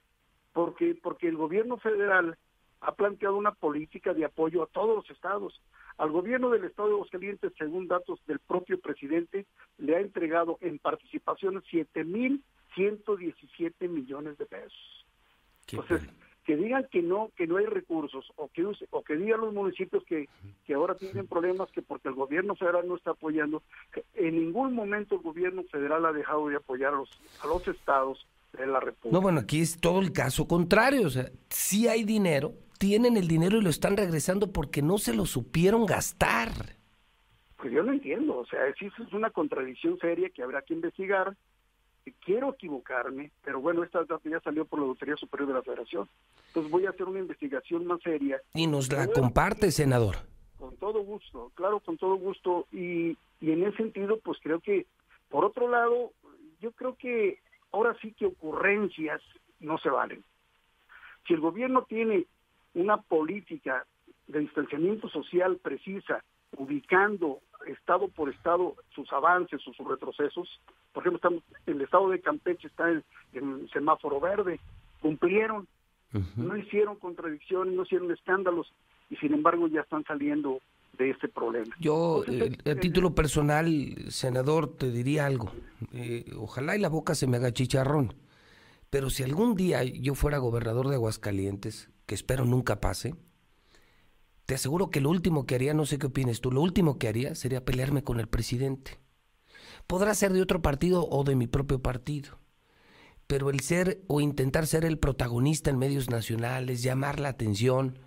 [0.53, 2.35] porque porque el gobierno federal
[2.81, 5.61] ha planteado una política de apoyo a todos los estados.
[5.97, 9.45] Al gobierno del estado de Aguascalientes, según datos del propio presidente,
[9.77, 15.05] le ha entregado en participaciones 7.117 millones de pesos.
[15.71, 16.01] Entonces,
[16.47, 20.01] que digan que no, que no hay recursos, o que o que digan los municipios
[20.05, 20.29] que,
[20.65, 23.63] que ahora tienen problemas que porque el gobierno federal no está apoyando,
[24.13, 27.09] en ningún momento el gobierno federal ha dejado de apoyar a los,
[27.43, 28.25] a los estados
[28.57, 29.11] de la República.
[29.11, 33.27] No, bueno, aquí es todo el caso contrario, o sea, sí hay dinero, tienen el
[33.27, 36.49] dinero y lo están regresando porque no se lo supieron gastar.
[37.57, 41.35] Pues yo no entiendo, o sea, sí es una contradicción seria que habrá que investigar
[42.23, 46.07] quiero equivocarme, pero bueno, esta ya salió por la Auditoría Superior de la Federación.
[46.47, 48.41] Entonces voy a hacer una investigación más seria.
[48.53, 50.17] Y nos la comparte, senador.
[50.57, 52.67] Con todo gusto, claro, con todo gusto.
[52.71, 54.85] Y, y en ese sentido, pues creo que,
[55.29, 56.11] por otro lado,
[56.59, 57.39] yo creo que
[57.71, 59.21] ahora sí que ocurrencias
[59.59, 60.23] no se valen.
[61.27, 62.25] Si el gobierno tiene
[62.77, 63.85] una política
[64.27, 66.23] de distanciamiento social precisa,
[66.57, 70.47] ubicando estado por estado sus avances o sus retrocesos.
[70.93, 72.89] Por ejemplo, estamos, el estado de Campeche está
[73.33, 74.59] en, semáforo verde,
[75.01, 75.67] cumplieron,
[76.35, 78.71] no hicieron contradicciones, no hicieron escándalos
[79.09, 80.59] y sin embargo ya están saliendo
[80.97, 81.75] de este problema.
[81.79, 83.67] Yo, eh, a título personal,
[84.09, 85.51] senador, te diría algo.
[85.93, 88.13] Eh, ojalá y la boca se me haga chicharrón.
[88.89, 93.13] Pero si algún día yo fuera gobernador de Aguascalientes, que espero nunca pase,
[94.47, 97.09] te aseguro que lo último que haría, no sé qué opines tú, lo último que
[97.09, 98.97] haría sería pelearme con el presidente.
[99.87, 102.39] Podrá ser de otro partido o de mi propio partido.
[103.27, 107.99] Pero el ser o intentar ser el protagonista en medios nacionales, llamar la atención,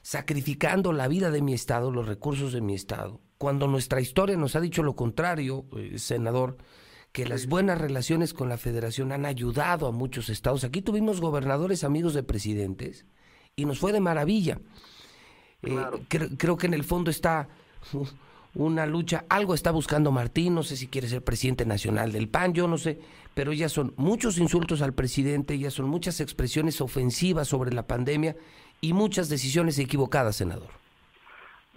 [0.00, 4.56] sacrificando la vida de mi Estado, los recursos de mi Estado, cuando nuestra historia nos
[4.56, 6.56] ha dicho lo contrario, eh, senador,
[7.12, 10.64] que las buenas relaciones con la federación han ayudado a muchos estados.
[10.64, 13.04] Aquí tuvimos gobernadores amigos de presidentes
[13.56, 14.58] y nos fue de maravilla.
[15.62, 15.76] Eh,
[16.38, 17.48] creo, que en el fondo está
[18.54, 22.54] una lucha, algo está buscando Martín, no sé si quiere ser presidente nacional del PAN,
[22.54, 22.98] yo no sé,
[23.34, 28.36] pero ya son muchos insultos al presidente, ya son muchas expresiones ofensivas sobre la pandemia
[28.80, 30.70] y muchas decisiones equivocadas, senador.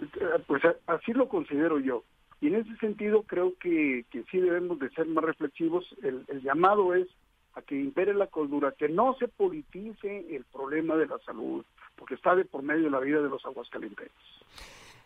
[0.00, 0.06] Eh,
[0.46, 2.04] pues así lo considero yo.
[2.40, 5.86] Y en ese sentido creo que, que sí debemos de ser más reflexivos.
[6.02, 7.08] El, el llamado es
[7.56, 11.64] a que impere la cordura, que no se politice el problema de la salud,
[11.96, 14.10] porque está de por medio de la vida de los aguascalientes.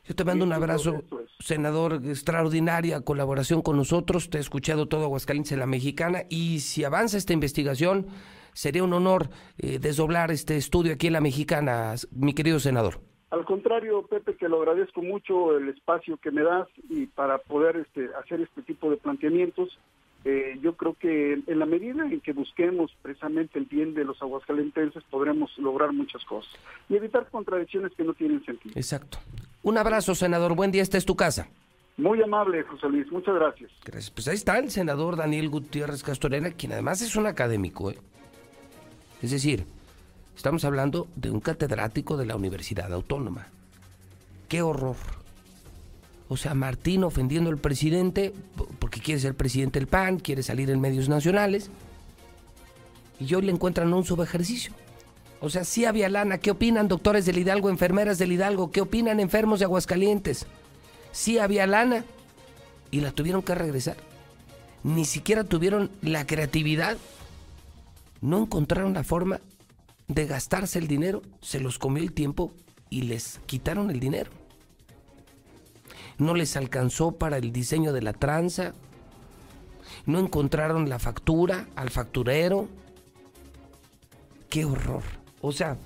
[0.04, 1.04] Yo te mando un abrazo,
[1.38, 4.28] senador, extraordinaria colaboración con nosotros.
[4.28, 8.08] Te he escuchado todo Aguascalientes en la Mexicana y si avanza esta investigación,
[8.52, 9.28] sería un honor
[9.58, 13.00] eh, desdoblar este estudio aquí en la Mexicana, mi querido senador.
[13.30, 17.76] Al contrario, Pepe, que lo agradezco mucho el espacio que me das y para poder
[17.76, 19.78] este, hacer este tipo de planteamientos
[20.24, 24.20] eh, yo creo que en la medida en que busquemos precisamente el bien de los
[24.20, 26.52] aguascalentenses podremos lograr muchas cosas
[26.88, 28.74] y evitar contradicciones que no tienen sentido.
[28.76, 29.18] Exacto.
[29.62, 30.54] Un abrazo, senador.
[30.54, 31.48] Buen día, esta es tu casa.
[31.96, 33.10] Muy amable, José Luis.
[33.10, 33.70] Muchas gracias.
[33.84, 34.10] Gracias.
[34.10, 37.90] Pues ahí está el senador Daniel Gutiérrez Castorena, quien además es un académico.
[37.90, 37.98] ¿eh?
[39.22, 39.64] Es decir,
[40.36, 43.48] estamos hablando de un catedrático de la Universidad Autónoma.
[44.48, 44.96] ¡Qué horror!
[46.30, 48.32] O sea, Martín ofendiendo al presidente
[48.78, 51.70] porque quiere ser presidente del PAN, quiere salir en medios nacionales.
[53.18, 54.72] Y hoy le encuentran un subejercicio.
[55.40, 56.38] O sea, sí había lana.
[56.38, 58.70] ¿Qué opinan doctores del Hidalgo, enfermeras del Hidalgo?
[58.70, 60.46] ¿Qué opinan enfermos de Aguascalientes?
[61.10, 62.04] Sí había lana
[62.92, 63.96] y la tuvieron que regresar.
[64.84, 66.96] Ni siquiera tuvieron la creatividad.
[68.20, 69.40] No encontraron la forma
[70.06, 71.22] de gastarse el dinero.
[71.40, 72.52] Se los comió el tiempo
[72.88, 74.39] y les quitaron el dinero
[76.20, 78.74] no les alcanzó para el diseño de la tranza,
[80.06, 82.68] no encontraron la factura al facturero.
[84.48, 85.02] Qué horror.
[85.40, 85.78] O sea,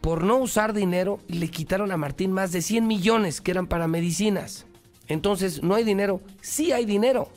[0.00, 3.88] por no usar dinero le quitaron a Martín más de 100 millones que eran para
[3.88, 4.66] medicinas.
[5.08, 6.20] Entonces, no hay dinero.
[6.40, 7.28] Sí hay dinero.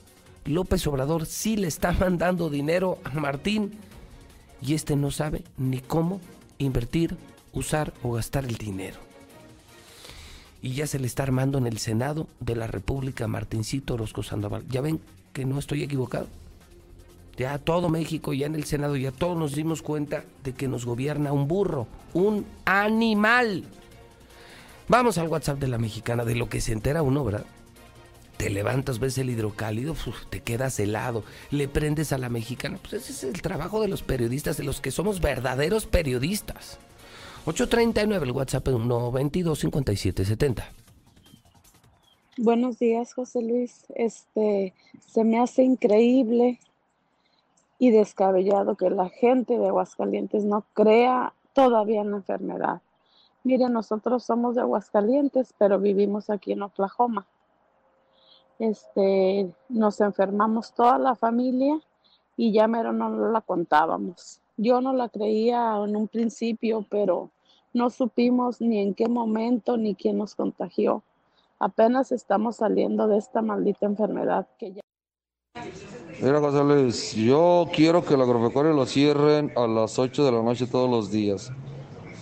[0.46, 3.72] López Obrador sí le está mandando dinero a Martín
[4.62, 6.22] y este no sabe ni cómo
[6.58, 7.18] invertir,
[7.52, 9.06] usar o gastar el dinero
[10.66, 14.64] y ya se le está armando en el Senado de la República Martincito Orozco Sandoval.
[14.68, 15.00] Ya ven
[15.32, 16.26] que no estoy equivocado.
[17.38, 20.84] Ya todo México, ya en el Senado, ya todos nos dimos cuenta de que nos
[20.84, 21.86] gobierna un burro,
[22.16, 23.66] un animal.
[24.88, 27.46] Vamos al WhatsApp de la mexicana, de lo que se entera uno, ¿verdad?
[28.38, 29.96] Te levantas, ves el hidrocálido,
[30.32, 32.80] te quedas helado, le prendes a la mexicana.
[32.82, 36.80] Pues ese es el trabajo de los periodistas, de los que somos verdaderos periodistas.
[37.48, 40.64] 839, el WhatsApp es 122 5770.
[42.38, 43.86] Buenos días, José Luis.
[43.94, 44.74] Este,
[45.06, 46.60] se me hace increíble
[47.78, 52.82] y descabellado que la gente de Aguascalientes no crea todavía en la enfermedad.
[53.44, 57.28] Mire, nosotros somos de Aguascalientes, pero vivimos aquí en Oklahoma.
[58.58, 61.80] Este, nos enfermamos toda la familia
[62.36, 64.42] y ya mero no la contábamos.
[64.58, 67.30] Yo no la creía en un principio, pero
[67.76, 71.04] no supimos ni en qué momento ni quién nos contagió.
[71.60, 74.82] Apenas estamos saliendo de esta maldita enfermedad que ya...
[76.22, 80.42] Mira, José Luis, yo quiero que el agropecuario lo cierren a las 8 de la
[80.42, 81.52] noche todos los días.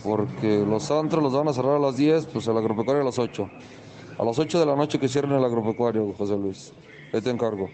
[0.04, 3.20] Porque los antros los van a cerrar a las 10, pues el agropecuario a las
[3.20, 3.48] 8.
[4.18, 6.74] A las 8 de la noche que cierren el agropecuario, José Luis.
[7.14, 7.70] Ahí te encargo.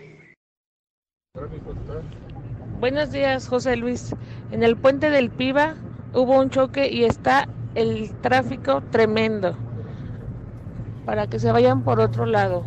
[2.82, 4.14] Buenos días, José Luis.
[4.52, 5.76] En el puente del Piba
[6.14, 9.56] hubo un choque y está el tráfico tremendo.
[11.06, 12.64] Para que se vayan por otro lado.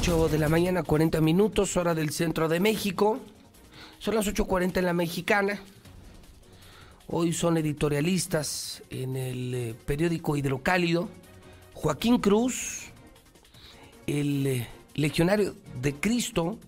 [0.00, 3.18] 8 de la mañana, 40 minutos, hora del centro de México.
[3.98, 5.60] Son las 8.40 en la mexicana.
[7.08, 11.08] Hoy son editorialistas en el eh, periódico Hidrocálido.
[11.74, 12.90] Joaquín Cruz,
[14.06, 14.68] el eh,
[14.98, 16.58] legionario de Cristo,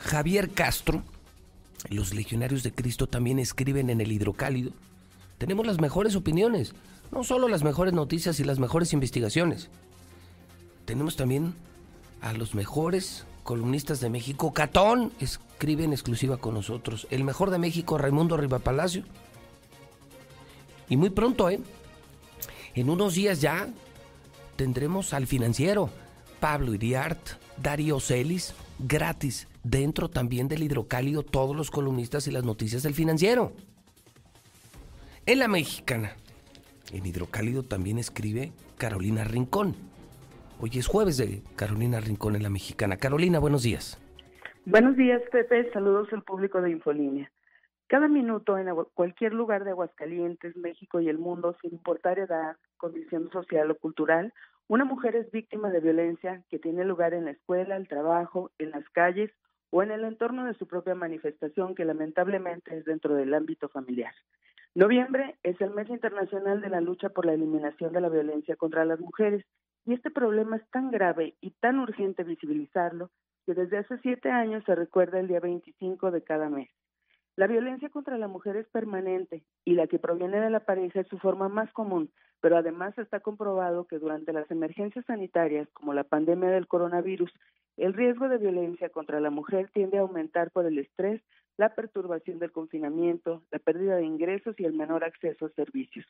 [0.00, 1.02] Javier Castro.
[1.88, 4.72] Los legionarios de Cristo también escriben en el Hidrocálido.
[5.38, 6.74] Tenemos las mejores opiniones,
[7.12, 9.70] no solo las mejores noticias y las mejores investigaciones.
[10.84, 11.54] Tenemos también
[12.20, 14.52] a los mejores columnistas de México.
[14.52, 17.06] Catón escribe en exclusiva con nosotros.
[17.10, 19.04] El mejor de México, Raimundo Rivapalacio.
[20.88, 21.60] Y muy pronto, ¿eh?
[22.74, 23.68] En unos días ya
[24.56, 25.88] tendremos al financiero
[26.40, 32.82] Pablo Iriart, Darío Celis, gratis, dentro también del hidrocálido, todos los columnistas y las noticias
[32.82, 33.52] del financiero.
[35.26, 36.16] En la mexicana,
[36.92, 39.90] en hidrocálido también escribe Carolina Rincón
[40.62, 42.98] Hoy es jueves de Carolina Rincón en la Mexicana.
[42.98, 43.98] Carolina, buenos días.
[44.66, 45.72] Buenos días, Pepe.
[45.72, 47.32] Saludos al público de Infolínea.
[47.86, 53.30] Cada minuto en cualquier lugar de Aguascalientes, México y el mundo, sin importar edad, condición
[53.30, 54.34] social o cultural,
[54.70, 58.70] una mujer es víctima de violencia que tiene lugar en la escuela, el trabajo, en
[58.70, 59.32] las calles
[59.70, 64.14] o en el entorno de su propia manifestación que lamentablemente es dentro del ámbito familiar.
[64.76, 68.84] Noviembre es el mes internacional de la lucha por la eliminación de la violencia contra
[68.84, 69.44] las mujeres
[69.86, 73.10] y este problema es tan grave y tan urgente visibilizarlo
[73.46, 76.70] que desde hace siete años se recuerda el día 25 de cada mes.
[77.40, 81.08] La violencia contra la mujer es permanente y la que proviene de la pareja es
[81.08, 82.10] su forma más común,
[82.42, 87.32] pero además está comprobado que durante las emergencias sanitarias como la pandemia del coronavirus,
[87.78, 91.22] el riesgo de violencia contra la mujer tiende a aumentar por el estrés,
[91.56, 96.04] la perturbación del confinamiento, la pérdida de ingresos y el menor acceso a servicios.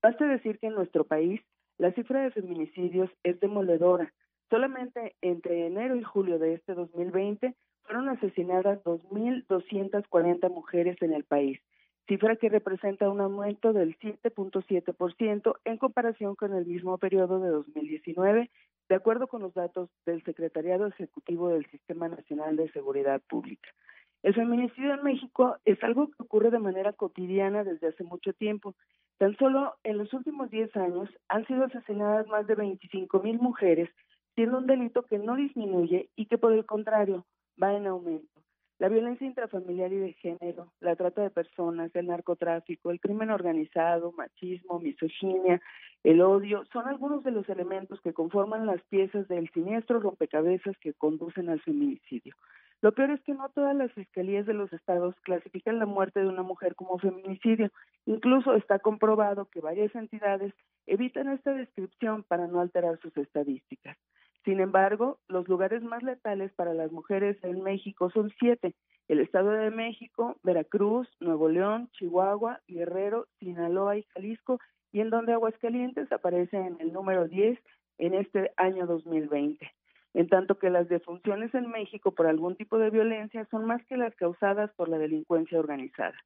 [0.00, 1.42] Basta decir que en nuestro país
[1.76, 4.14] la cifra de feminicidios es demoledora.
[4.48, 7.54] Solamente entre enero y julio de este 2020
[7.90, 11.58] fueron asesinadas 2.240 mujeres en el país,
[12.06, 18.48] cifra que representa un aumento del 7.7% en comparación con el mismo periodo de 2019,
[18.88, 23.68] de acuerdo con los datos del Secretariado Ejecutivo del Sistema Nacional de Seguridad Pública.
[24.22, 28.76] El feminicidio en México es algo que ocurre de manera cotidiana desde hace mucho tiempo.
[29.18, 33.90] Tan solo en los últimos 10 años han sido asesinadas más de 25 mil mujeres,
[34.36, 37.26] siendo un delito que no disminuye y que por el contrario
[37.62, 38.40] va en aumento.
[38.78, 44.12] La violencia intrafamiliar y de género, la trata de personas, el narcotráfico, el crimen organizado,
[44.12, 45.60] machismo, misoginia,
[46.02, 50.94] el odio, son algunos de los elementos que conforman las piezas del siniestro rompecabezas que
[50.94, 52.34] conducen al feminicidio.
[52.80, 56.28] Lo peor es que no todas las fiscalías de los estados clasifican la muerte de
[56.28, 57.70] una mujer como feminicidio.
[58.06, 60.54] Incluso está comprobado que varias entidades
[60.86, 63.98] evitan esta descripción para no alterar sus estadísticas.
[64.44, 68.74] Sin embargo, los lugares más letales para las mujeres en México son siete.
[69.08, 74.58] El Estado de México, Veracruz, Nuevo León, Chihuahua, Guerrero, Sinaloa y Jalisco,
[74.92, 77.58] y en donde Aguascalientes aparece en el número 10
[77.98, 79.70] en este año 2020
[80.14, 83.96] en tanto que las defunciones en México por algún tipo de violencia son más que
[83.96, 86.16] las causadas por la delincuencia organizada.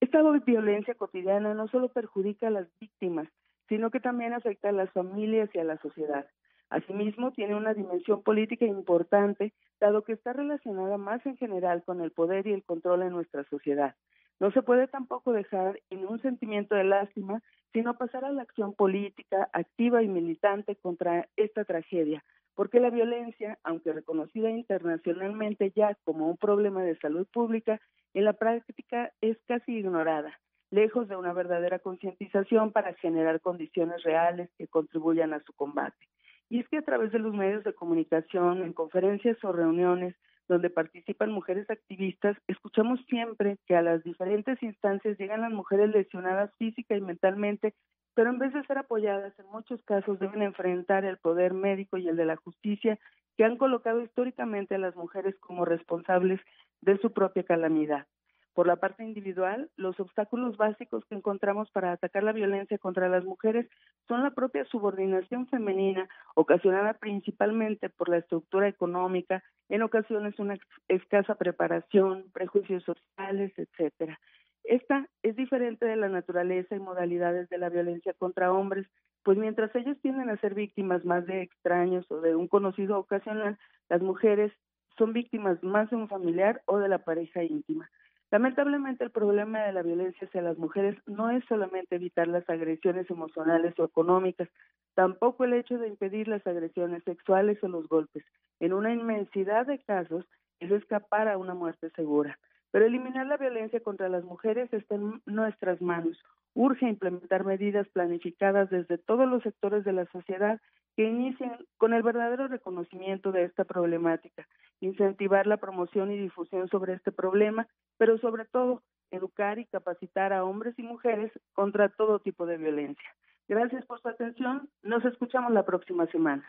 [0.00, 3.28] Esta violencia cotidiana no solo perjudica a las víctimas,
[3.68, 6.26] sino que también afecta a las familias y a la sociedad.
[6.74, 12.10] Asimismo, tiene una dimensión política importante, dado que está relacionada más en general con el
[12.10, 13.94] poder y el control en nuestra sociedad.
[14.40, 17.40] No se puede tampoco dejar en un sentimiento de lástima,
[17.72, 22.24] sino pasar a la acción política activa y militante contra esta tragedia,
[22.56, 27.80] porque la violencia, aunque reconocida internacionalmente ya como un problema de salud pública,
[28.14, 30.40] en la práctica es casi ignorada,
[30.72, 36.04] lejos de una verdadera concientización para generar condiciones reales que contribuyan a su combate.
[36.48, 40.14] Y es que a través de los medios de comunicación, en conferencias o reuniones
[40.48, 46.54] donde participan mujeres activistas, escuchamos siempre que a las diferentes instancias llegan las mujeres lesionadas
[46.58, 47.74] física y mentalmente,
[48.14, 52.08] pero en vez de ser apoyadas, en muchos casos deben enfrentar el poder médico y
[52.08, 52.98] el de la justicia
[53.36, 56.40] que han colocado históricamente a las mujeres como responsables
[56.82, 58.06] de su propia calamidad.
[58.54, 63.24] Por la parte individual, los obstáculos básicos que encontramos para atacar la violencia contra las
[63.24, 63.68] mujeres
[64.06, 70.56] son la propia subordinación femenina, ocasionada principalmente por la estructura económica, en ocasiones una
[70.86, 74.20] escasa preparación, prejuicios sociales, etcétera.
[74.62, 78.86] Esta es diferente de la naturaleza y modalidades de la violencia contra hombres,
[79.24, 83.58] pues mientras ellos tienden a ser víctimas más de extraños o de un conocido ocasional,
[83.88, 84.52] las mujeres
[84.96, 87.90] son víctimas más de un familiar o de la pareja íntima.
[88.34, 93.08] Lamentablemente el problema de la violencia hacia las mujeres no es solamente evitar las agresiones
[93.08, 94.48] emocionales o económicas,
[94.94, 98.24] tampoco el hecho de impedir las agresiones sexuales o los golpes.
[98.58, 100.24] En una inmensidad de casos
[100.58, 102.36] es escapar a una muerte segura.
[102.72, 106.18] Pero eliminar la violencia contra las mujeres está en nuestras manos.
[106.54, 110.60] Urge implementar medidas planificadas desde todos los sectores de la sociedad
[110.96, 114.46] que inicien con el verdadero reconocimiento de esta problemática,
[114.80, 117.66] incentivar la promoción y difusión sobre este problema,
[117.98, 123.08] pero sobre todo educar y capacitar a hombres y mujeres contra todo tipo de violencia.
[123.48, 124.68] Gracias por su atención.
[124.82, 126.44] Nos escuchamos la próxima semana.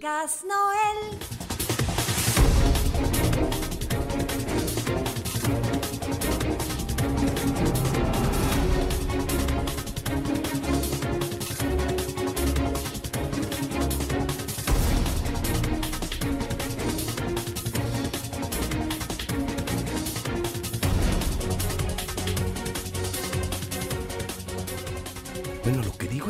[0.00, 1.65] Gas Noel.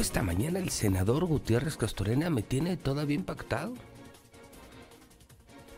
[0.07, 3.75] Esta mañana el senador Gutiérrez Castorena me tiene todavía impactado.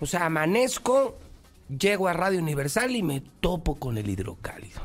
[0.03, 1.17] O sea, amanezco,
[1.71, 4.83] llego a Radio Universal y me topo con el hidrocálido.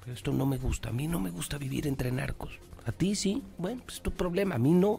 [0.00, 2.58] Pero esto no me gusta, a mí no me gusta vivir entre narcos.
[2.84, 4.98] A ti sí, bueno, pues es tu problema, a mí no.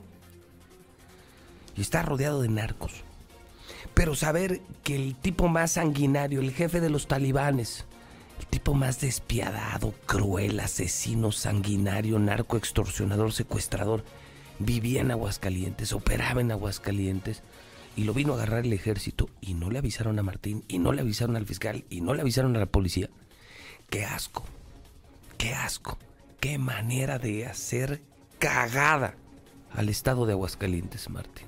[1.76, 3.04] Y está rodeado de narcos.
[3.94, 7.84] Pero saber que el tipo más sanguinario, el jefe de los talibanes,
[8.44, 14.04] el tipo más despiadado, cruel, asesino, sanguinario, narco, extorsionador, secuestrador,
[14.60, 17.42] vivía en Aguascalientes, operaba en Aguascalientes
[17.96, 20.92] y lo vino a agarrar el ejército y no le avisaron a Martín y no
[20.92, 23.10] le avisaron al fiscal y no le avisaron a la policía.
[23.90, 24.44] Qué asco,
[25.38, 25.98] qué asco,
[26.42, 28.02] qué manera de hacer
[28.40, 29.16] cagada
[29.72, 31.48] al estado de Aguascalientes, Martín.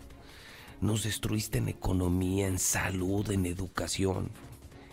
[0.80, 4.32] Nos destruiste en economía, en salud, en educación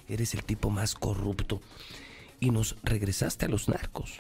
[0.09, 1.61] eres el tipo más corrupto
[2.43, 4.19] y nos regresaste a los narcos.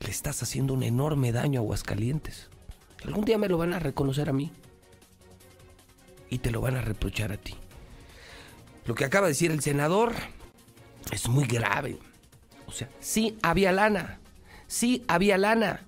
[0.00, 2.48] Le estás haciendo un enorme daño a Aguascalientes.
[3.04, 4.50] Algún día me lo van a reconocer a mí
[6.28, 7.54] y te lo van a reprochar a ti.
[8.84, 10.12] Lo que acaba de decir el senador
[11.12, 12.00] es muy grave.
[12.66, 14.18] O sea, sí había lana,
[14.66, 15.86] sí había lana.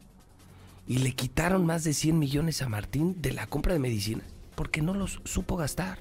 [0.86, 4.80] Y le quitaron más de 100 millones a Martín de la compra de medicinas porque
[4.80, 5.98] no los supo gastar.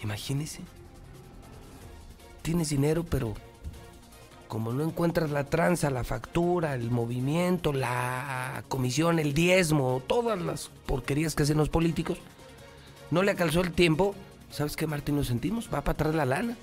[0.00, 0.60] Imagínese.
[2.42, 3.34] Tienes dinero, pero
[4.48, 10.70] como no encuentras la tranza, la factura, el movimiento, la comisión, el diezmo, todas las
[10.86, 12.18] porquerías que hacen los políticos,
[13.10, 14.14] no le alcanzó el tiempo.
[14.50, 15.16] ¿Sabes qué, Martín?
[15.16, 16.56] Nos sentimos, va para atrás la lana.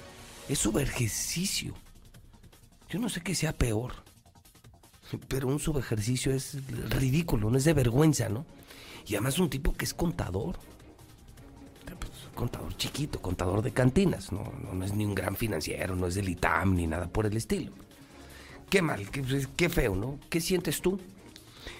[0.49, 1.74] Es subejercicio.
[2.90, 3.94] Yo no sé qué sea peor,
[5.28, 6.58] pero un subejercicio es
[6.90, 8.45] ridículo, no es de vergüenza, ¿no?
[9.06, 10.58] Y además un tipo que es contador
[12.38, 16.30] contador chiquito, contador de cantinas, no, no, es ni un gran financiero, no es del
[16.30, 17.72] ITAM ni nada por el estilo.
[18.69, 20.19] Qué mal, qué, pues, qué feo, ¿no?
[20.30, 20.99] ¿Qué sientes tú?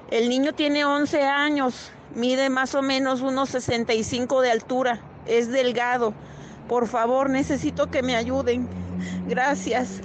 [0.09, 6.15] El niño tiene 11 años, mide más o menos unos 65 de altura, es delgado.
[6.67, 8.88] Por favor, necesito que me ayuden.
[9.27, 10.01] Gracias.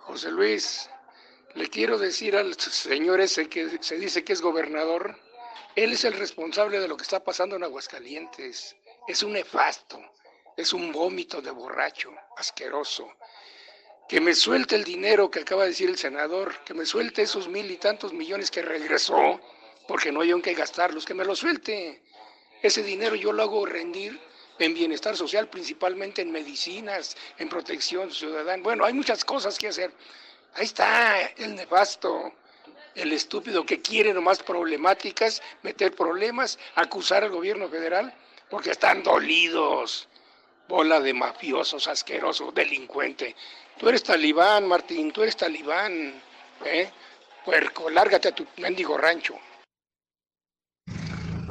[0.00, 0.90] José Luis,
[1.54, 5.18] le quiero decir al señor ese que se dice que es gobernador,
[5.76, 8.74] él es el responsable de lo que está pasando en Aguascalientes.
[9.06, 10.00] Es un nefasto,
[10.56, 13.08] es un vómito de borracho, asqueroso.
[14.08, 17.46] Que me suelte el dinero que acaba de decir el senador, que me suelte esos
[17.46, 19.40] mil y tantos millones que regresó,
[19.86, 22.02] porque no hay en qué gastarlos, que me lo suelte.
[22.62, 24.18] Ese dinero yo lo hago rendir
[24.58, 28.62] en bienestar social, principalmente en medicinas, en protección ciudadana.
[28.62, 29.92] Bueno, hay muchas cosas que hacer.
[30.54, 32.32] Ahí está el nefasto,
[32.94, 38.12] el estúpido que quiere nomás problemáticas, meter problemas, acusar al gobierno federal,
[38.50, 40.08] porque están dolidos.
[40.68, 43.34] Bola de mafiosos, asquerosos, delincuente.
[43.78, 46.20] Tú eres talibán, Martín, tú eres talibán.
[46.64, 46.90] ¿eh?
[47.44, 49.38] Puerco, lárgate a tu mendigo rancho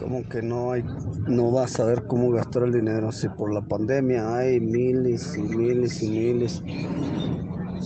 [0.07, 0.83] como que no hay,
[1.27, 3.11] no vas a saber cómo gastar el dinero.
[3.11, 6.63] Si por la pandemia hay miles y miles y miles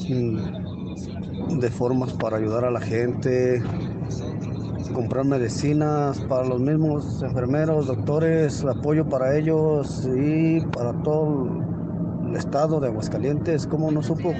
[0.10, 3.62] mm, de formas para ayudar a la gente,
[4.94, 11.48] comprar medicinas para los mismos enfermeros, doctores, apoyo para ellos y para todo
[12.28, 14.34] el estado de Aguascalientes, ¿cómo no supo?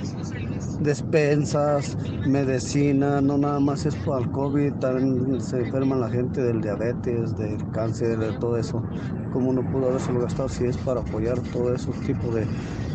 [0.80, 6.62] Despensas, medicina, no nada más es para el COVID, también se enferma la gente del
[6.62, 8.84] diabetes, del cáncer, de todo eso.
[9.32, 12.48] ¿Cómo no pudo haberse gastado si es para apoyar todo ese tipo de,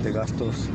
[0.02, 0.68] de gastos?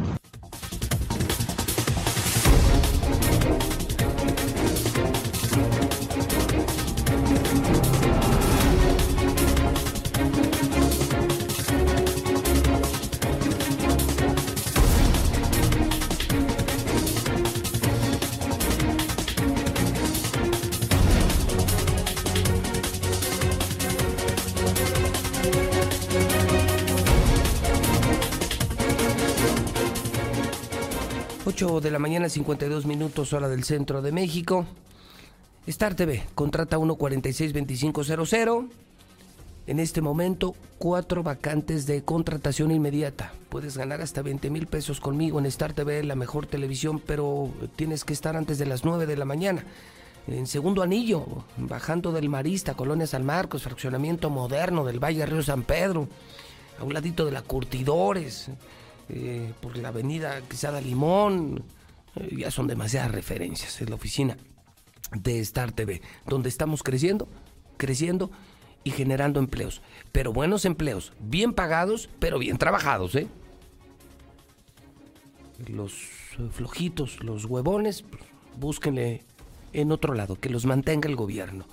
[31.92, 34.66] La mañana, 52 minutos, hora del centro de México.
[35.68, 38.70] Star TV, contrata 146-2500.
[39.68, 43.32] En este momento, cuatro vacantes de contratación inmediata.
[43.50, 48.04] Puedes ganar hasta 20 mil pesos conmigo en Star TV, la mejor televisión, pero tienes
[48.04, 49.64] que estar antes de las 9 de la mañana.
[50.28, 51.26] En segundo anillo,
[51.58, 56.08] bajando del Marista, Colonia San Marcos, fraccionamiento moderno del Valle Río San Pedro,
[56.80, 58.50] a un ladito de la Curtidores.
[59.14, 61.64] Eh, por la avenida Quesada Limón.
[62.16, 63.82] Eh, ya son demasiadas referencias.
[63.82, 64.38] Es la oficina
[65.14, 67.28] de Star TV, donde estamos creciendo,
[67.78, 68.32] creciendo
[68.84, 69.82] y generando empleos.
[70.12, 73.28] Pero buenos empleos, bien pagados, pero bien trabajados, ¿eh?
[75.68, 75.94] Los
[76.54, 78.04] flojitos, los huevones,
[78.58, 79.24] búsquenle
[79.74, 81.66] en otro lado, que los mantenga el gobierno.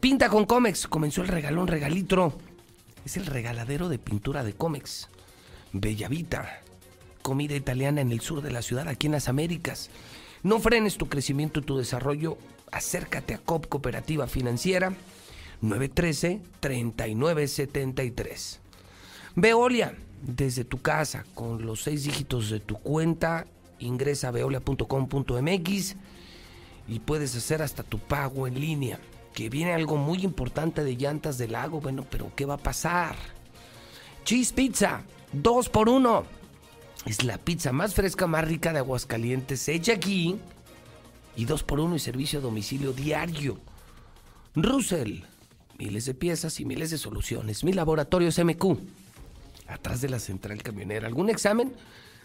[0.00, 2.36] Pinta con Comex, comenzó el regalón regalitro.
[3.04, 5.08] Es el regaladero de pintura de Comex.
[5.72, 6.62] Bellavita,
[7.24, 9.88] comida italiana en el sur de la ciudad, aquí en las Américas.
[10.42, 12.36] No frenes tu crecimiento y tu desarrollo.
[12.70, 14.92] Acércate a COP Cooperativa Financiera
[15.62, 18.58] 913-3973.
[19.36, 23.46] Veolia, desde tu casa, con los seis dígitos de tu cuenta,
[23.78, 25.96] ingresa a veolia.com.mx
[26.86, 29.00] y puedes hacer hasta tu pago en línea.
[29.32, 31.80] Que viene algo muy importante de llantas del lago.
[31.80, 33.16] Bueno, pero ¿qué va a pasar?
[34.24, 36.24] Cheese Pizza Dos por uno.
[37.06, 40.38] Es la pizza más fresca, más rica de Aguascalientes, hecha aquí.
[41.36, 43.58] Y dos por uno y servicio a domicilio diario.
[44.54, 45.20] Russell.
[45.78, 47.64] Miles de piezas y miles de soluciones.
[47.64, 48.78] Mi laboratorio MQ.
[49.66, 51.06] Atrás de la central camionera.
[51.06, 51.74] ¿Algún examen?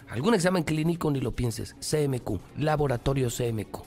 [0.10, 1.12] ¿Algún examen clínico?
[1.12, 1.76] Ni lo pienses.
[1.82, 2.40] CMQ.
[2.58, 3.80] Laboratorio CMQ.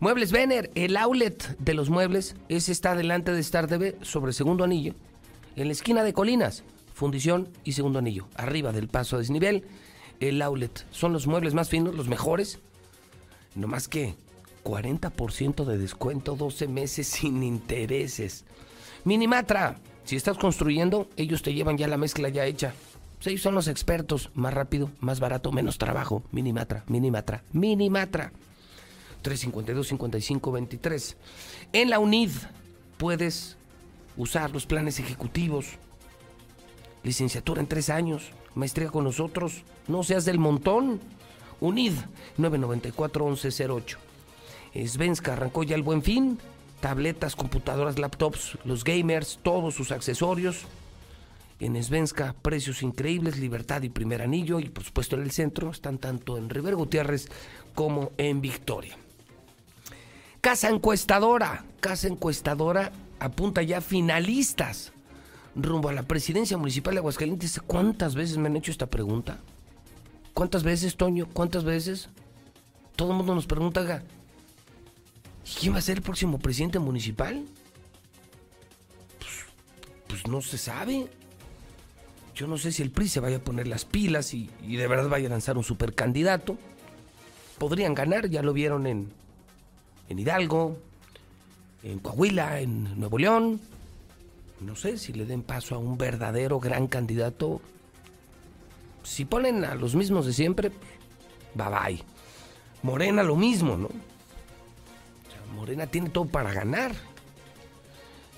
[0.00, 4.64] Muebles Vener, el outlet de los muebles, ese está delante de Star TV sobre segundo
[4.64, 4.92] anillo,
[5.54, 6.64] en la esquina de Colinas
[6.94, 8.28] fundición y segundo anillo.
[8.36, 9.64] Arriba del paso a desnivel,
[10.20, 10.86] el outlet.
[10.90, 12.58] Son los muebles más finos, los mejores.
[13.54, 14.14] No más que
[14.64, 18.44] 40% de descuento, 12 meses sin intereses.
[19.04, 22.74] Minimatra, si estás construyendo, ellos te llevan ya la mezcla ya hecha.
[23.24, 24.30] ellos son los expertos.
[24.34, 26.22] Más rápido, más barato, menos trabajo.
[26.32, 28.32] Minimatra, Minimatra, Minimatra.
[29.22, 31.16] 352-5523.
[31.72, 32.30] En la UNID
[32.98, 33.56] puedes
[34.16, 35.78] usar los planes ejecutivos
[37.04, 41.00] licenciatura en tres años, maestría con nosotros, no seas del montón.
[41.60, 41.92] UNID
[42.38, 43.96] 994-1108.
[44.86, 46.38] Svenska arrancó ya el buen fin,
[46.80, 50.66] tabletas, computadoras, laptops, los gamers, todos sus accesorios.
[51.60, 55.98] en Svenska, precios increíbles, Libertad y Primer Anillo, y por supuesto en el centro, están
[55.98, 57.28] tanto en River Gutiérrez
[57.74, 58.98] como en Victoria.
[60.40, 64.92] Casa encuestadora, casa encuestadora apunta ya finalistas
[65.56, 67.60] rumbo a la presidencia municipal de Aguascalientes.
[67.66, 69.38] ¿Cuántas veces me han hecho esta pregunta?
[70.34, 71.28] ¿Cuántas veces, Toño?
[71.32, 72.08] ¿Cuántas veces?
[72.96, 74.02] Todo el mundo nos pregunta,
[75.60, 77.44] ¿quién va a ser el próximo presidente municipal?
[79.18, 79.32] Pues,
[80.08, 81.08] pues, no se sabe.
[82.34, 85.08] Yo no sé si el PRI se vaya a poner las pilas y, de verdad
[85.08, 86.58] vaya a lanzar un supercandidato.
[87.58, 89.12] Podrían ganar, ya lo vieron en,
[90.08, 90.76] en Hidalgo,
[91.84, 93.60] en Coahuila, en Nuevo León.
[94.60, 97.60] No sé si le den paso a un verdadero gran candidato.
[99.04, 100.72] Si ponen a los mismos de siempre,
[101.54, 102.04] bye bye.
[102.82, 103.88] Morena lo mismo, ¿no?
[105.54, 106.92] Morena tiene todo para ganar.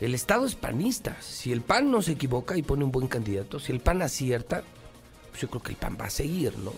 [0.00, 1.16] El Estado es panista.
[1.20, 4.62] Si el PAN no se equivoca y pone un buen candidato, si el PAN acierta,
[5.30, 6.72] pues yo creo que el PAN va a seguir, ¿no?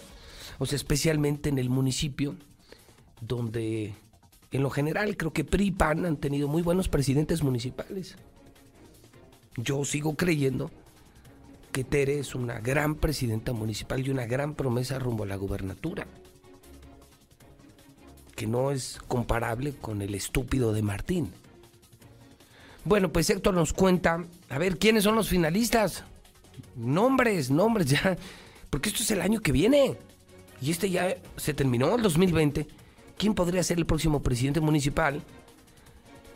[0.59, 2.37] O sea, especialmente en el municipio,
[3.21, 3.95] donde
[4.53, 8.17] en lo general creo que PRI y PAN han tenido muy buenos presidentes municipales.
[9.57, 10.71] Yo sigo creyendo
[11.73, 16.07] que Tere es una gran presidenta municipal y una gran promesa rumbo a la gubernatura.
[18.35, 21.33] Que no es comparable con el estúpido de Martín.
[22.85, 26.05] Bueno, pues Héctor nos cuenta, a ver, ¿quiénes son los finalistas?
[26.77, 28.17] Nombres, nombres ya,
[28.71, 29.97] porque esto es el año que viene.
[30.61, 32.67] Y este ya se terminó el 2020.
[33.17, 35.23] ¿Quién podría ser el próximo presidente municipal?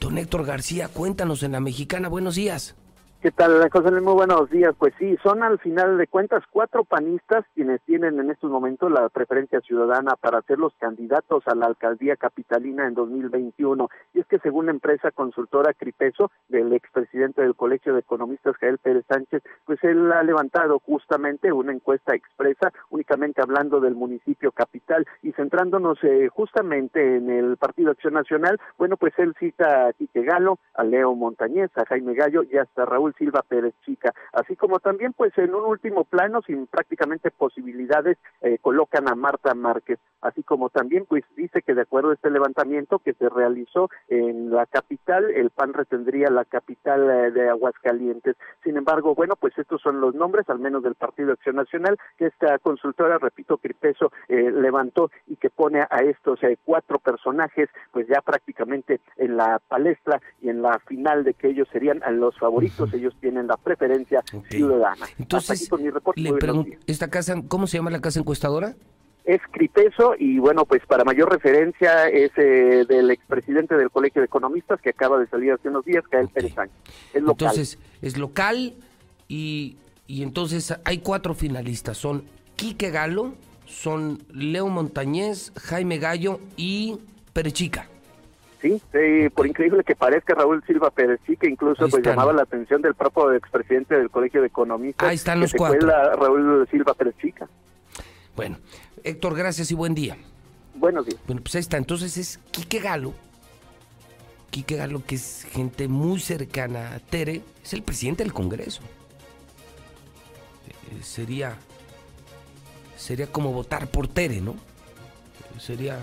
[0.00, 2.74] Don Héctor García, cuéntanos en la mexicana, buenos días.
[3.22, 4.02] ¿Qué tal, José Luis?
[4.02, 4.74] Muy buenos días.
[4.76, 9.08] Pues sí, son al final de cuentas cuatro panistas quienes tienen en estos momentos la
[9.10, 13.88] preferencia ciudadana para ser los candidatos a la alcaldía capitalina en 2021.
[14.12, 18.78] Y es que según la empresa consultora Cripeso, del expresidente del Colegio de Economistas, Jael
[18.78, 25.06] Pérez Sánchez, pues él ha levantado justamente una encuesta expresa, únicamente hablando del municipio capital
[25.22, 28.58] y centrándonos eh, justamente en el Partido Acción Nacional.
[28.78, 32.84] Bueno, pues él cita a Quique Galo, a Leo Montañez, a Jaime Gallo y hasta
[32.84, 38.18] Raúl Silva Pérez Chica, así como también pues en un último plano sin prácticamente posibilidades
[38.40, 42.30] eh, colocan a Marta Márquez, así como también pues dice que de acuerdo a este
[42.30, 48.36] levantamiento que se realizó en la capital, el PAN retendría la capital eh, de Aguascalientes.
[48.62, 52.26] Sin embargo, bueno, pues estos son los nombres, al menos del Partido Acción Nacional, que
[52.26, 58.20] esta consultora, repito, Cripeso eh, levantó y que pone a estos cuatro personajes pues ya
[58.20, 63.14] prácticamente en la palestra y en la final de que ellos serían los favoritos, ellos
[63.20, 65.06] tienen la preferencia ciudadana.
[65.18, 65.68] Entonces,
[66.16, 68.74] le pregunto, ¿esta casa, cómo se llama la casa encuestadora?
[69.24, 74.26] Es Cripeso y bueno, pues para mayor referencia es eh, del expresidente del Colegio de
[74.26, 76.76] Economistas que acaba de salir hace unos días, Gael Pérez Sánchez.
[77.14, 77.48] Es local.
[77.48, 78.74] Entonces, es local
[79.28, 79.76] y,
[80.08, 81.98] y entonces hay cuatro finalistas.
[81.98, 82.24] Son
[82.56, 83.34] Quique Galo,
[83.66, 86.98] son Leo Montañez, Jaime Gallo y
[87.32, 87.88] Perechica.
[88.62, 88.80] Sí,
[89.34, 92.94] por increíble que parezca Raúl Silva Pérez, sí, que incluso pues llamaba la atención del
[92.94, 95.08] propio expresidente del Colegio de Economistas.
[95.08, 95.80] Ahí están los cuatro.
[95.80, 97.48] cuela Raúl Silva Pérez Chica.
[98.36, 98.58] Bueno,
[99.02, 100.16] Héctor, gracias y buen día.
[100.76, 101.20] Buenos días.
[101.26, 101.76] Bueno, pues ahí está.
[101.76, 103.14] Entonces es Quique Galo.
[104.50, 108.82] Quique Galo, que es gente muy cercana a Tere, es el presidente del Congreso.
[110.68, 111.56] Eh, sería,
[112.96, 114.54] sería como votar por Tere, ¿no?
[115.58, 115.98] Sería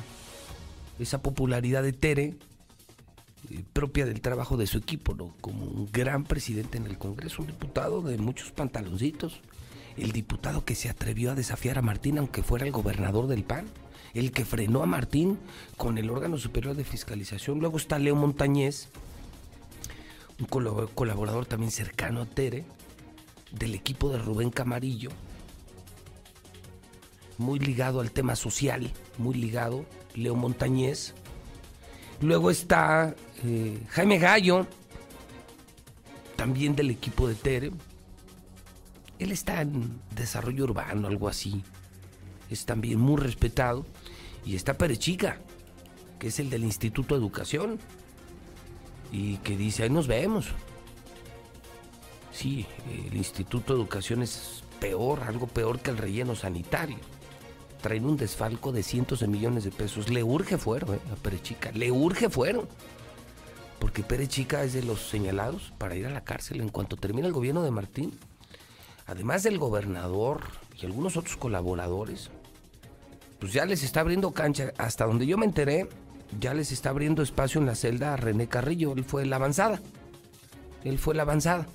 [1.00, 2.34] esa popularidad de Tere
[3.74, 5.16] propia del trabajo de su equipo.
[5.42, 9.42] Como un gran presidente en el Congreso, un diputado de muchos pantaloncitos,
[9.98, 13.66] el diputado que se atrevió a desafiar a Martín aunque fuera el gobernador del PAN,
[14.14, 15.38] el que frenó a Martín
[15.78, 17.60] con el órgano superior de fiscalización.
[17.60, 18.88] Luego está Leo Montañez,
[20.40, 22.66] un colaborador también cercano a Tere,
[23.52, 25.10] del equipo de Rubén Camarillo,
[27.38, 31.14] muy ligado al tema social, muy ligado, Leo Montañez.
[32.22, 33.16] Luego está
[33.46, 34.68] eh, Jaime Gallo,
[36.36, 37.72] también del equipo de Tere.
[39.20, 41.64] Él está en desarrollo urbano, algo así.
[42.50, 43.86] Es también muy respetado.
[44.46, 45.38] Y está Perechica,
[46.18, 47.80] que es el del Instituto de Educación.
[49.12, 50.48] Y que dice, ahí nos vemos.
[52.32, 52.66] Sí,
[53.10, 56.98] el Instituto de Educación es peor, algo peor que el relleno sanitario.
[57.82, 60.10] Traen un desfalco de cientos de millones de pesos.
[60.10, 61.72] Le urge fuero, eh, a Perechica.
[61.72, 62.68] Le urge fuero.
[63.80, 67.34] Porque Perechica es de los señalados para ir a la cárcel en cuanto termine el
[67.34, 68.12] gobierno de Martín.
[69.08, 70.44] Además del gobernador
[70.80, 72.30] y algunos otros colaboradores,
[73.40, 74.74] pues ya les está abriendo cancha.
[74.78, 75.88] Hasta donde yo me enteré,
[76.40, 78.94] ya les está abriendo espacio en la celda a René Carrillo.
[78.94, 79.80] Él fue la avanzada.
[80.84, 81.66] Él fue la avanzada.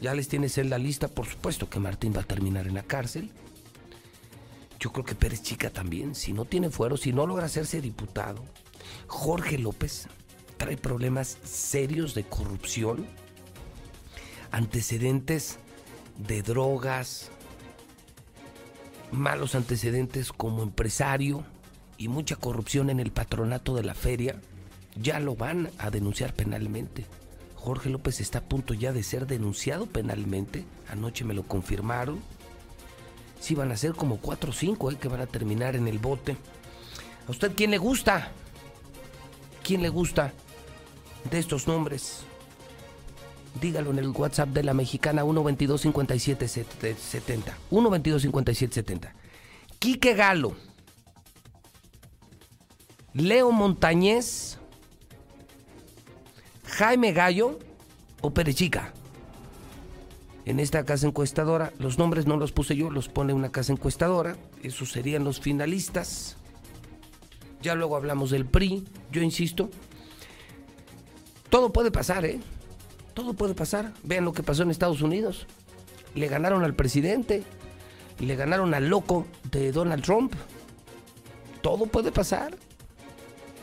[0.00, 2.82] Ya les tienes en la lista, por supuesto que Martín va a terminar en la
[2.82, 3.30] cárcel.
[4.84, 8.44] Yo creo que Pérez Chica también, si no tiene fuero, si no logra hacerse diputado.
[9.06, 10.08] Jorge López
[10.58, 13.06] trae problemas serios de corrupción,
[14.50, 15.58] antecedentes
[16.18, 17.30] de drogas,
[19.10, 21.46] malos antecedentes como empresario
[21.96, 24.38] y mucha corrupción en el patronato de la feria,
[24.96, 27.06] ya lo van a denunciar penalmente.
[27.54, 30.66] Jorge López está a punto ya de ser denunciado penalmente.
[30.90, 32.20] Anoche me lo confirmaron.
[33.40, 35.98] Sí, van a ser como 4 o 5 eh, que van a terminar en el
[35.98, 36.36] bote.
[37.26, 38.30] ¿A usted quién le gusta?
[39.62, 40.32] ¿Quién le gusta
[41.30, 42.24] de estos nombres?
[43.60, 49.14] Dígalo en el WhatsApp de la mexicana 122 5770 122 5770
[49.78, 50.56] Quique Galo.
[53.12, 54.58] Leo Montañez.
[56.64, 57.58] Jaime Gallo
[58.20, 58.92] o Perechica.
[60.46, 64.36] En esta casa encuestadora, los nombres no los puse yo, los pone una casa encuestadora.
[64.62, 66.36] Esos serían los finalistas.
[67.62, 68.84] Ya luego hablamos del PRI.
[69.10, 69.70] Yo insisto,
[71.48, 72.40] todo puede pasar, ¿eh?
[73.14, 73.94] Todo puede pasar.
[74.02, 75.46] Vean lo que pasó en Estados Unidos.
[76.14, 77.42] Le ganaron al presidente.
[78.18, 80.34] Le ganaron al loco de Donald Trump.
[81.62, 82.56] Todo puede pasar.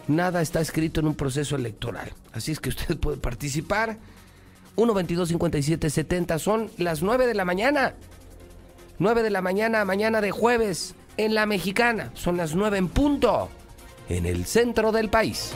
[0.07, 2.11] Nada está escrito en un proceso electoral.
[2.33, 3.99] Así es que usted puede participar.
[4.75, 7.95] 1 22 57 70 son las 9 de la mañana.
[8.99, 12.11] 9 de la mañana, mañana de jueves, en la mexicana.
[12.13, 13.49] Son las 9 en punto,
[14.09, 15.53] en el centro del país.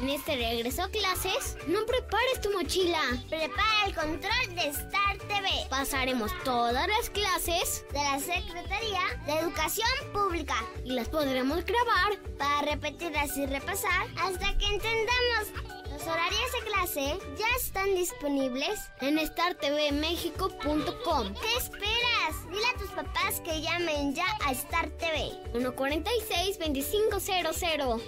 [0.00, 3.02] En este regreso a clases, no prepares tu mochila.
[3.28, 5.50] Prepara el control de Star TV.
[5.68, 10.54] Pasaremos todas las clases de la Secretaría de Educación Pública
[10.86, 15.48] y las podremos grabar para repetirlas y repasar hasta que entendamos.
[15.90, 21.34] Los horarios de clase ya están disponibles en startvmexico.com.
[21.34, 22.48] ¿Qué esperas?
[22.50, 28.00] Dile a tus papás que llamen ya a Star TV 146 2500.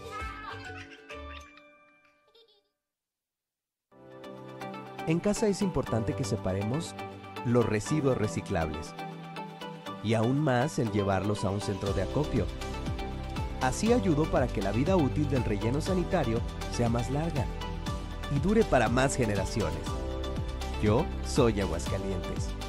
[5.08, 6.94] En casa es importante que separemos
[7.44, 8.94] los residuos reciclables
[10.04, 12.46] y aún más el llevarlos a un centro de acopio.
[13.60, 16.40] Así ayudo para que la vida útil del relleno sanitario
[16.72, 17.46] sea más larga
[18.34, 19.82] y dure para más generaciones.
[20.80, 22.61] Yo soy Aguascalientes.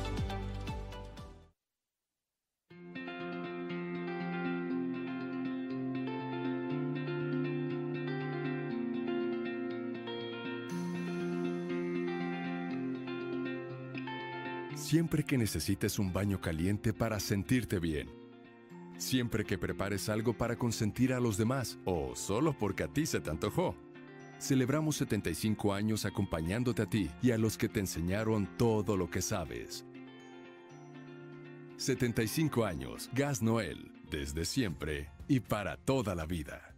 [14.93, 18.11] Siempre que necesites un baño caliente para sentirte bien.
[18.99, 23.19] Siempre que prepares algo para consentir a los demás o solo porque a ti se
[23.19, 23.75] te antojó.
[24.39, 29.23] Celebramos 75 años acompañándote a ti y a los que te enseñaron todo lo que
[29.23, 29.83] sabes.
[31.77, 36.72] 75 años, Gas Noel, desde siempre y para toda la vida.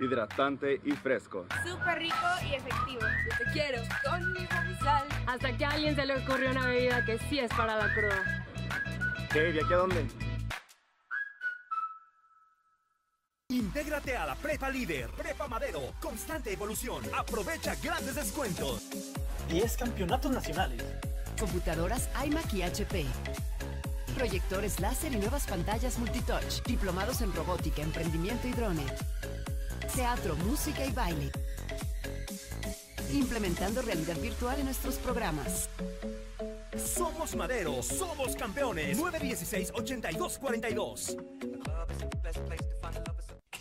[0.00, 1.46] Hidratante y fresco.
[1.64, 3.00] Súper rico y efectivo.
[3.00, 5.06] Yo te quiero conmigo mi sal.
[5.26, 8.46] Hasta que a alguien se le ocurrió una bebida que sí es para la cruda.
[9.32, 9.40] ¿Qué?
[9.52, 10.06] ¿De aquí a dónde?
[13.48, 17.02] Intégrate a la Prepa Líder, Prepa Madero, constante evolución.
[17.16, 18.88] Aprovecha grandes descuentos.
[19.48, 20.82] 10 campeonatos nacionales.
[21.38, 23.06] Computadoras iMac y HP.
[24.16, 26.62] Proyectores láser y nuevas pantallas multitouch.
[26.64, 28.92] Diplomados en robótica, emprendimiento y drones
[29.86, 31.30] teatro, música y baile.
[33.12, 35.68] Implementando realidad virtual en nuestros programas.
[36.76, 38.98] Somos Madero, somos campeones.
[38.98, 41.16] 916-8242.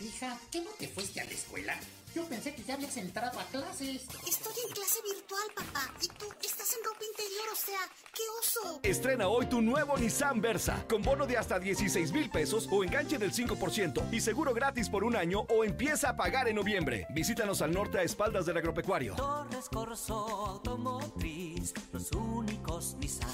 [0.02, 1.76] Hija, ¿qué no te fuiste a la escuela?
[2.16, 4.04] Yo pensé que ya habías entrado a clases.
[4.26, 5.94] Estoy en clase virtual, papá.
[6.02, 7.80] Y tú estás en ropa interior, o sea,
[8.14, 8.80] ¡qué oso!
[8.84, 13.18] Estrena hoy tu nuevo Nissan Versa, con bono de hasta 16 mil pesos o enganche
[13.18, 17.06] del 5% y seguro gratis por un año o empieza a pagar en noviembre.
[17.10, 19.16] Visítanos al norte a espaldas del agropecuario.
[19.16, 23.30] Torres Corso Automotriz, los únicos Nissan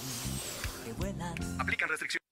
[0.85, 1.35] que vuelan.
[1.59, 2.30] Aplican restricciones.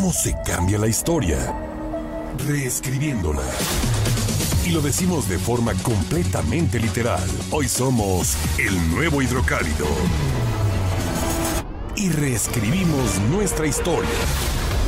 [0.00, 1.52] ¿Cómo se cambia la historia?
[2.46, 3.42] Reescribiéndola.
[4.64, 7.28] Y lo decimos de forma completamente literal.
[7.50, 9.86] Hoy somos el nuevo hidrocálido.
[11.96, 14.08] y reescribimos nuestra historia.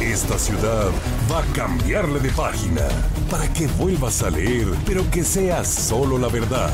[0.01, 0.91] Esta ciudad
[1.29, 2.87] va a cambiarle de página
[3.29, 6.71] para que vuelvas a leer, pero que sea solo la verdad.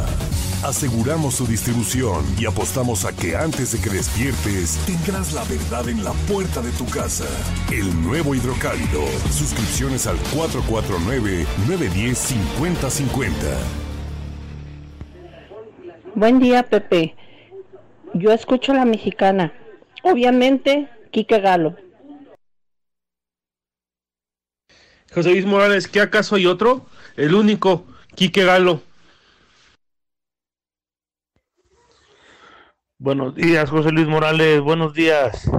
[0.66, 6.02] Aseguramos su distribución y apostamos a que antes de que despiertes tendrás la verdad en
[6.02, 7.24] la puerta de tu casa.
[7.72, 9.06] El nuevo hidrocálido.
[9.30, 13.30] Suscripciones al 449-910-5050.
[16.16, 17.14] Buen día, Pepe.
[18.14, 19.52] Yo escucho a la mexicana.
[20.02, 21.76] Obviamente, Quique Galo.
[25.14, 26.86] José Luis Morales, ¿qué acaso hay otro?
[27.16, 27.86] El único,
[28.16, 28.82] Quique Galo.
[32.98, 35.51] Buenos días, José Luis Morales, buenos días.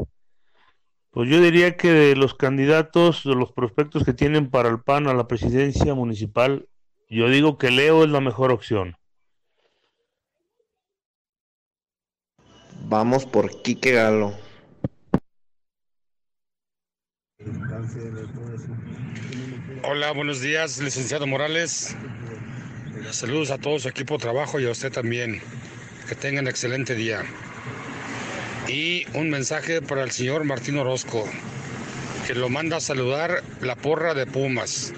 [1.12, 5.08] Pues yo diría que de los candidatos, de los prospectos que tienen para el PAN
[5.08, 6.68] a la presidencia municipal,
[7.12, 8.98] yo digo que Leo es la mejor opción.
[12.86, 14.34] Vamos por Quique Galo.
[19.84, 21.96] Hola, buenos días, licenciado Morales.
[23.12, 25.40] Saludos a todo su equipo de trabajo y a usted también.
[26.08, 27.24] Que tengan excelente día.
[28.68, 31.26] Y un mensaje para el señor Martín Orozco,
[32.26, 34.94] que lo manda a saludar la porra de Pumas.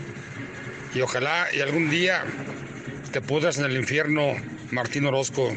[0.94, 2.24] Y ojalá y algún día
[3.12, 4.34] te pudras en el infierno,
[4.72, 5.52] Martín Orozco.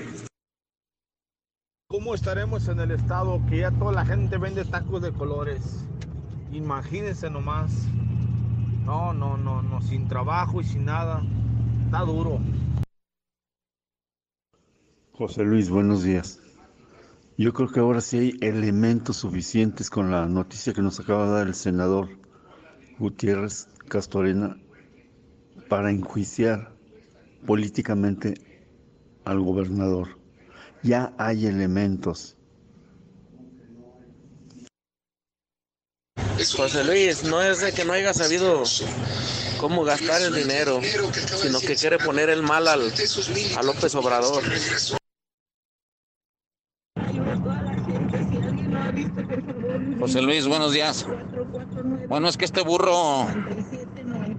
[1.86, 5.84] ¿Cómo estaremos en el estado que ya toda la gente vende tacos de colores?
[6.50, 7.72] Imagínense nomás.
[8.86, 11.22] No, no, no, no, sin trabajo y sin nada.
[11.84, 12.40] Está duro.
[15.14, 16.40] José Luis, buenos días.
[17.36, 21.32] Yo creo que ahora sí hay elementos suficientes con la noticia que nos acaba de
[21.32, 22.08] dar el senador
[22.98, 24.56] Gutiérrez Castorena
[25.68, 26.74] para enjuiciar
[27.46, 28.34] políticamente
[29.26, 30.18] al gobernador.
[30.82, 32.38] Ya hay elementos.
[36.56, 38.64] José Luis, no es de que no haya sabido
[39.58, 40.80] cómo gastar el dinero,
[41.36, 42.90] sino que quiere poner el mal al,
[43.56, 44.42] a López Obrador.
[50.02, 51.06] José Luis, buenos días.
[52.08, 53.24] Bueno, es que este burro,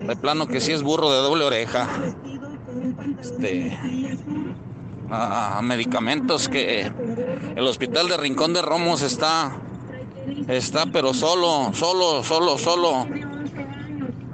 [0.05, 1.87] de plano que sí es burro de doble oreja.
[3.21, 3.79] Este,
[5.61, 6.91] medicamentos que
[7.55, 9.55] el hospital de Rincón de Romos está,
[10.49, 13.07] está pero solo, solo, solo, solo,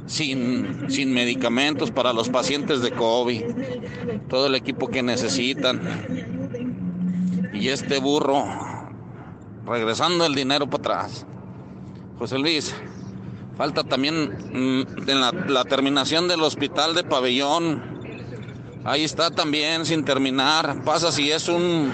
[0.07, 3.43] sin, sin medicamentos para los pacientes de COVID,
[4.29, 5.79] todo el equipo que necesitan.
[7.53, 8.47] Y este burro,
[9.69, 11.25] regresando el dinero para atrás.
[12.17, 12.75] José Luis,
[13.55, 15.07] falta también mm,
[15.49, 17.99] la, terminación del hospital de pabellón
[18.85, 20.83] Ahí está también sin terminar.
[20.83, 21.91] Pasa si es un...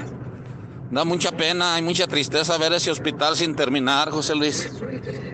[0.92, 4.72] Da mucha pena y mucha tristeza ver ese hospital sin terminar, José Luis.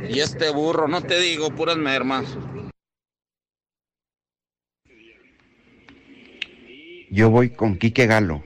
[0.10, 2.26] Y este burro, no te digo, puras mermas.
[7.12, 8.44] Yo voy con Quique Galo.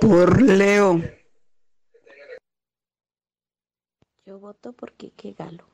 [0.00, 1.02] Por Leo.
[4.24, 5.64] Yo voto por Quique Galo.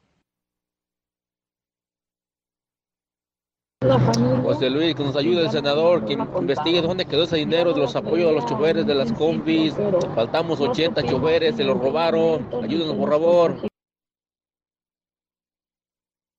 [4.42, 7.94] José Luis, que nos ayude el senador, que investigue dónde quedó ese dinero de los
[7.94, 9.74] apoyos a los choferes de las combis.
[10.14, 12.48] Faltamos 80 choferes, se los robaron.
[12.64, 13.54] Ayúdenos, por favor.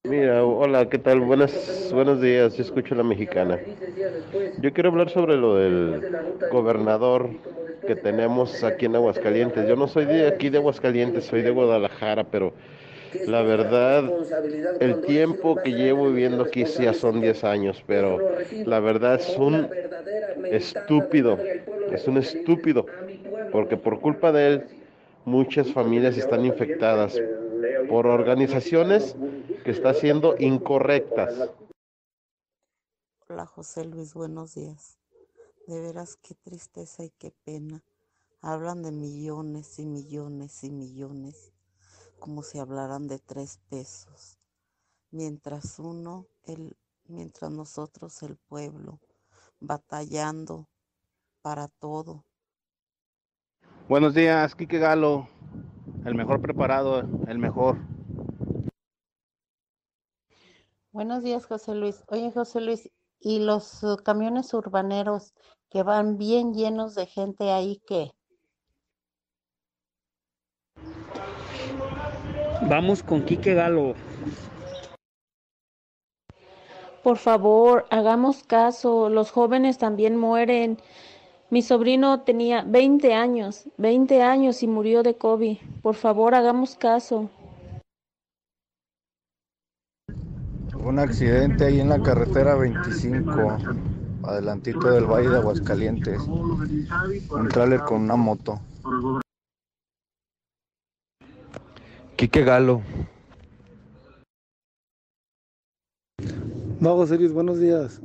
[0.04, 1.22] Mira, hola, ¿qué tal?
[1.22, 3.60] Buenas, buenos días, yo escucho a la mexicana.
[4.62, 6.02] Yo quiero hablar sobre lo del
[6.52, 7.30] gobernador
[7.88, 9.68] que tenemos aquí en Aguascalientes.
[9.68, 12.54] Yo no soy de aquí de Aguascalientes, soy de Guadalajara, pero
[13.26, 14.04] la verdad,
[14.80, 18.20] el tiempo que llevo viviendo aquí ya son 10 años, pero
[18.66, 19.70] la verdad es un
[20.52, 21.40] estúpido,
[21.92, 22.86] es un estúpido,
[23.52, 24.64] porque por culpa de él
[25.26, 27.20] muchas familias están infectadas
[27.90, 29.16] por organizaciones
[29.64, 31.50] que están siendo incorrectas.
[33.30, 34.97] Hola José Luis, buenos días.
[35.68, 37.84] De veras qué tristeza y qué pena.
[38.42, 41.52] Hablan de millones y millones y millones
[42.20, 44.40] como si hablaran de tres pesos,
[45.12, 49.02] mientras uno, el, mientras nosotros, el pueblo,
[49.60, 50.70] batallando
[51.42, 52.24] para todo.
[53.90, 55.28] Buenos días, Quique Galo,
[56.06, 57.78] el mejor preparado, el mejor.
[60.94, 62.04] Buenos días, José Luis.
[62.08, 62.90] Oye, José Luis,
[63.20, 65.34] ¿y los camiones urbaneros
[65.70, 68.12] que van bien llenos de gente ahí qué?
[72.70, 73.94] Vamos con Quique Galo.
[77.04, 80.78] Por favor, hagamos caso, los jóvenes también mueren.
[81.50, 85.58] Mi sobrino tenía 20 años, 20 años y murió de COVID.
[85.82, 87.30] Por favor, hagamos caso.
[90.84, 93.58] Un accidente ahí en la carretera 25,
[94.28, 96.22] adelantito del Valle de Aguascalientes.
[96.28, 98.60] Un tráiler con una moto.
[102.16, 102.82] Quique Galo.
[106.80, 108.02] No, José Luis, buenos días.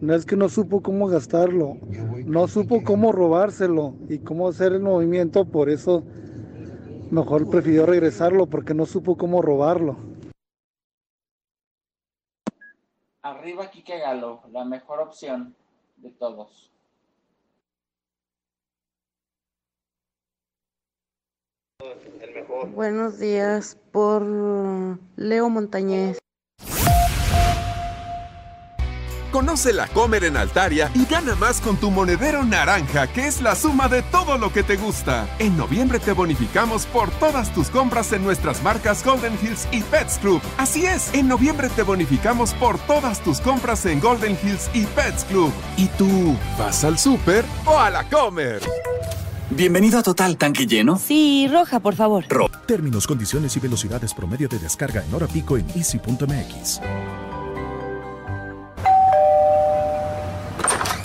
[0.00, 1.78] No es que no supo cómo gastarlo,
[2.26, 6.04] no supo cómo robárselo y cómo hacer el movimiento, por eso
[7.10, 10.05] mejor prefirió regresarlo porque no supo cómo robarlo.
[13.26, 15.56] Arriba Quique Galo, la mejor opción
[15.96, 16.70] de todos.
[22.72, 24.22] Buenos días por
[25.16, 26.20] Leo Montañez.
[29.36, 33.54] Conoce la Comer en Altaria y gana más con tu monedero naranja, que es la
[33.54, 35.28] suma de todo lo que te gusta.
[35.38, 40.16] En noviembre te bonificamos por todas tus compras en nuestras marcas Golden Hills y Pets
[40.20, 40.40] Club.
[40.56, 45.24] Así es, en noviembre te bonificamos por todas tus compras en Golden Hills y Pets
[45.24, 45.52] Club.
[45.76, 48.62] ¿Y tú vas al súper o a la Comer?
[49.50, 50.98] Bienvenido a Total Tanque Lleno.
[50.98, 52.24] Sí, roja, por favor.
[52.64, 56.80] Términos, condiciones y velocidades promedio de descarga en hora pico en easy.mx.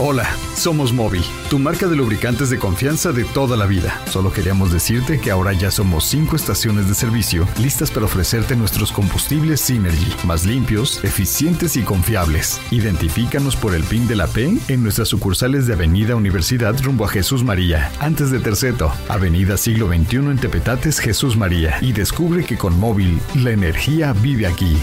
[0.03, 4.02] Hola, somos Móvil, tu marca de lubricantes de confianza de toda la vida.
[4.10, 8.91] Solo queríamos decirte que ahora ya somos cinco estaciones de servicio listas para ofrecerte nuestros
[8.91, 12.60] combustibles Synergy, más limpios, eficientes y confiables.
[12.72, 17.10] Identifícanos por el PIN de la P en nuestras sucursales de Avenida Universidad rumbo a
[17.10, 22.57] Jesús María, antes de Terceto, Avenida Siglo XXI en Tepetates Jesús María y descubre que
[22.57, 24.80] con Móvil la energía vive aquí.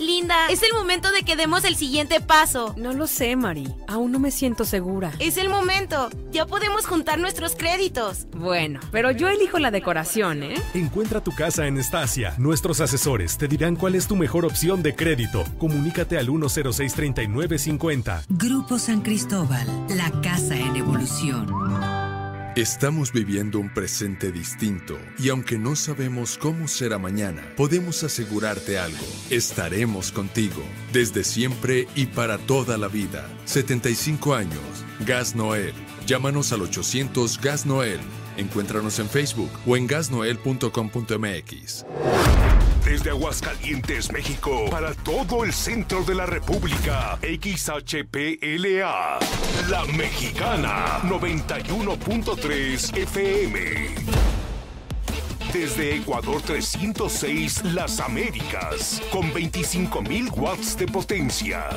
[0.00, 2.74] Linda, es el momento de que demos el siguiente paso.
[2.76, 3.68] No lo sé, Mari.
[3.86, 5.12] Aún no me siento segura.
[5.18, 6.08] Es el momento.
[6.32, 8.26] Ya podemos juntar nuestros créditos.
[8.34, 10.54] Bueno, pero yo elijo la decoración, ¿eh?
[10.74, 12.34] Encuentra tu casa en Estacia.
[12.38, 15.44] Nuestros asesores te dirán cuál es tu mejor opción de crédito.
[15.58, 18.24] Comunícate al 106-3950.
[18.28, 22.19] Grupo San Cristóbal, la casa en evolución.
[22.56, 29.06] Estamos viviendo un presente distinto y aunque no sabemos cómo será mañana, podemos asegurarte algo.
[29.30, 30.60] Estaremos contigo
[30.92, 33.28] desde siempre y para toda la vida.
[33.44, 34.60] 75 años.
[35.06, 35.74] Gas Noel.
[36.08, 38.00] Llámanos al 800 Gas Noel.
[38.40, 41.84] Encuéntranos en Facebook o en gasnoel.com.mx.
[42.84, 49.18] Desde Aguascalientes, México, para todo el centro de la República, XHPLA,
[49.68, 53.60] La Mexicana, 91.3 FM.
[55.52, 61.68] Desde Ecuador 306, Las Américas, con 25.000 watts de potencia.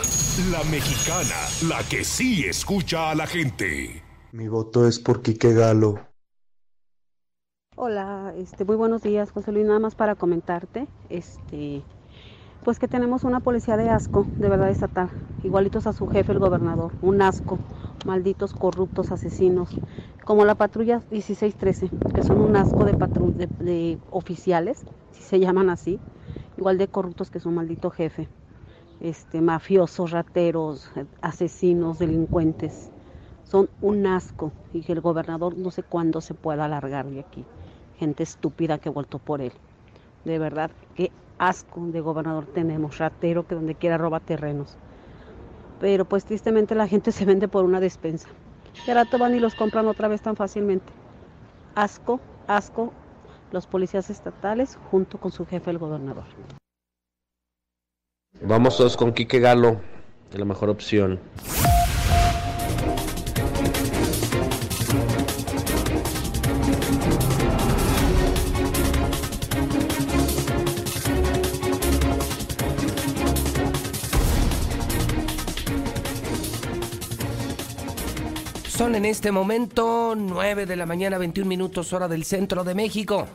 [0.50, 1.36] La Mexicana,
[1.68, 4.02] la que sí escucha a la gente.
[4.32, 6.13] Mi voto es por Quique Galo.
[7.86, 9.66] Hola, este, muy buenos días, José Luis.
[9.66, 11.82] Nada más para comentarte, este,
[12.64, 15.10] pues que tenemos una policía de asco, de verdad estatal,
[15.44, 17.60] igualitos a su jefe, el gobernador, un asco,
[18.06, 19.68] malditos corruptos asesinos,
[20.24, 25.70] como la patrulla 1613, que son un asco de, patru de, oficiales, si se llaman
[25.70, 26.00] así,
[26.56, 28.30] igual de corruptos que su maldito jefe,
[29.02, 30.90] este, mafiosos, rateros,
[31.22, 32.92] asesinos, delincuentes,
[33.44, 37.44] son un asco y que el gobernador no sé cuándo se pueda alargar de aquí
[38.04, 39.54] gente estúpida que vuelto por él.
[40.26, 44.78] De verdad, qué asco de gobernador tenemos, ratero que donde quiera roba terrenos.
[45.80, 48.28] Pero pues tristemente la gente se vende por una despensa.
[48.86, 50.92] Y ahora van y los compran otra vez tan fácilmente.
[51.76, 52.92] Asco, asco,
[53.52, 56.26] los policías estatales junto con su jefe el gobernador.
[58.42, 59.80] Vamos todos con Quique Galo,
[60.34, 61.20] la mejor opción.
[78.84, 83.28] Son en este momento 9 de la mañana, 21 minutos hora del centro de México.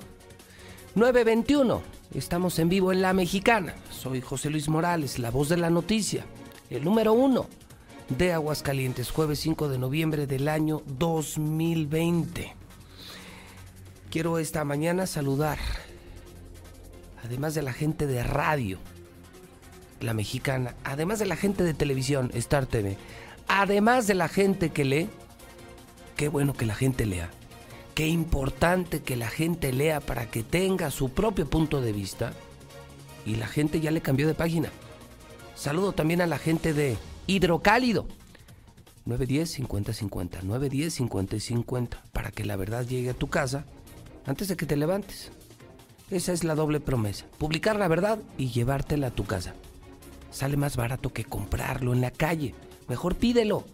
[0.94, 1.80] 9.21.
[2.12, 3.74] Estamos en vivo en La Mexicana.
[3.90, 6.26] Soy José Luis Morales, la voz de la noticia.
[6.68, 7.46] El número uno
[8.10, 12.54] de Aguascalientes, jueves 5 de noviembre del año 2020.
[14.10, 15.56] Quiero esta mañana saludar,
[17.24, 18.80] además de la gente de radio,
[20.00, 22.98] La Mexicana, además de la gente de televisión, Star TV,
[23.46, 25.08] además de la gente que lee,
[26.18, 27.30] qué bueno que la gente lea.
[27.94, 32.32] Qué importante que la gente lea para que tenga su propio punto de vista.
[33.24, 34.68] Y la gente ya le cambió de página.
[35.54, 38.06] Saludo también a la gente de Hidrocálido.
[39.04, 43.64] 910 50 50, 910 50 y 50, para que la verdad llegue a tu casa
[44.26, 45.30] antes de que te levantes.
[46.10, 49.54] Esa es la doble promesa, publicar la verdad y llevártela a tu casa.
[50.30, 52.54] Sale más barato que comprarlo en la calle.
[52.88, 53.64] Mejor pídelo.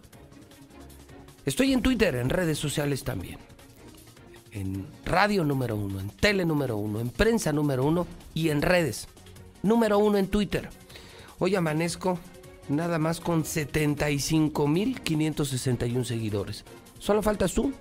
[1.46, 3.38] Estoy en Twitter, en redes sociales también.
[4.50, 9.08] En radio número uno, en tele número uno, en prensa número uno y en redes.
[9.62, 10.70] Número uno en Twitter.
[11.38, 12.18] Hoy amanezco
[12.68, 16.64] nada más con 75.561 seguidores.
[16.98, 17.74] Solo faltas tú.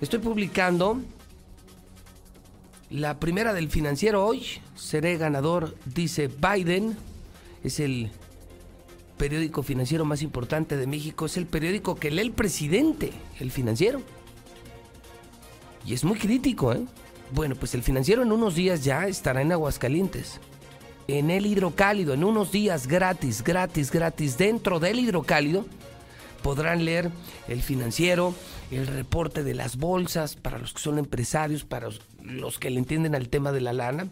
[0.00, 1.00] Estoy publicando
[2.90, 4.44] la primera del financiero hoy.
[4.74, 6.98] Seré ganador, dice Biden.
[7.64, 8.10] Es el
[9.22, 11.26] periódico financiero más importante de México.
[11.26, 14.02] Es el periódico que lee el presidente, el financiero.
[15.86, 16.84] Y es muy crítico, ¿eh?
[17.30, 20.40] Bueno, pues el financiero en unos días ya estará en Aguascalientes.
[21.06, 25.66] En el hidrocálido, en unos días gratis, gratis, gratis, dentro del hidrocálido,
[26.42, 27.08] podrán leer
[27.46, 28.34] el financiero,
[28.72, 31.90] el reporte de las bolsas, para los que son empresarios, para
[32.24, 34.08] los que le entienden al tema de la lana.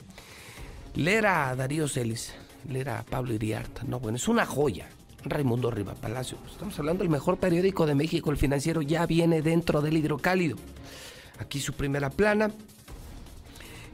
[0.94, 2.32] Leer a Darío Celis,
[2.68, 3.82] leer a Pablo Iriarta.
[3.88, 4.88] No, bueno, es una joya.
[5.24, 6.38] Raimundo Riva Palacio.
[6.50, 10.56] Estamos hablando del mejor periódico de México, el financiero, ya viene dentro del hidrocálido.
[11.38, 12.50] Aquí su primera plana.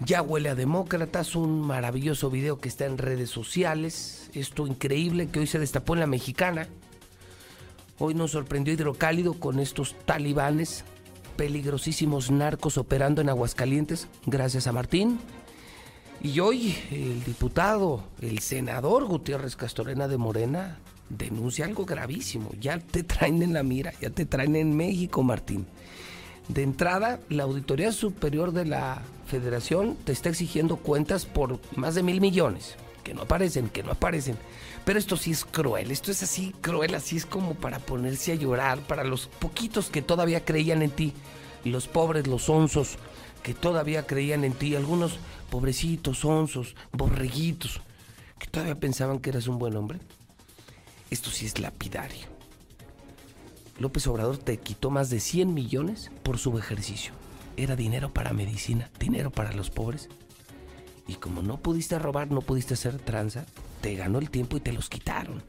[0.05, 4.31] Ya huele a demócratas, un maravilloso video que está en redes sociales.
[4.35, 6.69] Esto increíble que hoy se destapó en la mexicana.
[7.99, 10.85] Hoy nos sorprendió Hidrocálido con estos talibanes,
[11.37, 15.19] peligrosísimos narcos operando en Aguascalientes, gracias a Martín.
[16.23, 20.79] Y hoy el diputado, el senador Gutiérrez Castorena de Morena,
[21.09, 22.51] denuncia algo gravísimo.
[22.61, 25.67] Ya te traen en la mira, ya te traen en México, Martín.
[26.49, 32.05] De entrada, la Auditoría Superior de la Federación te está exigiendo cuentas por más de
[32.05, 34.37] mil millones, que no aparecen, que no aparecen.
[34.85, 38.37] Pero esto sí es cruel, esto es así cruel, así es como para ponerse a
[38.37, 41.13] llorar, para los poquitos que todavía creían en ti,
[41.65, 42.97] los pobres, los onzos,
[43.43, 45.19] que todavía creían en ti, algunos
[45.51, 47.81] pobrecitos, onzos, borreguitos,
[48.39, 49.99] que todavía pensaban que eras un buen hombre.
[51.11, 52.27] Esto sí es lapidario.
[53.79, 57.13] López Obrador te quitó más de 100 millones por su ejercicio.
[57.57, 60.09] Era dinero para medicina, dinero para los pobres.
[61.07, 63.47] Y como no pudiste robar, no pudiste hacer tranza,
[63.81, 65.43] te ganó el tiempo y te los quitaron.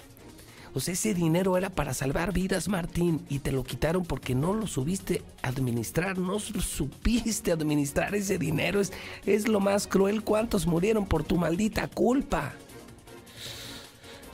[0.74, 4.54] O sea, ese dinero era para salvar vidas, Martín, y te lo quitaron porque no
[4.54, 8.80] lo subiste administrar, no supiste administrar ese dinero.
[8.80, 8.94] Es,
[9.26, 10.24] es lo más cruel.
[10.24, 12.54] ¿Cuántos murieron por tu maldita culpa?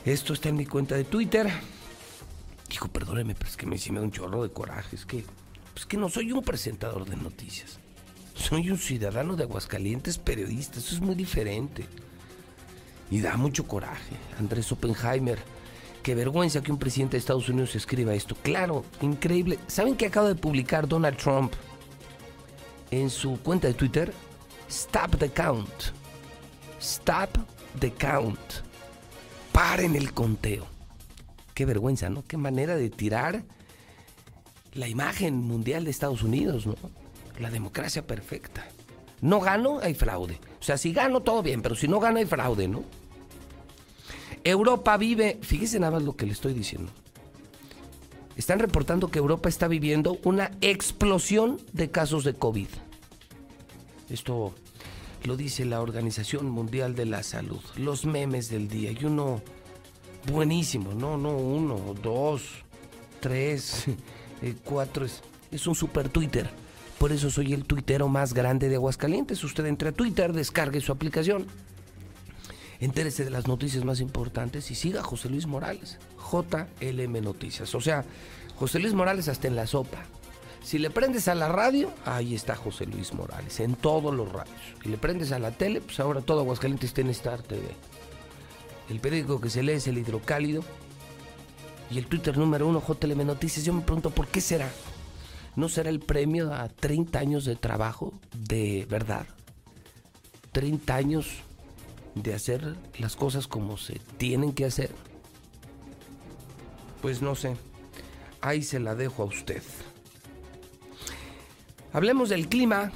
[0.05, 1.49] Esto está en mi cuenta de Twitter.
[2.69, 4.95] Dijo, perdóneme, pero es que me, sí me da un chorro de coraje.
[4.95, 5.23] Es que,
[5.73, 7.79] pues que no soy un presentador de noticias.
[8.35, 10.79] Soy un ciudadano de Aguascalientes, periodista.
[10.79, 11.85] Eso es muy diferente.
[13.11, 14.15] Y da mucho coraje.
[14.39, 15.39] Andrés Oppenheimer.
[16.01, 18.35] Qué vergüenza que un presidente de Estados Unidos escriba esto.
[18.35, 19.57] Claro, increíble.
[19.67, 21.53] ¿Saben qué acaba de publicar Donald Trump
[22.91, 24.13] en su cuenta de Twitter?
[24.69, 25.69] Stop the count.
[26.81, 27.37] Stop
[27.79, 28.63] the count.
[29.53, 30.65] Paren el conteo.
[31.53, 32.25] Qué vergüenza, ¿no?
[32.27, 33.43] Qué manera de tirar
[34.73, 36.75] la imagen mundial de Estados Unidos, ¿no?
[37.39, 38.65] La democracia perfecta.
[39.21, 40.39] No gano, hay fraude.
[40.59, 42.83] O sea, si gano, todo bien, pero si no gano, hay fraude, ¿no?
[44.43, 46.91] Europa vive, fíjese nada más lo que le estoy diciendo.
[48.35, 52.67] Están reportando que Europa está viviendo una explosión de casos de COVID.
[54.09, 54.53] Esto
[55.25, 57.61] lo dice la Organización Mundial de la Salud.
[57.77, 58.91] Los memes del día.
[58.91, 59.41] Y uno
[60.31, 62.43] buenísimo, no, no, uno, dos,
[63.19, 63.85] tres,
[64.41, 65.05] eh, cuatro.
[65.05, 65.21] Es,
[65.51, 66.49] es un super Twitter.
[66.97, 69.43] Por eso soy el tuitero más grande de Aguascalientes.
[69.43, 71.47] Usted entre a Twitter, descargue su aplicación.
[72.79, 75.99] Entérese de las noticias más importantes y siga a José Luis Morales.
[76.17, 77.73] JLM Noticias.
[77.75, 78.03] O sea,
[78.55, 80.03] José Luis Morales hasta en la sopa.
[80.63, 84.55] Si le prendes a la radio, ahí está José Luis Morales, en todos los radios.
[84.83, 87.63] Y le prendes a la tele, pues ahora todo Aguascalientes tiene Star TV.
[88.89, 90.63] El periódico que se lee es el Hidrocálido.
[91.91, 93.65] Y el Twitter número uno, JLM Noticias.
[93.65, 94.69] Yo me pregunto, ¿por qué será?
[95.55, 99.27] ¿No será el premio a 30 años de trabajo de verdad?
[100.53, 101.27] 30 años
[102.15, 104.91] de hacer las cosas como se tienen que hacer.
[107.01, 107.57] Pues no sé.
[108.39, 109.61] Ahí se la dejo a usted.
[111.93, 112.91] Hablemos del clima.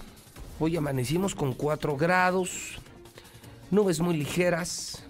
[0.60, 2.80] Hoy amanecimos con 4 grados,
[3.70, 5.04] nubes muy ligeras.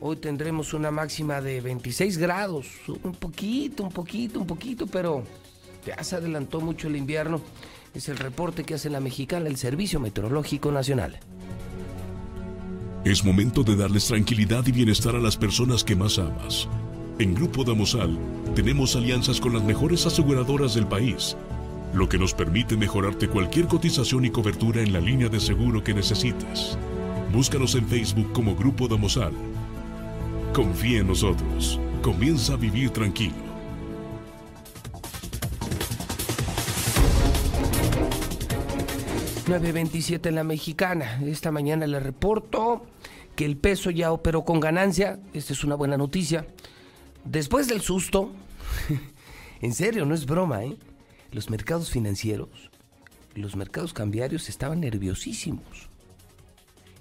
[0.00, 2.66] Hoy tendremos una máxima de 26 grados,
[3.04, 5.22] un poquito, un poquito, un poquito, pero
[5.86, 7.40] ya se adelantó mucho el invierno.
[7.94, 11.20] Es el reporte que hace la mexicana el Servicio Meteorológico Nacional.
[13.04, 16.68] Es momento de darles tranquilidad y bienestar a las personas que más amas.
[17.20, 18.18] En Grupo Damosal
[18.56, 21.36] tenemos alianzas con las mejores aseguradoras del país,
[21.92, 25.94] lo que nos permite mejorarte cualquier cotización y cobertura en la línea de seguro que
[25.94, 26.78] necesites.
[27.32, 29.32] Búscanos en Facebook como Grupo Damosal.
[30.52, 31.80] Confía en nosotros.
[32.02, 33.50] Comienza a vivir tranquilo.
[39.46, 41.20] 9.27 en la mexicana.
[41.24, 42.86] Esta mañana le reporto
[43.34, 45.18] que el peso ya operó con ganancia.
[45.32, 46.46] Esta es una buena noticia.
[47.24, 48.30] Después del susto,
[49.60, 50.76] en serio, no es broma, ¿eh?
[51.32, 52.70] Los mercados financieros,
[53.34, 55.88] los mercados cambiarios estaban nerviosísimos.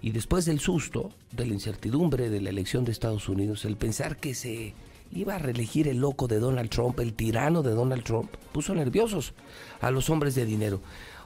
[0.01, 4.18] Y después del susto, de la incertidumbre de la elección de Estados Unidos, el pensar
[4.18, 4.73] que se
[5.11, 9.34] iba a reelegir el loco de Donald Trump, el tirano de Donald Trump, puso nerviosos
[9.81, 10.80] a los hombres de dinero.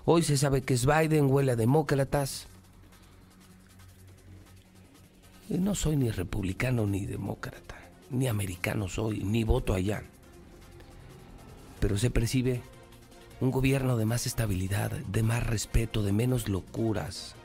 [0.06, 2.48] Hoy se sabe que es Biden, huele a demócratas.
[5.50, 7.76] Y no soy ni republicano ni demócrata,
[8.10, 10.04] ni americano soy, ni voto allá.
[11.80, 12.62] Pero se percibe
[13.44, 17.36] un gobierno de más estabilidad, de más respeto, de menos locuras,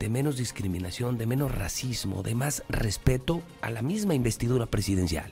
[0.00, 5.30] de menos discriminación, de menos racismo, de más respeto a la misma investidura presidencial.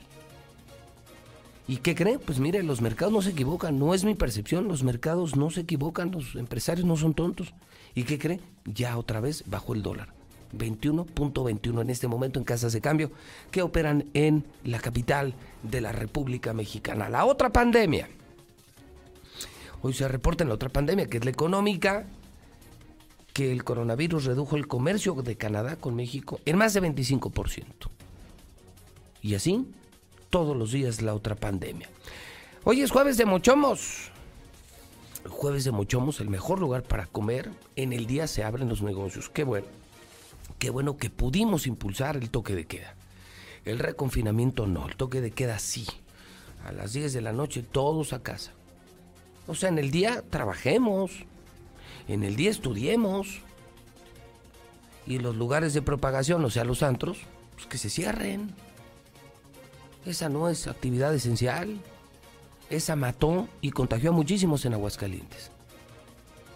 [1.67, 2.19] ¿Y qué creen?
[2.23, 5.61] Pues mire, los mercados no se equivocan, no es mi percepción, los mercados no se
[5.61, 7.55] equivocan, los empresarios no son tontos.
[7.95, 8.41] ¿Y qué cree?
[8.65, 10.09] Ya otra vez bajó el dólar.
[10.55, 13.09] 21.21 en este momento en casas de cambio
[13.49, 15.33] que operan en la capital
[15.63, 17.09] de la República Mexicana.
[17.09, 18.07] La otra pandemia.
[19.85, 22.07] Hoy se reporta en la otra pandemia, que es la económica,
[23.33, 27.63] que el coronavirus redujo el comercio de Canadá con México en más de 25%.
[29.21, 29.67] Y así
[30.31, 31.87] todos los días la otra pandemia.
[32.63, 34.09] Hoy es jueves de mochomos.
[35.29, 37.51] jueves de mochomos, el mejor lugar para comer.
[37.75, 39.29] En el día se abren los negocios.
[39.29, 39.67] Qué bueno.
[40.57, 42.95] Qué bueno que pudimos impulsar el toque de queda.
[43.65, 45.85] El reconfinamiento no, el toque de queda sí.
[46.65, 48.51] A las 10 de la noche todos a casa.
[49.47, 51.11] O sea, en el día trabajemos.
[52.07, 53.41] En el día estudiemos.
[55.07, 57.19] Y los lugares de propagación, o sea, los antros,
[57.53, 58.55] pues que se cierren.
[60.05, 61.79] Esa no es actividad esencial.
[62.69, 65.51] Esa mató y contagió a muchísimos en Aguascalientes.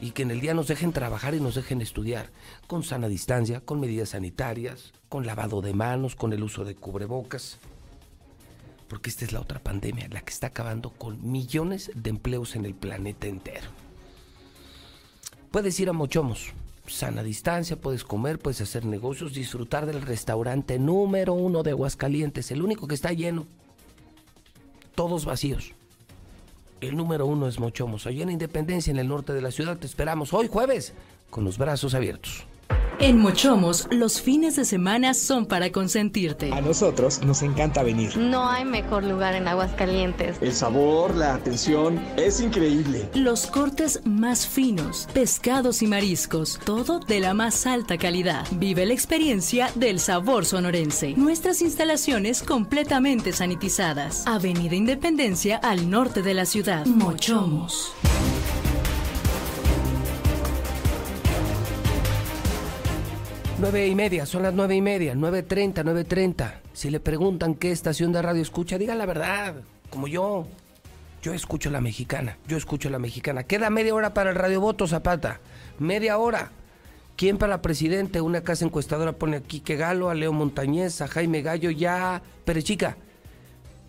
[0.01, 2.31] Y que en el día nos dejen trabajar y nos dejen estudiar,
[2.67, 7.59] con sana distancia, con medidas sanitarias, con lavado de manos, con el uso de cubrebocas.
[8.89, 12.65] Porque esta es la otra pandemia, la que está acabando con millones de empleos en
[12.65, 13.69] el planeta entero.
[15.51, 16.53] Puedes ir a Mochomos,
[16.87, 22.63] sana distancia, puedes comer, puedes hacer negocios, disfrutar del restaurante número uno de Aguascalientes, el
[22.63, 23.45] único que está lleno.
[24.95, 25.73] Todos vacíos.
[26.81, 28.07] El número uno es Mochomos.
[28.07, 30.93] Allí en Independencia, en el norte de la ciudad, te esperamos hoy jueves
[31.29, 32.45] con los brazos abiertos.
[33.01, 36.51] En Mochomos, los fines de semana son para consentirte.
[36.51, 38.17] A nosotros nos encanta venir.
[38.17, 40.35] No hay mejor lugar en Aguascalientes.
[40.41, 43.09] El sabor, la atención, es increíble.
[43.13, 48.45] Los cortes más finos, pescados y mariscos, todo de la más alta calidad.
[48.51, 51.13] Vive la experiencia del sabor sonorense.
[51.15, 54.27] Nuestras instalaciones completamente sanitizadas.
[54.27, 56.85] Avenida Independencia al norte de la ciudad.
[56.85, 57.93] Mochomos.
[63.60, 66.61] Nueve y media, son las nueve y media, nueve treinta, nueve treinta.
[66.72, 69.56] Si le preguntan qué estación de radio escucha, diga la verdad,
[69.90, 70.48] como yo.
[71.22, 73.44] Yo escucho la mexicana, yo escucho la mexicana.
[73.44, 75.41] Queda media hora para el radio voto, Zapata.
[75.77, 76.52] Media hora.
[77.18, 78.22] ¿Quién para presidente?
[78.22, 82.22] Una casa encuestadora pone a Quique Galo, a Leo Montañez, a Jaime Gallo, ya.
[82.45, 82.95] Pero chica,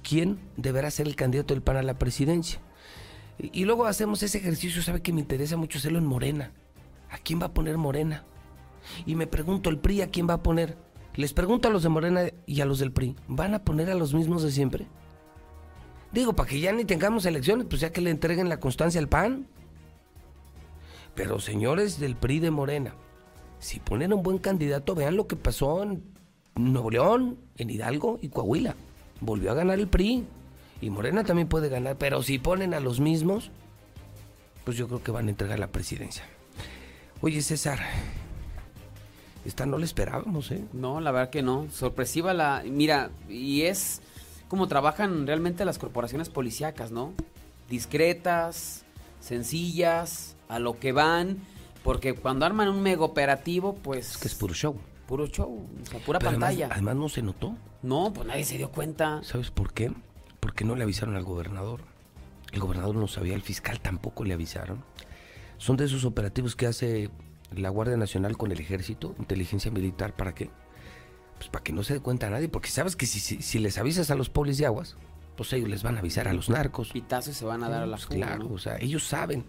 [0.03, 2.59] ¿quién deberá ser el candidato del PAN a la presidencia?
[3.39, 6.51] Y, y luego hacemos ese ejercicio, ¿sabe que me interesa mucho hacerlo en Morena?
[7.09, 8.25] ¿A quién va a poner Morena?
[9.07, 10.77] Y me pregunto, ¿el PRI a quién va a poner?
[11.15, 13.95] Les pregunto a los de Morena y a los del PRI, ¿van a poner a
[13.95, 14.87] los mismos de siempre?
[16.12, 19.09] Digo, para que ya ni tengamos elecciones, pues ya que le entreguen la constancia al
[19.09, 19.47] PAN.
[21.15, 22.95] Pero señores del PRI de Morena,
[23.59, 26.03] si ponen un buen candidato, vean lo que pasó en
[26.55, 28.75] Nuevo León, en Hidalgo y Coahuila.
[29.21, 30.25] Volvió a ganar el PRI.
[30.81, 33.51] Y Morena también puede ganar, pero si ponen a los mismos,
[34.65, 36.25] pues yo creo que van a entregar la presidencia.
[37.21, 37.81] Oye, César,
[39.45, 40.65] esta no la esperábamos, ¿eh?
[40.73, 41.67] No, la verdad que no.
[41.71, 42.62] Sorpresiva la.
[42.67, 44.03] Mira, y es
[44.49, 47.15] como trabajan realmente las corporaciones policíacas, ¿no?
[47.69, 48.85] Discretas,
[49.21, 51.39] sencillas, a lo que van.
[51.83, 54.12] Porque cuando arman un mega operativo, pues.
[54.12, 54.77] Es que es puro show.
[55.07, 56.67] Puro show, o sea, pura Pero pantalla.
[56.67, 57.57] Además, además no se notó.
[57.83, 59.21] No, pues nadie se dio cuenta.
[59.25, 59.93] ¿Sabes por qué?
[60.39, 61.81] Porque no le avisaron al gobernador.
[62.53, 64.85] El gobernador no sabía, el fiscal tampoco le avisaron.
[65.57, 67.11] Son de esos operativos que hace
[67.55, 70.51] la Guardia Nacional con el Ejército, inteligencia militar, ¿para qué?
[71.39, 73.59] Pues para que no se dé cuenta a nadie, porque sabes que si, si, si
[73.59, 74.97] les avisas a los polis de aguas,
[75.36, 76.93] pues ellos les van a avisar a los narcos.
[76.93, 79.44] Pitazos se van a dar a la pues, Claro, o sea, ellos saben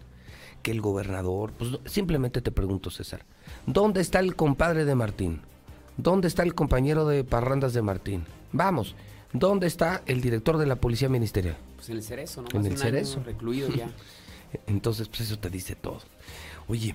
[0.62, 3.26] que el gobernador, pues simplemente te pregunto, César,
[3.66, 5.42] ¿dónde está el compadre de Martín?
[5.96, 8.24] ¿Dónde está el compañero de parrandas de Martín?
[8.52, 8.94] Vamos,
[9.32, 11.56] ¿dónde está el director de la policía ministerial?
[11.76, 12.58] Pues en el cerezo, ¿no?
[12.58, 13.22] En el cerezo.
[13.22, 13.90] recluido ya.
[14.66, 16.00] Entonces, pues eso te dice todo.
[16.68, 16.94] Oye,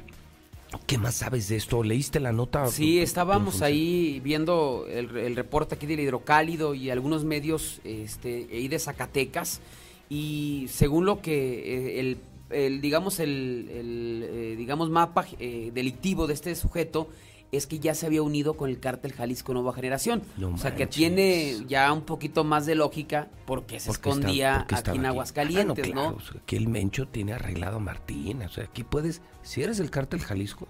[0.85, 1.83] ¿qué más sabes de esto?
[1.83, 2.67] ¿Leíste la nota?
[2.67, 8.79] Sí, estábamos ahí viendo el, reporte aquí del hidrocálido y algunos medios este, ahí de
[8.79, 9.61] Zacatecas.
[10.09, 12.17] Y según lo que eh,
[12.49, 17.09] el, digamos, el, eh, digamos, mapa eh, delictivo de este sujeto
[17.51, 20.21] es que ya se había unido con el cártel Jalisco Nueva Generación.
[20.41, 25.05] o sea, que tiene ya un poquito más de lógica porque se escondía aquí en
[25.05, 28.41] Aguascalientes, ah, no, claro, aquí el Mencho tiene arreglado a Martín.
[28.41, 30.67] O sea, aquí puedes, si eres el cártel Jalisco,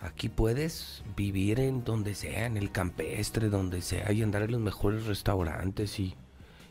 [0.00, 4.60] aquí puedes vivir en donde sea, en el campestre, donde sea, y andar en los
[4.60, 6.16] mejores restaurantes y,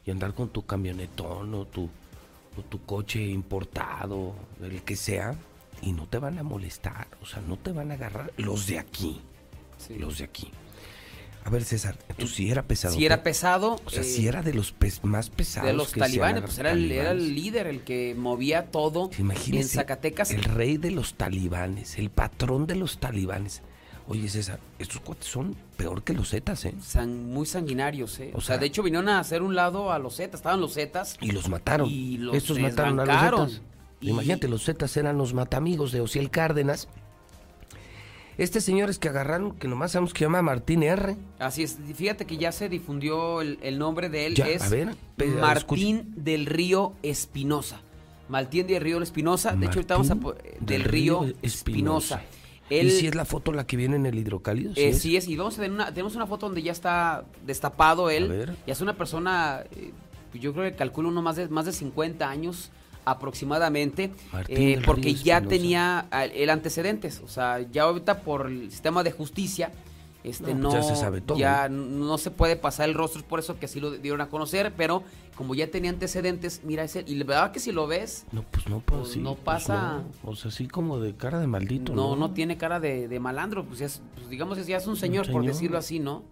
[0.05, 1.89] y andar con tu camionetón o tu,
[2.57, 5.35] o tu coche importado, el que sea
[5.83, 8.79] y no te van a molestar, o sea, no te van a agarrar los de
[8.79, 9.21] aquí.
[9.89, 10.49] Los de aquí.
[11.45, 12.95] A ver, César, tú sí era pesado.
[12.95, 13.75] Sí era pesado.
[13.83, 15.67] O sea, sí eh, era de los más pesados.
[15.67, 20.31] De los talibanes, pues era el, era el, líder, el que movía todo en Zacatecas.
[20.31, 23.61] El rey de los talibanes, el patrón de los talibanes.
[24.07, 26.73] Oye, César, estos cuates son peor que los Zetas, ¿eh?
[27.07, 28.31] muy sanguinarios, ¿eh?
[28.33, 31.17] O, sea, de hecho vinieron a hacer un lado a los Zetas, estaban los Zetas.
[31.21, 31.89] Y los mataron.
[31.89, 33.72] Y los Estos mataron a los Zetas.
[34.03, 36.87] Imagínate, los Zetas eran los matamigos de Ociel Cárdenas.
[38.37, 41.15] Este señor es que agarraron, que nomás sabemos que se llama Martín R.
[41.39, 44.63] Así es, fíjate que ya se difundió el, nombre de él, es
[45.39, 47.81] Martín del Río Espinosa.
[48.29, 50.17] Martín del Río Espinosa, de hecho ahorita vamos a...
[50.59, 52.23] Del, Río Espinosa.
[52.69, 54.73] ¿Y si es la foto la que viene en el hidrocálido?
[54.75, 55.27] Eh, ¿sí, es?
[55.27, 58.55] y vamos a tener una, tenemos una foto donde ya está destapado él.
[58.65, 59.91] Y es una persona, eh,
[60.33, 62.71] yo creo que calculo uno más de, más de 50 años,
[63.05, 64.11] aproximadamente,
[64.47, 69.71] eh, porque ya tenía el antecedentes, o sea, ya ahorita por el sistema de justicia,
[70.23, 72.17] este no, pues ya, se sabe todo, ya ¿no?
[72.17, 75.03] se puede pasar el rostro, es por eso que así lo dieron a conocer, pero
[75.35, 78.67] como ya tenía antecedentes, mira ese y la verdad que si lo ves, no pues
[78.67, 82.31] no pues, pues no pasa, o sea, así como de cara de maldito, no, no,
[82.31, 86.23] tiene cara de, malandro, pues, es, digamos ya es un señor, por decirlo así, ¿no?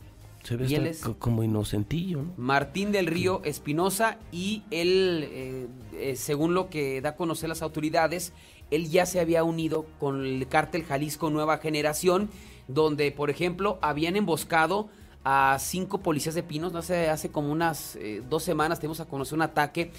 [0.43, 2.23] Se ve como inocentillo.
[2.37, 7.61] Martín del Río Espinosa y él, eh, eh, según lo que da a conocer las
[7.61, 8.33] autoridades,
[8.71, 12.29] él ya se había unido con el cártel Jalisco Nueva Generación,
[12.67, 14.89] donde, por ejemplo, habían emboscado
[15.23, 16.73] a cinco policías de Pinos.
[16.73, 19.91] Hace, hace como unas eh, dos semanas tenemos a conocer un ataque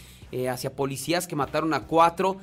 [0.51, 2.39] hacia policías que mataron a cuatro.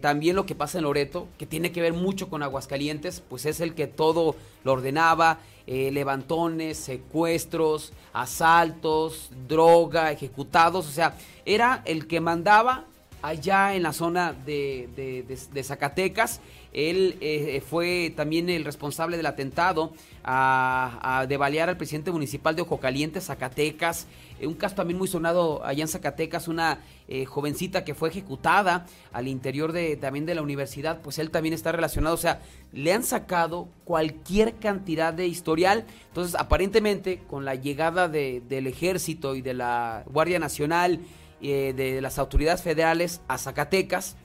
[0.00, 3.60] también lo que pasa en Loreto, que tiene que ver mucho con Aguascalientes, pues es
[3.60, 5.38] el que todo lo ordenaba.
[5.66, 12.84] Eh, levantones, secuestros, asaltos, droga, ejecutados, o sea, era el que mandaba
[13.22, 16.40] allá en la zona de, Zacatecas.
[16.72, 19.92] Él eh, fue también el responsable del atentado
[20.24, 24.06] a, a, al presidente municipal de Ojo Caliente, Zacatecas.
[24.40, 26.78] Eh, un caso también muy sonado allá en Zacatecas, una
[27.08, 31.54] eh, jovencita que fue ejecutada al interior de, también de la universidad, pues él también
[31.54, 32.14] está relacionado.
[32.14, 32.40] O sea,
[32.72, 35.84] le han sacado cualquier cantidad de historial.
[36.08, 41.00] Entonces, aparentemente, con la llegada del ejército y de la Guardia Nacional,
[41.40, 44.16] eh, de las autoridades federales a Zacatecas,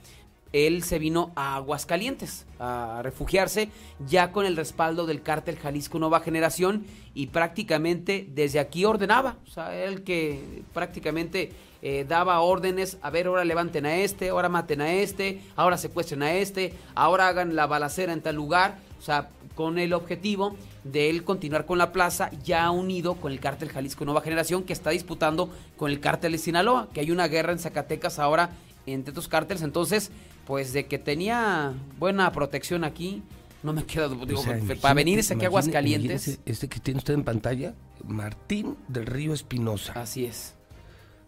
[0.52, 3.68] él se vino a Aguascalientes a refugiarse
[4.06, 9.50] ya con el respaldo del cártel Jalisco Nueva Generación y prácticamente desde aquí ordenaba, o
[9.50, 11.52] sea, él que prácticamente
[11.82, 16.22] eh, daba órdenes, a ver, ahora levanten a este, ahora maten a este, ahora secuestren
[16.22, 21.10] a este, ahora hagan la balacera en tal lugar, o sea, con el objetivo de
[21.10, 24.90] él continuar con la plaza ya unido con el cártel Jalisco Nueva Generación que está
[24.90, 28.50] disputando con el cártel de Sinaloa, que hay una guerra en Zacatecas ahora
[28.86, 30.10] entre estos cárteles, entonces,
[30.48, 33.22] pues de que tenía buena protección aquí,
[33.62, 34.42] no me queda, digo,
[34.80, 36.40] para venir aquí a Aguascalientes.
[36.46, 37.74] Este que tiene usted en pantalla,
[38.06, 39.92] Martín del Río Espinosa.
[39.92, 40.54] Así es.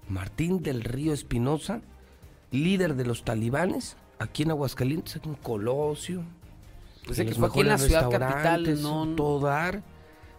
[0.08, 1.82] Martín del Río Espinosa,
[2.50, 6.24] líder de los talibanes, aquí en Aguascalientes, aquí en Colosio.
[7.05, 9.82] Pues que fue aquí en la ciudad capital, no, todo dar,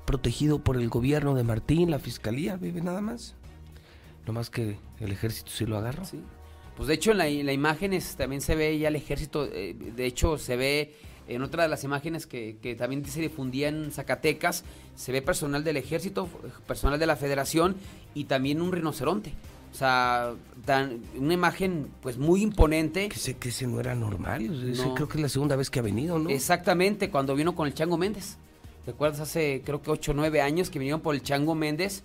[0.08, 3.36] protegido por el gobierno de Martín, la fiscalía, vive nada más.
[4.26, 6.04] No más que el ejército sí lo agarra.
[6.04, 6.24] Sí.
[6.82, 10.04] Pues de hecho en la, la imagen también se ve ya el ejército, eh, de
[10.04, 10.96] hecho se ve
[11.28, 14.64] en otra de las imágenes que, que, también se difundía en Zacatecas,
[14.96, 16.28] se ve personal del ejército,
[16.66, 17.76] personal de la federación
[18.16, 19.32] y también un rinoceronte.
[19.72, 20.34] O sea,
[21.20, 23.10] una imagen pues muy imponente.
[23.10, 24.74] Que sé que ese no era normal.
[24.96, 26.32] creo que es la segunda vez que ha venido, ¿no?
[26.32, 28.38] Exactamente, cuando vino con el Chango Méndez.
[28.88, 29.20] ¿Recuerdas?
[29.20, 32.02] Hace creo que 8 o 9 años que vinieron por el Chango Méndez.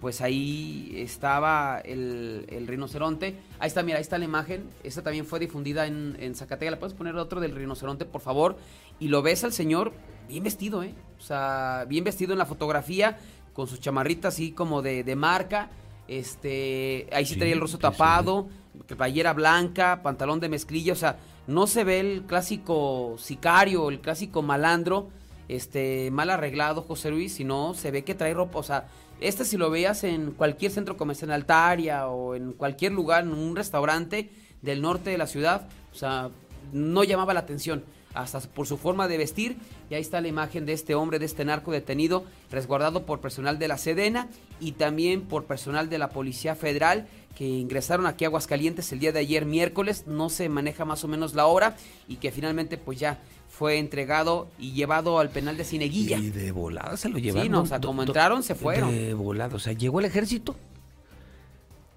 [0.00, 3.36] Pues ahí estaba el, el rinoceronte.
[3.58, 4.68] Ahí está, mira, ahí está la imagen.
[4.84, 6.72] Esta también fue difundida en, en Zacatecas.
[6.72, 8.56] ¿La puedes poner otro del rinoceronte, por favor?
[9.00, 9.92] Y lo ves al señor
[10.28, 10.94] bien vestido, ¿eh?
[11.18, 13.18] O sea, bien vestido en la fotografía,
[13.52, 15.70] con sus chamarritas así como de, de marca.
[16.06, 18.48] Este, ahí sí, Sí, traía el rostro sí, tapado,
[18.96, 24.42] playera blanca, pantalón de mezclilla, o sea, no se ve el clásico sicario, el clásico
[24.42, 25.08] malandro,
[25.48, 28.88] este, mal arreglado José Luis, sino se ve que trae ropa, o sea,
[29.20, 33.32] este si lo veías en cualquier centro comercial, en Altaria o en cualquier lugar, en
[33.32, 34.30] un restaurante
[34.62, 36.30] del norte de la ciudad, o sea,
[36.72, 37.82] no llamaba la atención
[38.14, 39.56] hasta por su forma de vestir.
[39.90, 43.58] Y ahí está la imagen de este hombre, de este narco detenido, resguardado por personal
[43.58, 44.28] de la Sedena
[44.60, 47.06] y también por personal de la Policía Federal
[47.38, 51.08] que ingresaron aquí a Aguascalientes el día de ayer miércoles, no se maneja más o
[51.08, 51.76] menos la hora
[52.08, 53.20] y que finalmente pues ya
[53.58, 56.16] fue entregado y llevado al penal de Cineguilla.
[56.18, 57.42] Y de volada se lo llevaron.
[57.42, 58.92] Sí, no, o sea, como entraron, se fueron.
[58.92, 60.54] De volada, o sea, llegó el ejército.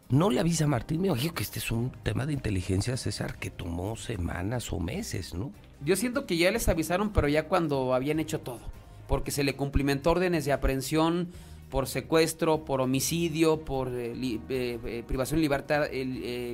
[0.09, 3.37] No le avisa a Martín, me imagino que este es un tema de inteligencia, César,
[3.37, 5.51] que tomó semanas o meses, ¿no?
[5.85, 8.59] Yo siento que ya les avisaron, pero ya cuando habían hecho todo.
[9.07, 11.29] Porque se le cumplimentó órdenes de aprehensión
[11.69, 15.83] por secuestro, por homicidio, por eh, li- eh, eh, privación, libertad,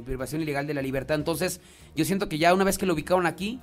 [0.06, 1.16] privación ilegal de la libertad.
[1.16, 1.60] Entonces,
[1.95, 3.60] yo siento que ya una vez que lo ubicaron aquí,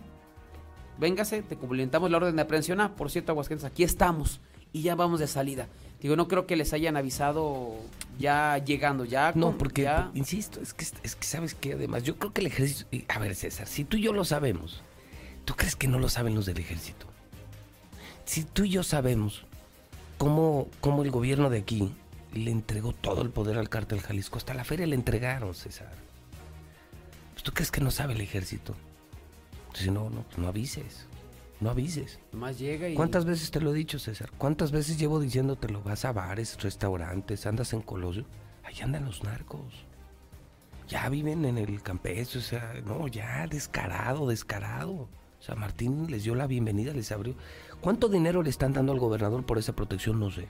[0.98, 2.80] véngase, te cumplimentamos la orden de aprehensión.
[2.80, 4.40] Ah, por cierto, Aguascalientes, aquí estamos
[4.72, 5.68] y ya vamos de salida.
[6.00, 7.72] Digo, no creo que les hayan avisado
[8.18, 9.32] ya llegando, ya.
[9.34, 12.48] No, porque, ya- insisto, es que, es que sabes que además, yo creo que el
[12.48, 12.88] ejército...
[13.08, 14.82] A ver, César, si tú y yo lo sabemos,
[15.44, 17.06] ¿tú crees que no lo saben los del ejército?
[18.26, 19.44] Si tú y yo sabemos
[20.18, 21.92] cómo, cómo el gobierno de aquí
[22.34, 25.92] le entregó todo el poder al cártel Jalisco, hasta la feria le entregaron, César.
[27.42, 28.74] ¿Tú crees que no sabe el ejército?
[29.74, 31.06] Si no, no, no avises.
[31.60, 32.18] No avises.
[32.32, 32.94] Nomás llega y...
[32.94, 34.30] ¿Cuántas veces te lo he dicho, César?
[34.38, 35.82] ¿Cuántas veces llevo diciéndotelo?
[35.82, 38.24] Vas a bares, restaurantes, andas en Colosio.
[38.62, 39.86] Ahí andan los narcos.
[40.88, 44.92] Ya viven en el campeche, o sea, no, ya descarado, descarado.
[44.92, 45.08] O
[45.40, 47.34] sea, Martín les dio la bienvenida, les abrió.
[47.80, 50.20] ¿Cuánto dinero le están dando al gobernador por esa protección?
[50.20, 50.48] No sé.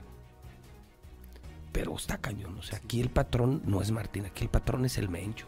[1.71, 2.57] Pero está cañón.
[2.57, 5.47] O sea, aquí el patrón no es Martín, aquí el patrón es el Mencho.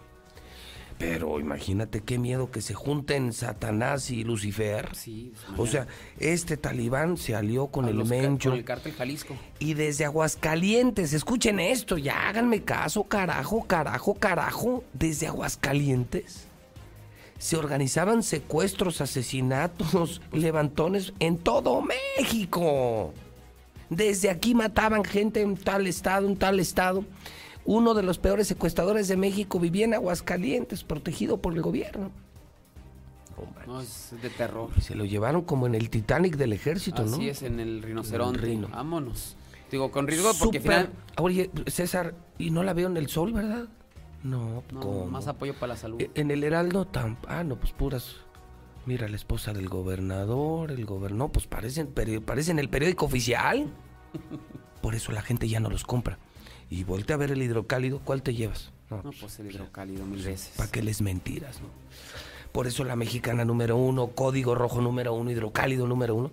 [0.97, 4.89] Pero imagínate qué miedo que se junten Satanás y Lucifer.
[4.95, 5.87] Sí, O sea,
[6.19, 8.49] este talibán se alió con a el Mencho.
[8.49, 9.35] Con el cártel Jalisco.
[9.59, 14.83] Y desde Aguascalientes, escuchen esto, ya háganme caso, carajo, carajo, carajo.
[14.93, 16.47] Desde Aguascalientes
[17.37, 21.83] se organizaban secuestros, asesinatos, levantones en todo
[22.17, 23.13] México.
[23.89, 27.05] Desde aquí mataban gente en tal estado, en tal estado.
[27.67, 32.09] Uno de los peores secuestradores de México vivía en Aguascalientes, protegido por el gobierno.
[33.67, 34.69] No, es de terror.
[34.77, 37.17] Y se lo llevaron como en el Titanic del ejército, ¿no?
[37.17, 38.39] Así es, en el rinoceronte.
[38.39, 38.67] En el rino.
[38.69, 39.35] Vámonos.
[39.69, 40.89] Digo, con riesgo porque Súper- final...
[41.17, 43.65] Oye, César, y no la veo en el sol, ¿verdad?
[44.23, 45.05] No, No, ¿cómo?
[45.07, 45.99] más apoyo para la salud.
[46.01, 47.17] E- En el Heraldo tam...
[47.27, 48.15] Ah, no, pues puras.
[48.85, 53.67] Mira, la esposa del gobernador, el gobernador, pues parecen, peri- parecen el periódico oficial.
[54.81, 56.17] Por eso la gente ya no los compra.
[56.69, 58.71] Y voltea a ver el hidrocálido, ¿cuál te llevas?
[58.89, 60.53] No, No, pues el hidrocálido mil veces.
[60.57, 61.67] ¿Para qué les mentiras, no?
[62.51, 66.31] Por eso la mexicana número uno, código rojo número uno, hidrocálido número uno.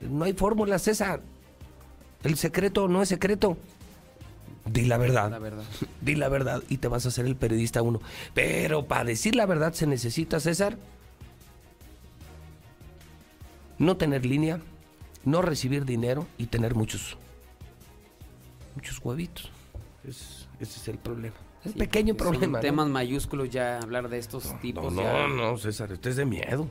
[0.00, 1.22] No hay fórmula, César.
[2.24, 3.56] El secreto no es secreto.
[4.64, 5.30] Di la verdad.
[5.30, 5.64] La verdad.
[6.00, 8.00] Di la verdad y te vas a hacer el periodista uno.
[8.34, 10.76] Pero para decir la verdad se necesita, César,
[13.78, 14.60] no tener línea,
[15.24, 17.16] no recibir dinero y tener muchos,
[18.74, 19.50] muchos huevitos.
[20.04, 21.36] Es- ese es el problema.
[21.64, 22.58] Es Sí, pequeño son problema.
[22.58, 22.62] ¿no?
[22.62, 24.92] temas mayúsculos ya hablar de estos No, tipos.
[24.92, 26.68] no, ya- no, César, este es de miedo.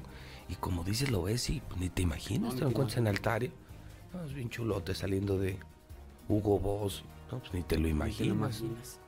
[0.50, 3.52] Y como dices, lo ves y pues, ni te imaginas, te lo encuentras en Altaria.
[4.14, 5.58] No, es bien chulote saliendo de
[6.28, 7.04] Hugo Boss.
[7.32, 8.28] No, pues ni te lo Ni te imaginas.
[8.28, 9.00] lo imaginas.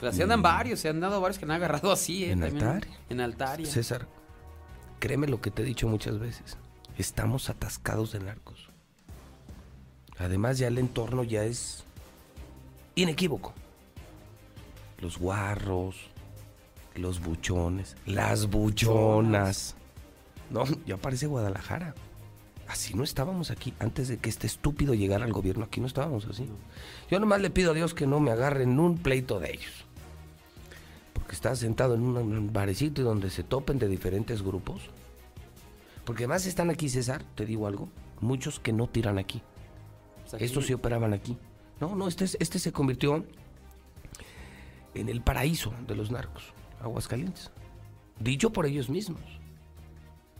[0.00, 2.32] Pero así andan varios, se han dado varios que han agarrado así, ¿eh?
[2.32, 2.98] En También Altaria.
[3.10, 3.66] En Altaria.
[3.66, 4.08] César,
[4.98, 6.56] créeme lo que te he dicho muchas veces.
[6.98, 8.68] Estamos atascados de narcos.
[10.18, 11.84] Además, ya el entorno ya es
[13.02, 13.52] inequívoco.
[15.00, 15.96] Los guarros,
[16.94, 19.74] los buchones, las buchonas.
[20.50, 21.94] No, ya parece Guadalajara.
[22.68, 23.74] Así no estábamos aquí.
[23.80, 26.48] Antes de que este estúpido llegara al gobierno, aquí no estábamos así.
[27.10, 29.84] Yo nomás le pido a Dios que no me agarren un pleito de ellos.
[31.14, 34.82] Porque está sentado en un- un barecito donde se topen de diferentes grupos.
[36.04, 37.88] Porque además están aquí, César, te digo algo.
[38.20, 39.42] Muchos que no tiran aquí.
[40.22, 41.36] Pues aquí- Estos sí operaban aquí.
[41.80, 43.24] No, no, este, es- este se convirtió
[44.94, 46.52] en el paraíso de los narcos,
[46.82, 47.50] Aguascalientes.
[48.18, 49.20] Dicho por ellos mismos.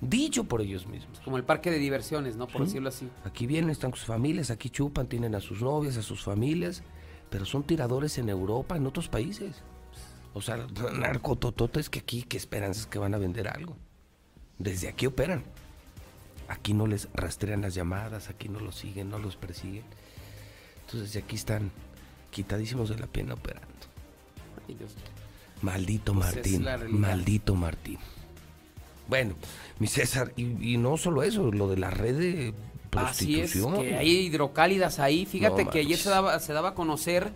[0.00, 1.20] Dicho por ellos mismos.
[1.20, 2.46] Como el parque de diversiones, ¿no?
[2.46, 2.66] Por Sí.
[2.66, 3.08] decirlo así.
[3.24, 6.82] Aquí vienen, están sus familias, aquí chupan, tienen a sus novias, a sus familias,
[7.30, 9.62] pero son tiradores en Europa, en otros países.
[10.32, 10.56] O sea,
[10.94, 13.76] narcotototes que aquí, ¿qué esperanzas que van a vender algo?
[14.58, 15.44] Desde aquí operan.
[16.48, 19.84] Aquí no les rastrean las llamadas, aquí no los siguen, no los persiguen.
[20.92, 21.70] Entonces, aquí están
[22.30, 23.68] quitadísimos de la pena operando.
[25.62, 27.98] Maldito Pues Martín, maldito Martín.
[29.08, 29.34] Bueno,
[29.78, 32.54] mi César, y, y no solo eso, lo de la red de
[32.92, 33.82] Así es, prostitución.
[33.82, 35.26] que hay hidrocálidas ahí.
[35.26, 37.30] Fíjate No que ayer se daba, se daba a conocer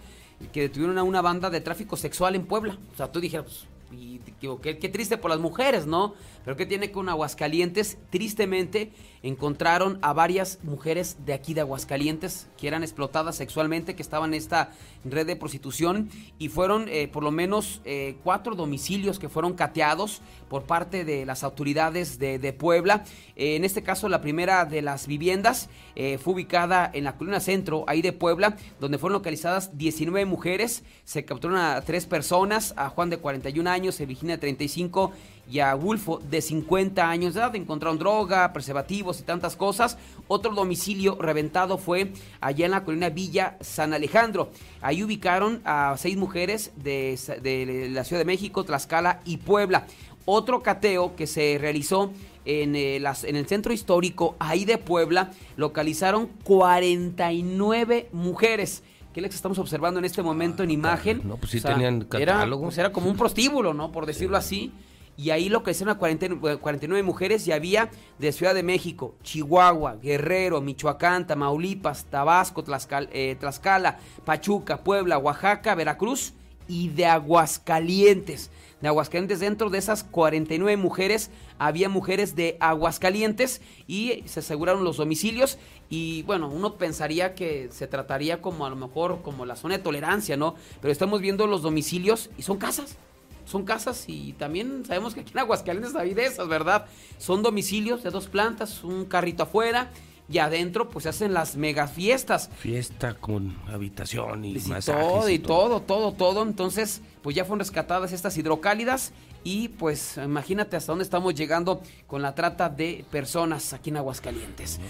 [0.52, 2.78] que detuvieron a una banda de tráfico sexual en Puebla.
[2.92, 6.14] O sea, tú dijeras, pues, y, digo, qué, qué triste por las mujeres, ¿no?
[6.44, 7.96] Pero ¿qué tiene con Aguascalientes?
[8.10, 8.92] Tristemente
[9.22, 14.38] encontraron a varias mujeres de aquí de Aguascalientes que eran explotadas sexualmente, que estaban en
[14.38, 14.72] esta
[15.04, 20.20] red de prostitución y fueron eh, por lo menos eh, cuatro domicilios que fueron cateados
[20.50, 23.04] por parte de las autoridades de, Puebla.
[23.36, 27.84] Eh, en este caso, la primera de las viviendas fue ubicada en la colina centro,
[27.86, 30.82] ahí de Puebla, donde fueron localizadas 19 mujeres.
[31.04, 35.12] Se capturaron a tres personas, a Juan de 41 años, a Virginia de 35
[35.50, 37.54] y a Wulfo de 50 años de edad.
[37.56, 39.98] Encontraron droga, preservativos y tantas cosas.
[40.28, 44.50] Otro domicilio reventado fue allá en la colina Villa San Alejandro.
[44.80, 49.86] Ahí ubicaron a seis mujeres de, de la Ciudad de México, Tlaxcala y Puebla.
[50.26, 52.10] Otro cateo que se realizó
[52.46, 58.82] en, eh, las- en el centro histórico ahí de Puebla, localizaron 49 mujeres.
[59.12, 61.20] Que es lo que estamos observando en este momento en imagen.
[61.24, 62.64] No, pues sí tenían Era, catálogo.
[62.64, 63.92] pues era como un prostíbulo, ¿no?
[63.92, 64.72] Por decirlo así.
[65.16, 70.60] Y ahí localizaron a 49, 49 mujeres y había de Ciudad de México, Chihuahua, Guerrero,
[70.60, 76.32] Michoacán, Tamaulipas, Tabasco, Tlaxcal- eh, Tlaxcala, Pachuca, Puebla, Oaxaca, Veracruz
[76.66, 78.50] y de Aguascalientes.
[78.80, 84.96] De Aguascalientes, dentro de esas 49 mujeres, había mujeres de Aguascalientes y se aseguraron los
[84.96, 85.58] domicilios.
[85.88, 89.82] Y bueno, uno pensaría que se trataría como a lo mejor como la zona de
[89.82, 90.56] tolerancia, ¿no?
[90.80, 92.96] Pero estamos viendo los domicilios y son casas.
[93.44, 96.86] Son casas y también sabemos que aquí en Aguascalientes hay de esas, ¿verdad?
[97.18, 99.90] Son domicilios de dos plantas, un carrito afuera
[100.28, 102.48] y adentro pues se hacen las mega fiestas.
[102.58, 106.42] Fiesta con habitación y Y masajes todo, y todo, todo, todo.
[106.42, 109.12] Entonces, pues ya fueron rescatadas estas hidrocálidas.
[109.42, 114.80] Y pues imagínate hasta dónde estamos llegando con la trata de personas aquí en Aguascalientes.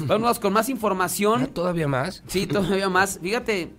[0.00, 1.46] Vámonos con más información.
[1.48, 2.24] ¿Todavía más?
[2.26, 3.20] Sí, todavía más.
[3.22, 3.70] Fíjate,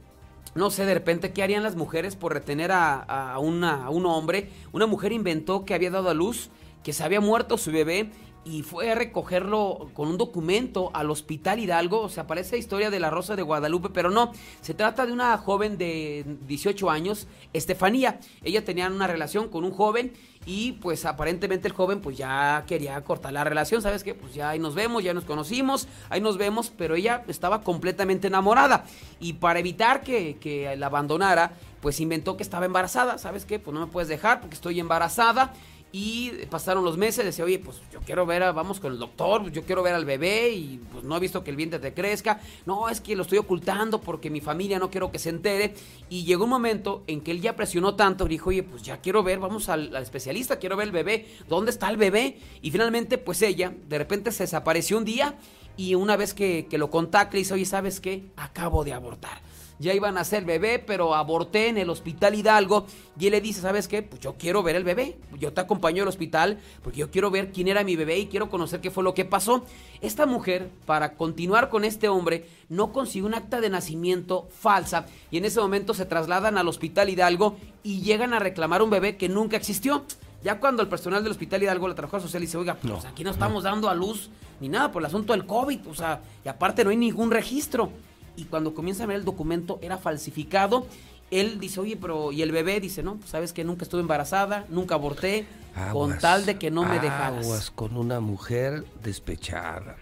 [0.56, 4.50] no sé, de repente, ¿qué harían las mujeres por retener a, una- un hombre?
[4.72, 6.50] Una mujer inventó que había dado a luz,
[6.84, 8.10] que se había muerto su bebé
[8.48, 12.02] y fue a recogerlo con un documento al Hospital Hidalgo.
[12.02, 14.32] O sea, parece historia de la Rosa de Guadalupe, pero no.
[14.62, 18.20] Se trata de una joven de 18 años, Estefanía.
[18.44, 20.14] Ella tenía una relación con un joven
[20.46, 23.82] y pues aparentemente el joven pues ya quería cortar la relación.
[23.82, 24.14] ¿Sabes qué?
[24.14, 28.28] Pues ya ahí nos vemos, ya nos conocimos, ahí nos vemos, pero ella estaba completamente
[28.28, 28.86] enamorada.
[29.20, 33.18] Y para evitar que, que la abandonara, pues inventó que estaba embarazada.
[33.18, 33.60] ¿Sabes qué?
[33.60, 35.54] Pues no me puedes dejar porque estoy embarazada.
[35.98, 39.50] Y pasaron los meses, decía, oye, pues yo quiero ver, a- vamos con el doctor,
[39.50, 42.42] yo quiero ver al bebé y pues no he visto que el vientre te crezca.
[42.66, 45.74] No, es que lo estoy ocultando porque mi familia no quiero que se entere.
[46.10, 49.24] Y llegó un momento en que él ya presionó tanto, dijo, oye, pues ya quiero
[49.24, 52.40] ver, vamos al, al especialista, quiero ver el bebé, ¿dónde está el bebé?
[52.62, 55.36] Y finalmente, pues ella, de repente se desapareció un día
[55.78, 58.26] y una vez que, que lo contacta, le dice, oye, ¿sabes qué?
[58.36, 59.40] Acabo de abortar
[59.80, 62.86] ya iban a hacer bebé, pero aborté en el hospital Hidalgo.
[63.20, 64.02] Y él le dice, ¿sabes qué?
[64.02, 65.18] Pues yo quiero ver el bebé.
[65.38, 68.50] Yo te acompaño al hospital porque yo quiero ver quién era mi bebé y quiero
[68.50, 69.64] conocer qué fue lo que pasó.
[70.02, 75.38] Esta mujer, para continuar con este hombre, no consiguió un acta de nacimiento falsa y
[75.38, 79.30] en ese momento se trasladan al hospital Hidalgo y llegan a reclamar un bebé que
[79.30, 80.06] nunca existió.
[80.44, 83.32] Ya cuando el personal del hospital Hidalgo, la trabajadora social, dice, oiga, pues aquí no
[83.32, 84.30] estamos dando a luz
[84.62, 87.90] ni nada por el asunto del COVID, o sea, y aparte no hay ningún registro
[88.36, 90.88] y cuando comienza a ver el documento era falsificado.
[91.32, 92.80] Él dice, oye, pero ¿y el bebé?
[92.80, 95.48] Dice, no, pues sabes que nunca estuve embarazada, nunca aborté,
[95.92, 97.46] con tal de que no me dejaras.
[97.46, 99.96] Aguas con una mujer despechada.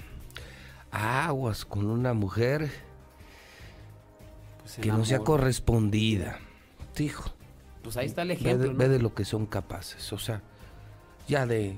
[0.92, 2.70] Aguas con una mujer
[4.62, 6.40] Pues que no sea correspondida.
[7.00, 7.32] Hijo.
[7.82, 8.72] Pues ahí está el Ve de, ejemplo.
[8.72, 8.78] ¿no?
[8.78, 10.14] ve de lo que son capaces.
[10.14, 10.42] O sea,
[11.28, 11.78] ya de.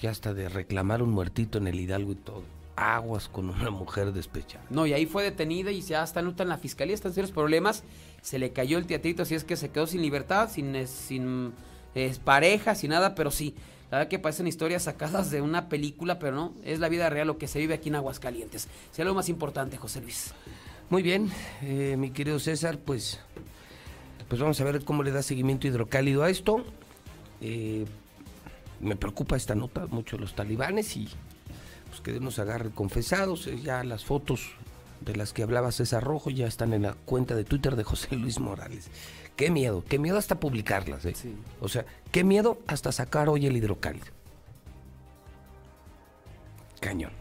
[0.00, 2.42] Ya hasta de reclamar un muertito en el Hidalgo y todo.
[2.80, 4.64] Aguas con una mujer despechada.
[4.70, 7.84] No, y ahí fue detenida y ya está en la fiscalía, están serios problemas.
[8.22, 11.52] Se le cayó el teatrito, así es que se quedó sin libertad, sin, sin
[11.94, 13.54] eh, pareja, sin nada, pero sí.
[13.90, 17.26] La verdad que parecen historias sacadas de una película, pero no, es la vida real
[17.26, 18.68] lo que se vive aquí en Aguascalientes.
[18.92, 20.32] Sea lo más importante, José Luis.
[20.88, 23.20] Muy bien, eh, mi querido César, pues,
[24.28, 26.64] pues vamos a ver cómo le da seguimiento hidrocálido a esto.
[27.40, 27.84] Eh,
[28.80, 31.08] me preocupa esta nota, mucho los talibanes y
[31.90, 33.46] pues que Dios nos agarre confesados.
[33.62, 34.52] ya las fotos
[35.00, 38.16] de las que hablaba César Rojo ya están en la cuenta de Twitter de José
[38.16, 38.88] Luis Morales.
[39.36, 41.04] Qué miedo, qué miedo hasta publicarlas.
[41.04, 41.14] ¿eh?
[41.60, 44.06] O sea, qué miedo hasta sacar hoy el hidrocálido.
[46.80, 47.12] Cañón.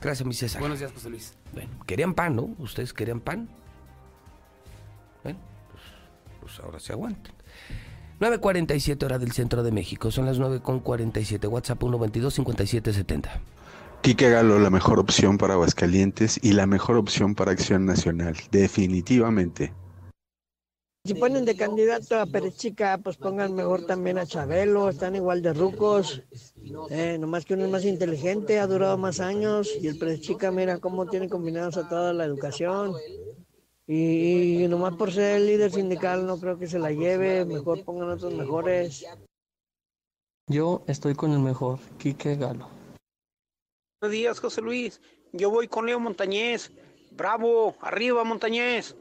[0.00, 0.60] Gracias, mi César.
[0.60, 1.34] Buenos días, José Luis.
[1.52, 2.54] Bueno, querían pan, ¿no?
[2.58, 3.48] ¿Ustedes querían pan?
[5.22, 5.38] Bueno,
[5.70, 5.82] pues,
[6.40, 7.34] pues ahora se aguantan.
[8.20, 10.10] 9.47 hora del centro de México.
[10.10, 11.48] Son las 9.47.
[11.48, 13.30] WhatsApp 122-5770.
[14.02, 18.34] Quique Galo, la mejor opción para Aguascalientes y la mejor opción para Acción Nacional.
[18.50, 19.74] Definitivamente.
[21.04, 25.52] Si ponen de candidato a Perechica, pues pongan mejor también a Chabelo, están igual de
[25.52, 26.22] rucos.
[26.88, 30.78] Eh, nomás que uno es más inteligente, ha durado más años y el Perechica, mira
[30.78, 32.94] cómo tiene combinados a toda la educación.
[33.86, 37.84] Y, y nomás por ser el líder sindical no creo que se la lleve, mejor
[37.84, 39.04] pongan otros mejores.
[40.46, 42.79] Yo estoy con el mejor, Quique Galo.
[44.00, 44.98] Buenos días, José Luis.
[45.34, 46.72] Yo voy con Leo Montañez.
[47.10, 48.96] Bravo, arriba Montañez.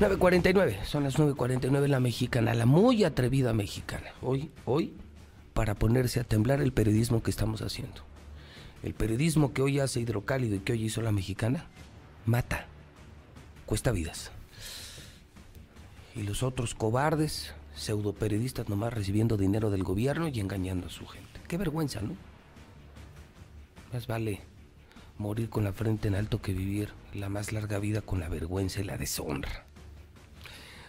[0.00, 0.84] ...9.49...
[0.84, 2.54] son las 9.49 la mexicana...
[2.54, 4.12] ...la muy atrevida mexicana...
[4.22, 4.94] ...hoy, hoy...
[5.54, 8.02] ...para ponerse a temblar el periodismo que estamos haciendo...
[8.84, 10.54] ...el periodismo que hoy hace Hidrocálido...
[10.54, 11.66] ...y que hoy hizo la mexicana...
[12.26, 12.66] ...mata...
[13.66, 14.30] ...cuesta vidas...
[16.14, 17.52] ...y los otros cobardes...
[17.74, 20.28] ...pseudo periodistas nomás recibiendo dinero del gobierno...
[20.28, 21.40] ...y engañando a su gente...
[21.48, 22.14] ...qué vergüenza, ¿no?
[23.92, 24.42] Más vale...
[25.16, 26.90] ...morir con la frente en alto que vivir...
[27.14, 29.67] ...la más larga vida con la vergüenza y la deshonra...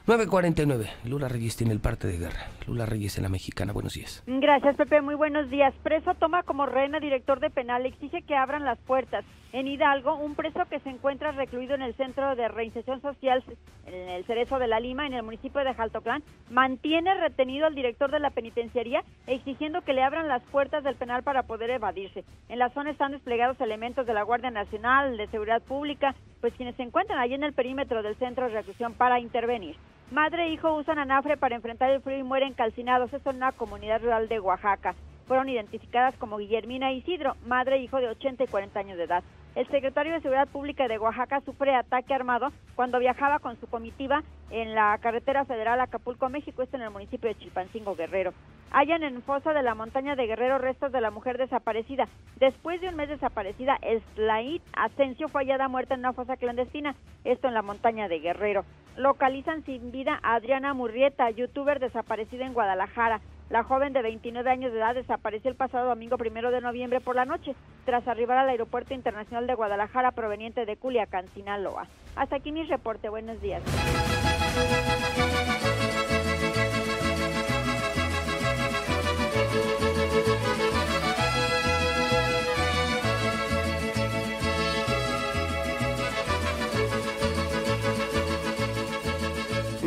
[0.08, 0.90] 9.49.
[1.06, 2.48] Lula Reyes tiene el parte de guerra.
[2.68, 3.74] Lula Reyes en la mexicana.
[3.74, 4.24] Buenos días.
[4.26, 5.02] Gracias, Pepe.
[5.02, 5.74] Muy buenos días.
[5.84, 7.86] Preso toma como rehén director de penal.
[7.86, 9.24] Exige que abran las puertas.
[9.52, 13.44] En Hidalgo, un preso que se encuentra recluido en el Centro de Reinserción Social
[13.88, 16.22] en el Cerezo de la Lima, en el municipio de Jaltoclán,
[16.52, 21.24] mantiene retenido al director de la penitenciaría exigiendo que le abran las puertas del penal
[21.24, 22.24] para poder evadirse.
[22.48, 26.76] En la zona están desplegados elementos de la Guardia Nacional, de Seguridad Pública, pues quienes
[26.76, 29.78] se encuentran allí en el perímetro del centro de reclusión para intervenir.
[30.12, 33.12] Madre e hijo usan anafre para enfrentar el frío y mueren calcinados.
[33.14, 34.94] Esto en una comunidad rural de Oaxaca.
[35.30, 39.24] Fueron identificadas como Guillermina Isidro, madre e hijo de 80 y 40 años de edad.
[39.54, 44.24] El secretario de Seguridad Pública de Oaxaca sufre ataque armado cuando viajaba con su comitiva
[44.50, 48.34] en la carretera federal Acapulco, México, esto en el municipio de Chilpancingo, Guerrero.
[48.72, 52.08] Hallan en fosa de la montaña de Guerrero restos de la mujer desaparecida.
[52.40, 57.48] Después de un mes desaparecida, Eslaid Asensio fue hallada muerta en una fosa clandestina, esto
[57.48, 58.66] en la montaña de Guerrero.
[58.98, 63.22] Localizan sin vida a Adriana Murrieta, youtuber desaparecida en Guadalajara.
[63.50, 67.16] La joven de 29 años de edad desapareció el pasado domingo primero de noviembre por
[67.16, 71.88] la noche, tras arribar al Aeropuerto Internacional de Guadalajara proveniente de Culiacán, Sinaloa.
[72.16, 73.10] Hasta aquí mi reporte.
[73.10, 73.64] Buenos días.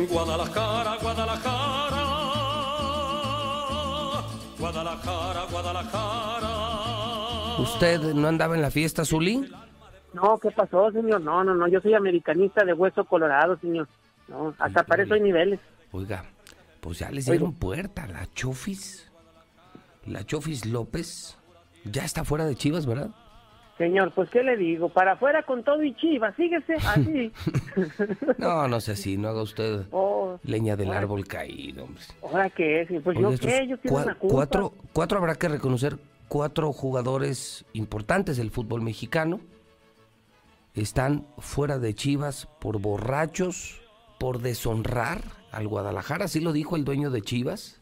[0.09, 1.62] Guadalajara, Guadalajara,
[4.63, 6.49] Guadalajara, Guadalajara.
[7.59, 9.51] ¿Usted no andaba en la fiesta, Zuli?
[10.13, 11.19] No, ¿qué pasó, señor?
[11.19, 13.89] No, no, no, yo soy americanista de hueso colorado, señor.
[14.29, 15.59] No, hasta para eso hay niveles.
[15.91, 16.23] Oiga,
[16.79, 18.07] pues ya les dieron puerta.
[18.07, 19.11] La Chofis,
[20.05, 21.37] la Chofis López,
[21.83, 23.09] ya está fuera de Chivas, ¿verdad?
[23.77, 24.89] Señor, pues ¿qué le digo?
[24.89, 27.31] Para afuera con todo y Chivas, síguese así.
[28.37, 31.85] No, no sé así, no haga usted Oh, leña del ahora- árbol caído.
[31.85, 32.03] hombre.
[32.21, 32.87] ¿Ahora qué es?
[33.03, 34.17] Pues Oiga, yo qué, la culpa.
[34.35, 39.39] cuatro, cuatro habrá que reconocer, cuatro jugadores importantes del fútbol mexicano
[40.75, 43.81] están fuera de Chivas por borrachos,
[44.19, 45.21] por deshonrar
[45.51, 47.79] al Guadalajara, así lo dijo el dueño de Chivas,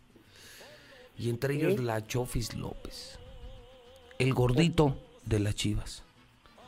[1.18, 1.84] y entre ellos Sí.
[1.84, 3.18] la Chofis López,
[4.20, 6.04] el gordito de las Chivas.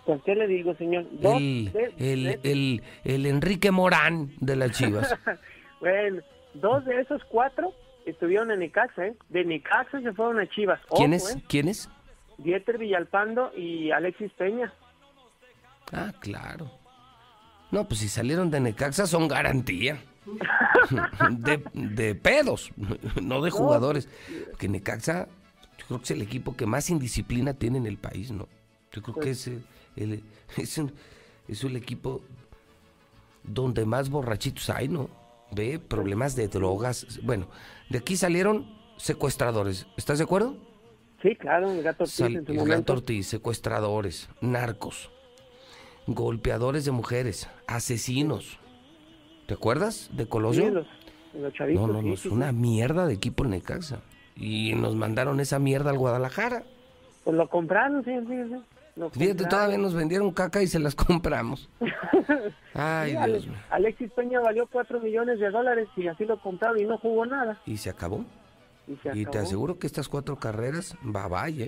[0.06, 1.06] Pues ¿qué le digo, señor?
[1.22, 5.15] El, el, el, el Enrique Morán de las Chivas.
[5.80, 6.22] bueno,
[6.53, 7.73] dos de esos cuatro
[8.06, 9.15] estuvieron en Necaxa, ¿eh?
[9.30, 10.80] De Necaxa se fueron a Chivas.
[10.95, 11.85] ¿Quién Ojo, es?
[11.85, 11.90] ¿eh?
[12.38, 14.73] Dieter Villalpando y Alexis Peña.
[15.91, 16.69] Ah, claro.
[17.72, 19.98] No, pues si salieron de Necaxa son garantía.
[21.32, 22.72] De, de pedos,
[23.22, 24.09] no de jugadores.
[24.57, 25.27] Que Necaxa,
[25.93, 28.47] creo que es el equipo que más indisciplina tiene en el país, ¿no?
[28.91, 29.47] Yo creo que es,
[29.95, 30.23] el-
[30.57, 30.91] es, un,
[31.47, 32.22] es un equipo
[33.43, 35.09] donde más borrachitos hay, ¿no?
[35.51, 37.19] Ve problemas de drogas.
[37.23, 37.47] Bueno,
[37.89, 38.65] de aquí salieron
[38.97, 39.85] secuestradores.
[39.97, 40.55] ¿Estás de acuerdo?
[41.22, 42.77] Sí, claro, el gato Ortiz Sal- en su el momento.
[42.77, 45.09] Gato Ortiz, secuestradores, narcos,
[46.07, 48.57] golpeadores de mujeres, asesinos.
[49.47, 50.63] ¿Te acuerdas de Colosio?
[50.65, 50.88] Sí, los,
[51.39, 54.01] los chavitos, no, no, sí, no, es sí, una mierda de equipo en Necaxa.
[54.35, 56.63] Y nos mandaron esa mierda al Guadalajara.
[57.23, 58.55] Pues lo compraron, sí, sí, sí.
[58.95, 59.49] Lo Fíjate, compraron.
[59.49, 61.69] todavía nos vendieron caca y se las compramos.
[62.73, 63.57] Ay, Sí, Dios mío.
[63.69, 67.59] Alexis Peña valió 4 millones de dólares y así lo compraron y no jugó nada.
[67.65, 68.25] Y se acabó.
[68.87, 71.67] Y se Y te aseguro que estas cuatro carreras, va vaya.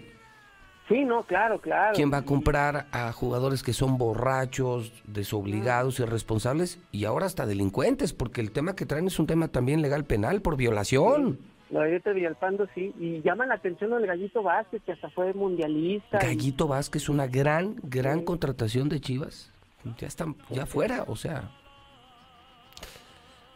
[0.89, 1.93] Sí, no, claro, claro.
[1.95, 8.13] ¿Quién va a comprar a jugadores que son borrachos, desobligados, irresponsables y ahora hasta delincuentes?
[8.13, 11.39] Porque el tema que traen es un tema también legal penal por violación.
[11.71, 12.93] Lo de Villalpando, sí.
[12.99, 16.19] Y llama la atención del Gallito Vázquez, que hasta fue mundialista.
[16.21, 19.51] y- Gallito Vázquez, una gran, gran contratación de Chivas.
[19.97, 21.51] Ya están, ya fuera, o sea.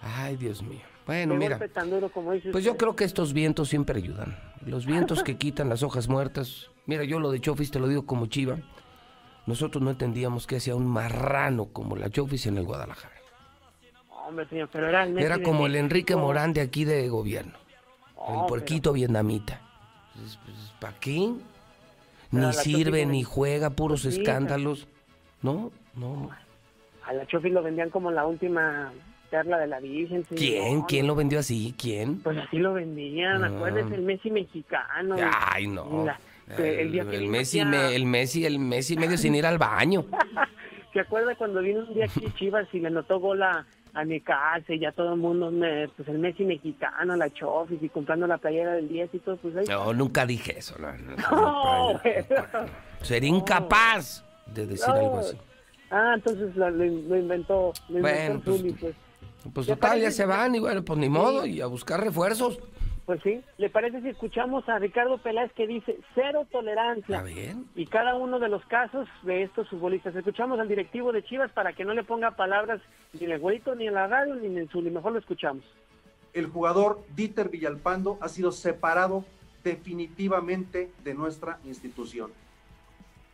[0.01, 0.81] Ay, Dios mío.
[1.05, 1.59] Bueno, qué mira.
[1.85, 2.33] duro como.
[2.51, 4.38] Pues yo creo que estos vientos siempre ayudan.
[4.65, 6.69] Los vientos que quitan las hojas muertas.
[6.85, 8.57] Mira, yo lo de Chofis te lo digo como chiva.
[9.47, 13.15] Nosotros no entendíamos que hacía un marrano como la Chofis en el Guadalajara.
[14.27, 15.75] Hombre, señor, pero era el Era como el.
[15.75, 17.53] Enrique Morán de aquí de gobierno.
[18.22, 19.61] Oh, el puerquito vietnamita.
[20.80, 21.31] ¿Para qué?
[22.31, 24.88] Ni sirve, ni juega, puros Sí, escándalos.
[25.41, 26.30] No, no.
[27.06, 28.91] A la Chofi lo vendían como la última
[29.31, 30.23] perla de la Virgen.
[30.35, 30.81] ¿Quién?
[30.83, 31.73] ¿Quién lo vendió así?
[31.77, 32.19] ¿Quién?
[32.22, 33.48] Pues así lo vendían, Ah.
[33.48, 35.15] acuérdese, el Messi mexicano.
[35.51, 36.06] Ay, no.
[36.06, 36.19] La-
[36.57, 39.45] que el día que El vino Messi, me- el Messi, el Messi medio sin ir
[39.45, 40.06] al baño.
[40.93, 44.74] ¿Se acuerda cuando vino un día aquí Chivas y le notó gol a, a Necaxa
[44.74, 48.38] y ya todo el mundo, me- pues el Messi mexicano, la Chofis y comprando la
[48.38, 49.66] playera del 10 y todo, pues ahí.
[49.68, 50.76] No, nunca dije eso.
[50.80, 51.93] no, no, no.
[51.93, 52.00] No.
[53.01, 55.38] Sería incapaz de decir algo así.
[55.92, 58.95] Ah, entonces lo, lo in- lo inventó, lo Bueno, inventó pues, Zuli, pues.
[59.53, 62.59] Pues ¿Le total, ya se van y bueno, pues ni modo, y a buscar refuerzos.
[63.09, 67.17] Pues sí, ¿le parece si escuchamos a Ricardo Peláez que dice cero tolerancia?
[67.17, 67.65] Está bien.
[67.73, 70.15] Y cada uno de los casos de estos futbolistas.
[70.15, 72.79] Escuchamos al directivo de Chivas para que no le ponga palabras
[73.13, 74.91] ni en el güerito, ni en la radio, ni en el Zuli.
[74.91, 75.63] Mejor lo escuchamos.
[76.33, 79.25] el jugador Dieter Villalpando ha sido separado
[79.63, 82.29] definitivamente de nuestra institución.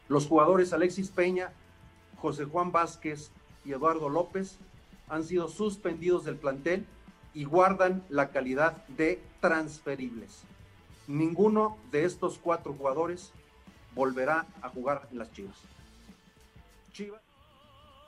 [0.07, 1.51] Los jugadores Alexis Peña,
[2.15, 3.29] José Juan Vázquez
[3.65, 4.57] y Eduardo López
[5.09, 6.85] han sido suspendidos del plantel
[7.33, 10.43] y guardan la calidad de transferibles.
[11.07, 13.31] Ninguno de estos cuatro jugadores
[13.93, 15.55] volverá a jugar en las Chivas.
[16.91, 17.21] Chivas.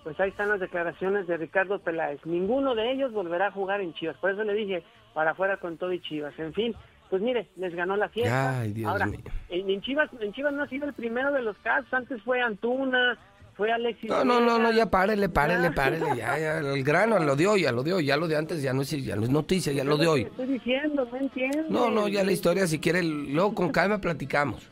[0.03, 2.25] Pues ahí están las declaraciones de Ricardo Peláez.
[2.25, 4.17] Ninguno de ellos volverá a jugar en Chivas.
[4.17, 4.83] Por eso le dije,
[5.13, 6.37] para afuera con todo y Chivas.
[6.39, 6.73] En fin,
[7.09, 8.59] pues mire, les ganó la fiesta.
[8.61, 9.19] Ay, Dios Ahora, mío.
[9.49, 11.93] en, en Chivas, en Chivas no ha sido el primero de los casos.
[11.93, 13.17] Antes fue Antuna,
[13.57, 14.09] fue Alexis.
[14.09, 17.63] No, no, no, no, ya párele, párele, párele, ya, ya, el grano, lo de hoy,
[17.63, 19.73] ya lo de hoy, ya lo de antes, ya no es, ya no es noticia,
[19.73, 20.21] ya lo de hoy.
[20.21, 21.65] Estoy diciendo, no entiendo.
[21.69, 24.69] No, no, ya la historia, si quiere, luego con calma platicamos.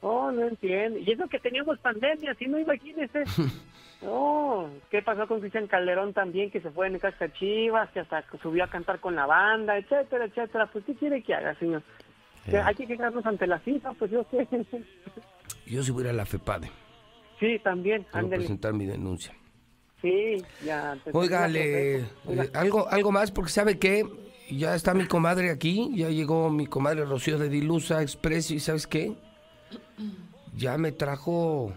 [0.00, 0.98] Oh, no entiendo.
[0.98, 3.24] Y eso que teníamos pandemia, si no, imagínese.
[4.02, 8.22] No, ¿qué pasó con Cristian Calderón también, que se fue en casa Chivas, que hasta
[8.42, 10.66] subió a cantar con la banda, etcétera, etcétera?
[10.66, 11.82] Pues, ¿qué quiere que haga, señor?
[12.44, 14.46] Que hay que quedarnos ante la cita, pues yo sé.
[15.66, 16.70] Yo si voy a ir a la FEPADE,
[17.40, 19.34] Sí, también, quiero presentar mi denuncia.
[20.00, 20.96] Sí, ya.
[21.04, 24.04] te- Oiga, te- le- eh, algo, algo más, porque sabe que
[24.50, 28.86] ya está mi comadre aquí, ya llegó mi comadre Rocío de Dilusa Express y ¿sabes
[28.86, 29.14] qué?
[30.56, 31.72] Ya me trajo,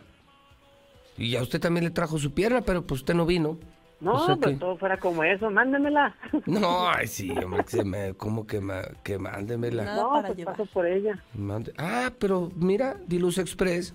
[1.17, 3.57] y a usted también le trajo su pierna, pero pues usted no vino.
[3.99, 6.15] No, O sea pues que- todo fuera como eso, mándemela.
[6.45, 9.95] No, ay, sí, hombre, que se me, como que, ma- que mándemela.
[9.95, 11.21] no, pues paso por ella.
[11.33, 13.93] Mande- Ah, pero mira, Diluz Express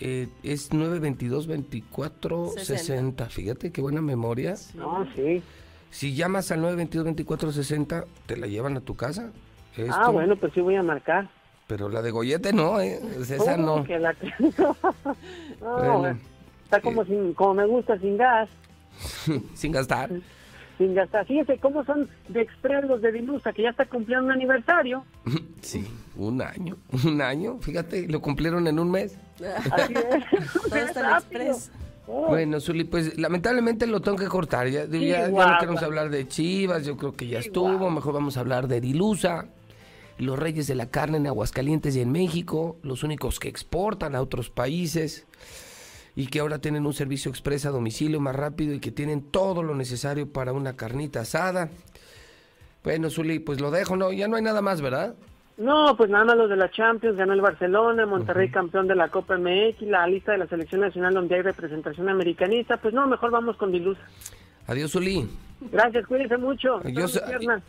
[0.00, 3.28] eh, es 922-2460.
[3.28, 4.54] Fíjate qué buena memoria.
[4.74, 5.42] No, sí.
[5.90, 9.32] Si llamas al 922-2460, te la llevan a tu casa.
[9.90, 11.28] Ah, bueno, pues sí voy a marcar.
[11.66, 12.98] Pero la de Goyete no, ¿eh?
[13.20, 13.84] Esa no.
[13.84, 14.14] que la-
[14.58, 14.76] no,
[15.60, 16.18] Bueno,
[16.64, 18.48] está como, sin, como me gusta, sin gas.
[19.54, 20.10] sin gastar.
[20.78, 21.26] Sin gastar.
[21.26, 25.04] Fíjese cómo son de express los de Dilusa, que ya está cumpliendo un aniversario.
[25.60, 25.84] Sí,
[26.18, 26.76] un año.
[27.04, 29.16] Un año, fíjate, lo cumplieron en un mes.
[29.70, 30.52] Así es.
[30.68, 31.70] Todo está en Express.
[32.06, 34.68] Bueno, Zuli, pues lamentablemente lo tengo que cortar.
[34.68, 37.90] Ya, ya- ya no queremos hablar de Chivas, yo creo que ya estuvo.
[37.90, 39.46] Mejor vamos a hablar de Dilusa,
[40.18, 44.22] los reyes de la carne en Aguascalientes y en México, los únicos que exportan a
[44.22, 45.26] otros países
[46.16, 49.62] y que ahora tienen un servicio express a domicilio más rápido y que tienen todo
[49.62, 51.68] lo necesario para una carnita asada.
[52.82, 54.12] Bueno, Zuli, pues lo dejo, ¿no?
[54.12, 55.14] Ya no hay nada más, ¿verdad?
[55.58, 59.08] No, pues nada más los de la Champions, ganó el Barcelona, Monterrey campeón de la
[59.08, 63.32] Copa MX, la lista de la selección nacional donde hay representación americanista, pues no, mejor
[63.32, 64.00] vamos con Dilusa.
[64.68, 65.28] Adiós, Uli.
[65.72, 66.80] Gracias, cuídense mucho.
[66.84, 67.20] Yo se,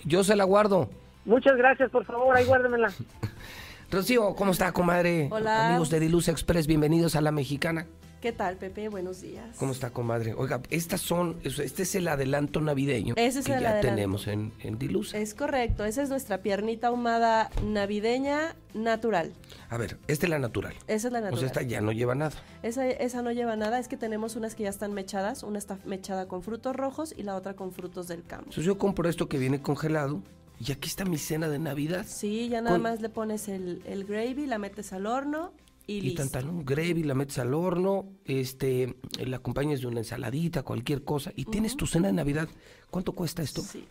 [0.06, 0.88] yo se la guardo.
[1.26, 2.94] Muchas gracias, por favor, ahí guárdemela.
[3.92, 5.28] Rocío, ¿cómo está, comadre?
[5.32, 5.70] Hola.
[5.70, 7.88] Amigos de Dilusa Express, bienvenidos a La Mexicana.
[8.22, 8.90] ¿Qué tal, Pepe?
[8.90, 9.56] Buenos días.
[9.58, 10.34] ¿Cómo está, comadre?
[10.34, 13.96] Oiga, estas son, este es el adelanto navideño Ese es que el ya adelanto.
[13.96, 15.18] tenemos en, en Dilusa.
[15.18, 19.32] Es correcto, esa es nuestra piernita ahumada navideña natural.
[19.70, 20.74] A ver, esta es la natural.
[20.88, 21.40] Esa es la O natural.
[21.40, 22.36] sea, esta ya no lleva nada.
[22.62, 25.80] Esa, esa no lleva nada, es que tenemos unas que ya están mechadas, una está
[25.86, 28.46] mechada con frutos rojos y la otra con frutos del campo.
[28.48, 30.22] Entonces yo compro esto que viene congelado
[30.60, 32.06] y aquí está mi cena de Navidad.
[32.06, 35.54] Sí, ya nada Con- más le pones el, el gravy, la metes al horno
[35.90, 36.22] y, Y listo.
[36.22, 38.96] tan, tan, un gravy, la metes al horno, este,
[39.26, 42.48] la acompañas de una ensaladita, cualquier cosa, y tienes tu cena de Navidad.
[42.92, 43.64] ¿Cuánto cuesta esto?
[43.64, 43.86] Sí.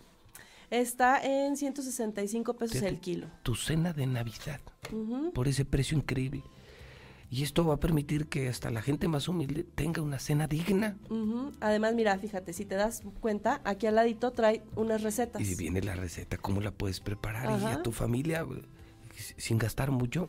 [0.70, 3.26] Está en 165 pesos el kilo.
[3.42, 4.60] Tu cena de Navidad,
[5.34, 6.42] por ese precio increíble.
[7.30, 10.96] Y esto va a permitir que hasta la gente más humilde tenga una cena digna.
[11.60, 15.42] Además, mira, fíjate, si te das cuenta, aquí al ladito trae unas recetas.
[15.42, 17.44] Y viene la receta, cómo la puedes preparar.
[17.50, 17.74] Y Ajá.
[17.74, 18.46] A tu familia,
[19.38, 20.28] sin gastar mucho,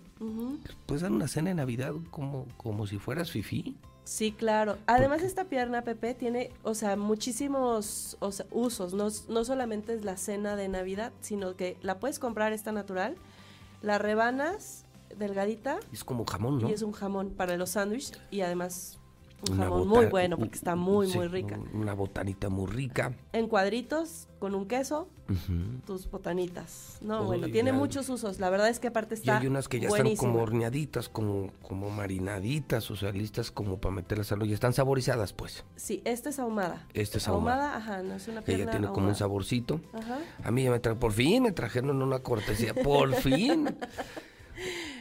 [0.86, 3.76] puedes dar una cena de Navidad como, como si fueras fifí.
[4.06, 4.78] Sí, claro.
[4.88, 8.94] Además, esta pierna, Pepe, tiene, o sea, muchísimos o sea, usos.
[8.94, 13.18] No, no solamente es la cena de Navidad, sino que la puedes comprar esta natural,
[13.82, 14.86] la rebanas
[15.18, 16.70] delgadita Es como jamón, ¿no?
[16.70, 18.99] y es un jamón para los sándwiches y además
[19.48, 21.58] un Una jamón muy bueno porque está muy, sí, muy rica.
[21.58, 23.14] un- Una botanita muy rica.
[23.32, 25.08] En cuadritos, con un queso,
[25.86, 26.98] tus botanitas.
[27.02, 28.40] No, Uy, bueno, tiene muchos usos.
[28.40, 31.52] La verdad es que aparte Y está hay unas que ya están como horneaditas, como,
[31.62, 34.50] como marinaditas, o sea, listas como para meterlas al horno.
[34.50, 35.64] Y están saborizadas, pues.
[35.76, 36.86] Sí, esta es ahumada.
[36.94, 37.78] Esta es ahumada.
[37.78, 39.80] ajá, no es una pierna Ella tiene como un saborcito.
[39.94, 40.20] Ajá.
[40.44, 43.76] A mí ya me trajeron, por fin me trajeron una cortesía, por fin.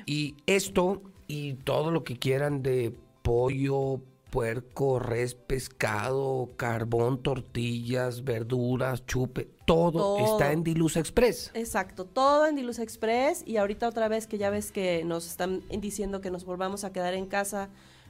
[0.06, 4.00] Y esto y todo lo que quieran de pollo,
[4.30, 10.32] puerco, res, pescado, carbón, tortillas, verduras, chupe, todo, Todo.
[10.32, 11.50] está en Dilusa Express.
[11.54, 15.62] Exacto, todo en Dilusa Express y ahorita otra vez que ya ves que nos están
[15.68, 17.68] diciendo que nos volvamos a quedar en casa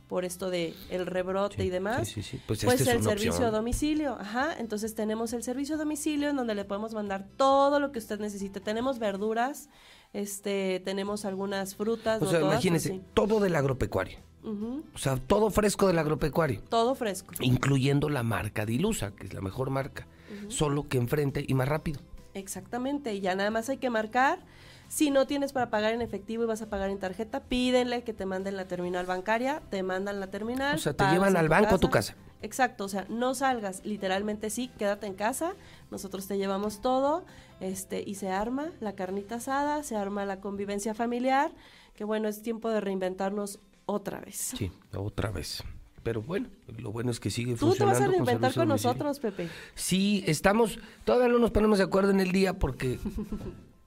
[0.08, 2.08] por esto de el rebrote y demás.
[2.08, 2.22] Sí.
[2.46, 3.44] Pues, Pues el servicio opción.
[3.44, 4.54] a domicilio, ajá.
[4.58, 8.18] Entonces tenemos el servicio a domicilio en donde le podemos mandar todo lo que usted
[8.18, 8.60] necesite.
[8.60, 9.68] Tenemos verduras,
[10.14, 12.22] este, tenemos algunas frutas.
[12.22, 13.02] O no sea, todas, sí.
[13.14, 14.18] todo del agropecuario.
[14.44, 16.62] O sea, todo fresco del agropecuario.
[16.68, 17.34] Todo fresco.
[17.40, 20.06] Incluyendo la marca Dilusa, que es la mejor marca.
[20.48, 22.00] Solo que enfrente y más rápido.
[22.34, 24.40] Exactamente, y ya nada más hay que marcar.
[24.88, 28.14] Si no tienes para pagar en efectivo y vas a pagar en tarjeta, pídenle que
[28.14, 30.76] te manden la terminal bancaria, te mandan la terminal.
[30.76, 32.14] O sea, te llevan al banco a tu casa.
[32.40, 35.54] Exacto, o sea, no salgas, literalmente sí, quédate en casa,
[35.90, 37.24] nosotros te llevamos todo,
[37.58, 41.50] este, y se arma la carnita asada, se arma la convivencia familiar,
[41.96, 43.58] que bueno, es tiempo de reinventarnos
[43.88, 44.36] otra vez.
[44.56, 45.62] Sí, otra vez.
[46.02, 48.04] Pero bueno, lo bueno es que sigue Tú te vas funcionando.
[48.04, 48.90] a reinventar con domicilio.
[48.92, 49.48] nosotros, Pepe.
[49.74, 52.98] Sí, estamos, todavía no nos ponemos de acuerdo en el día porque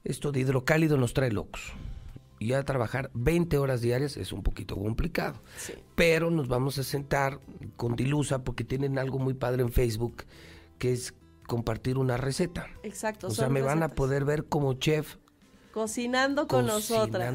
[0.03, 1.73] esto de hidrocálido nos trae locos.
[2.39, 5.39] Y ya trabajar 20 horas diarias es un poquito complicado.
[5.95, 7.39] Pero nos vamos a sentar
[7.77, 10.23] con Dilusa porque tienen algo muy padre en Facebook
[10.79, 11.13] que es
[11.47, 12.67] compartir una receta.
[12.81, 13.27] Exacto.
[13.27, 15.17] O sea, me van a poder ver como chef
[15.71, 16.73] Cocinando con cocinando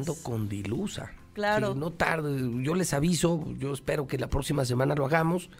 [0.03, 0.21] nosotras.
[0.23, 1.13] con Dilusa.
[1.37, 1.73] Claro.
[1.73, 5.51] Sí, no tarde, yo les aviso, yo espero que la próxima semana lo hagamos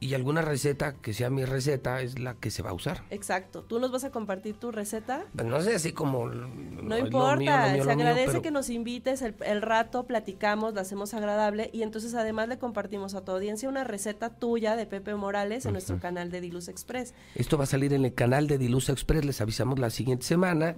[0.00, 3.04] y alguna receta que sea mi receta es la que se va a usar.
[3.10, 3.62] Exacto.
[3.62, 5.24] Tú nos vas a compartir tu receta.
[5.34, 6.26] Pues no sé, así como...
[6.28, 10.06] No importa, mío, lo mío, se mío, agradece pero- que nos invites, el, el rato
[10.08, 14.74] platicamos, la hacemos agradable y entonces además le compartimos a tu audiencia una receta tuya
[14.74, 17.14] de Pepe Morales en nuestro canal de Diluz Express.
[17.36, 20.74] Esto va a salir en el canal de Dilusa Express, les avisamos la siguiente semana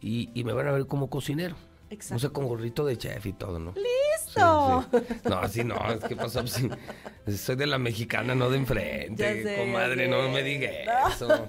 [0.00, 1.56] y me van a ver como cocinero.
[1.94, 2.14] Exacto.
[2.14, 3.72] No sé, con gorrito de chef y todo, ¿no?
[3.74, 4.84] ¡Listo!
[5.24, 6.68] No, así no, es que pasó sí,
[7.36, 9.56] Soy de la mexicana, no de enfrente, sé, sé.
[9.64, 11.08] comadre, no me diga No.
[11.08, 11.46] eso.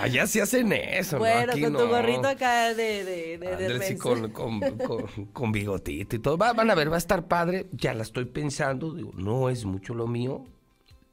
[0.00, 1.20] Allá sí hacen eso, ¿no?
[1.20, 1.80] bueno, Aquí con no.
[1.80, 3.04] tu gorrito acá de...
[3.04, 3.98] de, de, de sí, res.
[4.00, 4.00] pues.
[4.00, 6.38] con, con, con- con bigotito y todo.
[6.38, 7.66] Va- van a ver, va a estar padre.
[7.72, 8.94] Ya la estoy pensando.
[8.94, 10.44] Digo, no es mucho lo mío,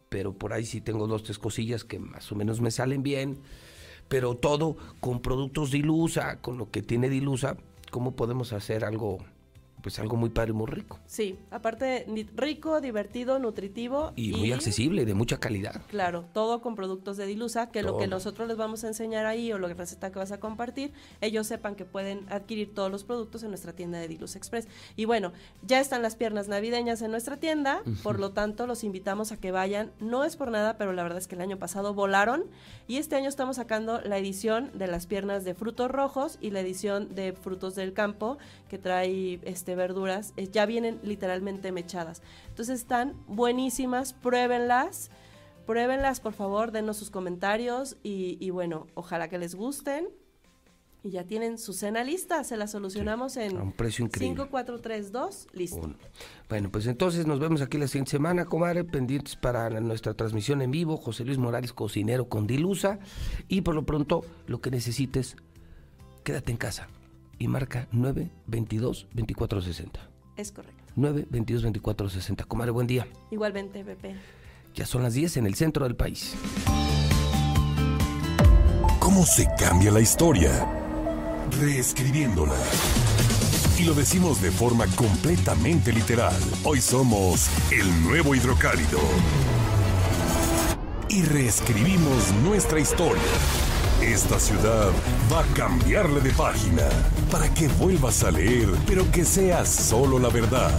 [0.09, 3.39] pero por ahí sí tengo dos, tres cosillas que más o menos me salen bien.
[4.07, 7.57] Pero todo con productos Dilusa, con lo que tiene Dilusa,
[7.97, 9.25] ¿cómo podemos hacer algo
[9.81, 10.99] pues algo muy padre y muy rico.
[11.05, 15.81] Sí, aparte rico, divertido, nutritivo Y muy accesible, de mucha calidad.
[15.87, 18.15] Claro, todo con productos de Dilusa, que lo que Todo.
[18.15, 20.91] nosotros les vamos a enseñar ahí o la receta que vas a compartir,
[21.21, 24.67] ellos sepan que pueden adquirir todos los productos en nuestra tienda de Dilusa Express.
[24.95, 25.31] Y bueno,
[25.61, 29.51] ya están las piernas navideñas en nuestra tienda, por lo tanto los invitamos a que
[29.51, 29.91] vayan.
[29.99, 32.45] No es por nada, pero la verdad es que el año pasado volaron
[32.87, 36.61] y este año estamos sacando la edición de las piernas de frutos rojos y la
[36.61, 38.37] edición de frutos del campo
[38.69, 42.21] que trae este verduras, eh, ya vienen literalmente mechadas.
[42.49, 45.09] Entonces están buenísimas, pruébenlas.
[45.65, 50.07] Pruébenlas, por favor, denos sus comentarios y, y bueno, ojalá que les gusten.
[51.03, 54.35] Y ya tienen su cena lista, se la solucionamos en a un precio increíble.
[54.35, 55.77] 5432, listo.
[55.77, 55.95] Uno.
[56.49, 60.71] Bueno, pues entonces nos vemos aquí la siguiente semana, comadre, pendientes para nuestra transmisión en
[60.71, 62.99] vivo, José Luis Morales, cocinero con Dilusa.
[63.47, 65.35] Y por lo pronto, lo que necesites,
[66.23, 66.87] quédate en casa
[67.39, 69.99] y marca 922 2460.
[70.35, 70.83] Es correcto.
[70.95, 72.43] 922 2460.
[72.45, 73.07] Comadre, buen día.
[73.31, 74.15] Igualmente, Pepe.
[74.75, 76.35] Ya son las 10 en el centro del país.
[78.99, 80.51] ¿Cómo se cambia la historia?
[81.59, 82.55] Reescribiéndola.
[83.79, 86.35] Y lo decimos de forma completamente literal.
[86.63, 88.99] Hoy somos el nuevo hidrocálido.
[91.09, 93.21] Y reescribimos nuestra historia.
[94.07, 94.89] Esta ciudad
[95.31, 96.89] va a cambiarle de página
[97.29, 100.71] para que vuelvas a leer, pero que sea solo la verdad.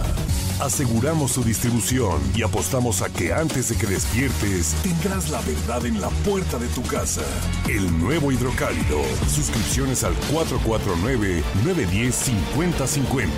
[0.59, 6.01] Aseguramos su distribución y apostamos a que antes de que despiertes tendrás la verdad en
[6.01, 7.21] la puerta de tu casa.
[7.69, 9.03] El nuevo hidrocálido.
[9.27, 13.29] Suscripciones al 449-910-5050.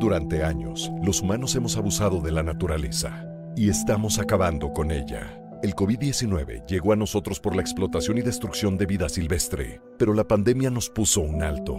[0.00, 5.42] Durante años, los humanos hemos abusado de la naturaleza y estamos acabando con ella.
[5.62, 10.24] El COVID-19 llegó a nosotros por la explotación y destrucción de vida silvestre, pero la
[10.24, 11.78] pandemia nos puso un alto.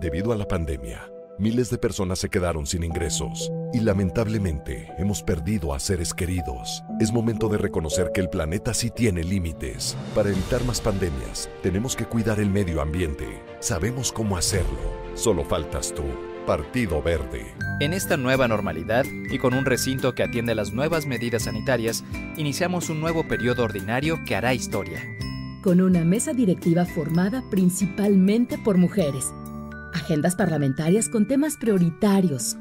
[0.00, 5.74] Debido a la pandemia, miles de personas se quedaron sin ingresos y lamentablemente hemos perdido
[5.74, 6.82] a seres queridos.
[7.00, 9.94] Es momento de reconocer que el planeta sí tiene límites.
[10.14, 13.26] Para evitar más pandemias, tenemos que cuidar el medio ambiente.
[13.60, 14.78] Sabemos cómo hacerlo.
[15.14, 16.04] Solo faltas tú.
[16.48, 17.54] Partido Verde.
[17.78, 22.04] En esta nueva normalidad y con un recinto que atiende las nuevas medidas sanitarias,
[22.38, 24.98] iniciamos un nuevo periodo ordinario que hará historia.
[25.62, 29.26] con una mesa directiva formada principalmente por mujeres.
[29.92, 32.56] Agendas parlamentarias con temas prioritarios como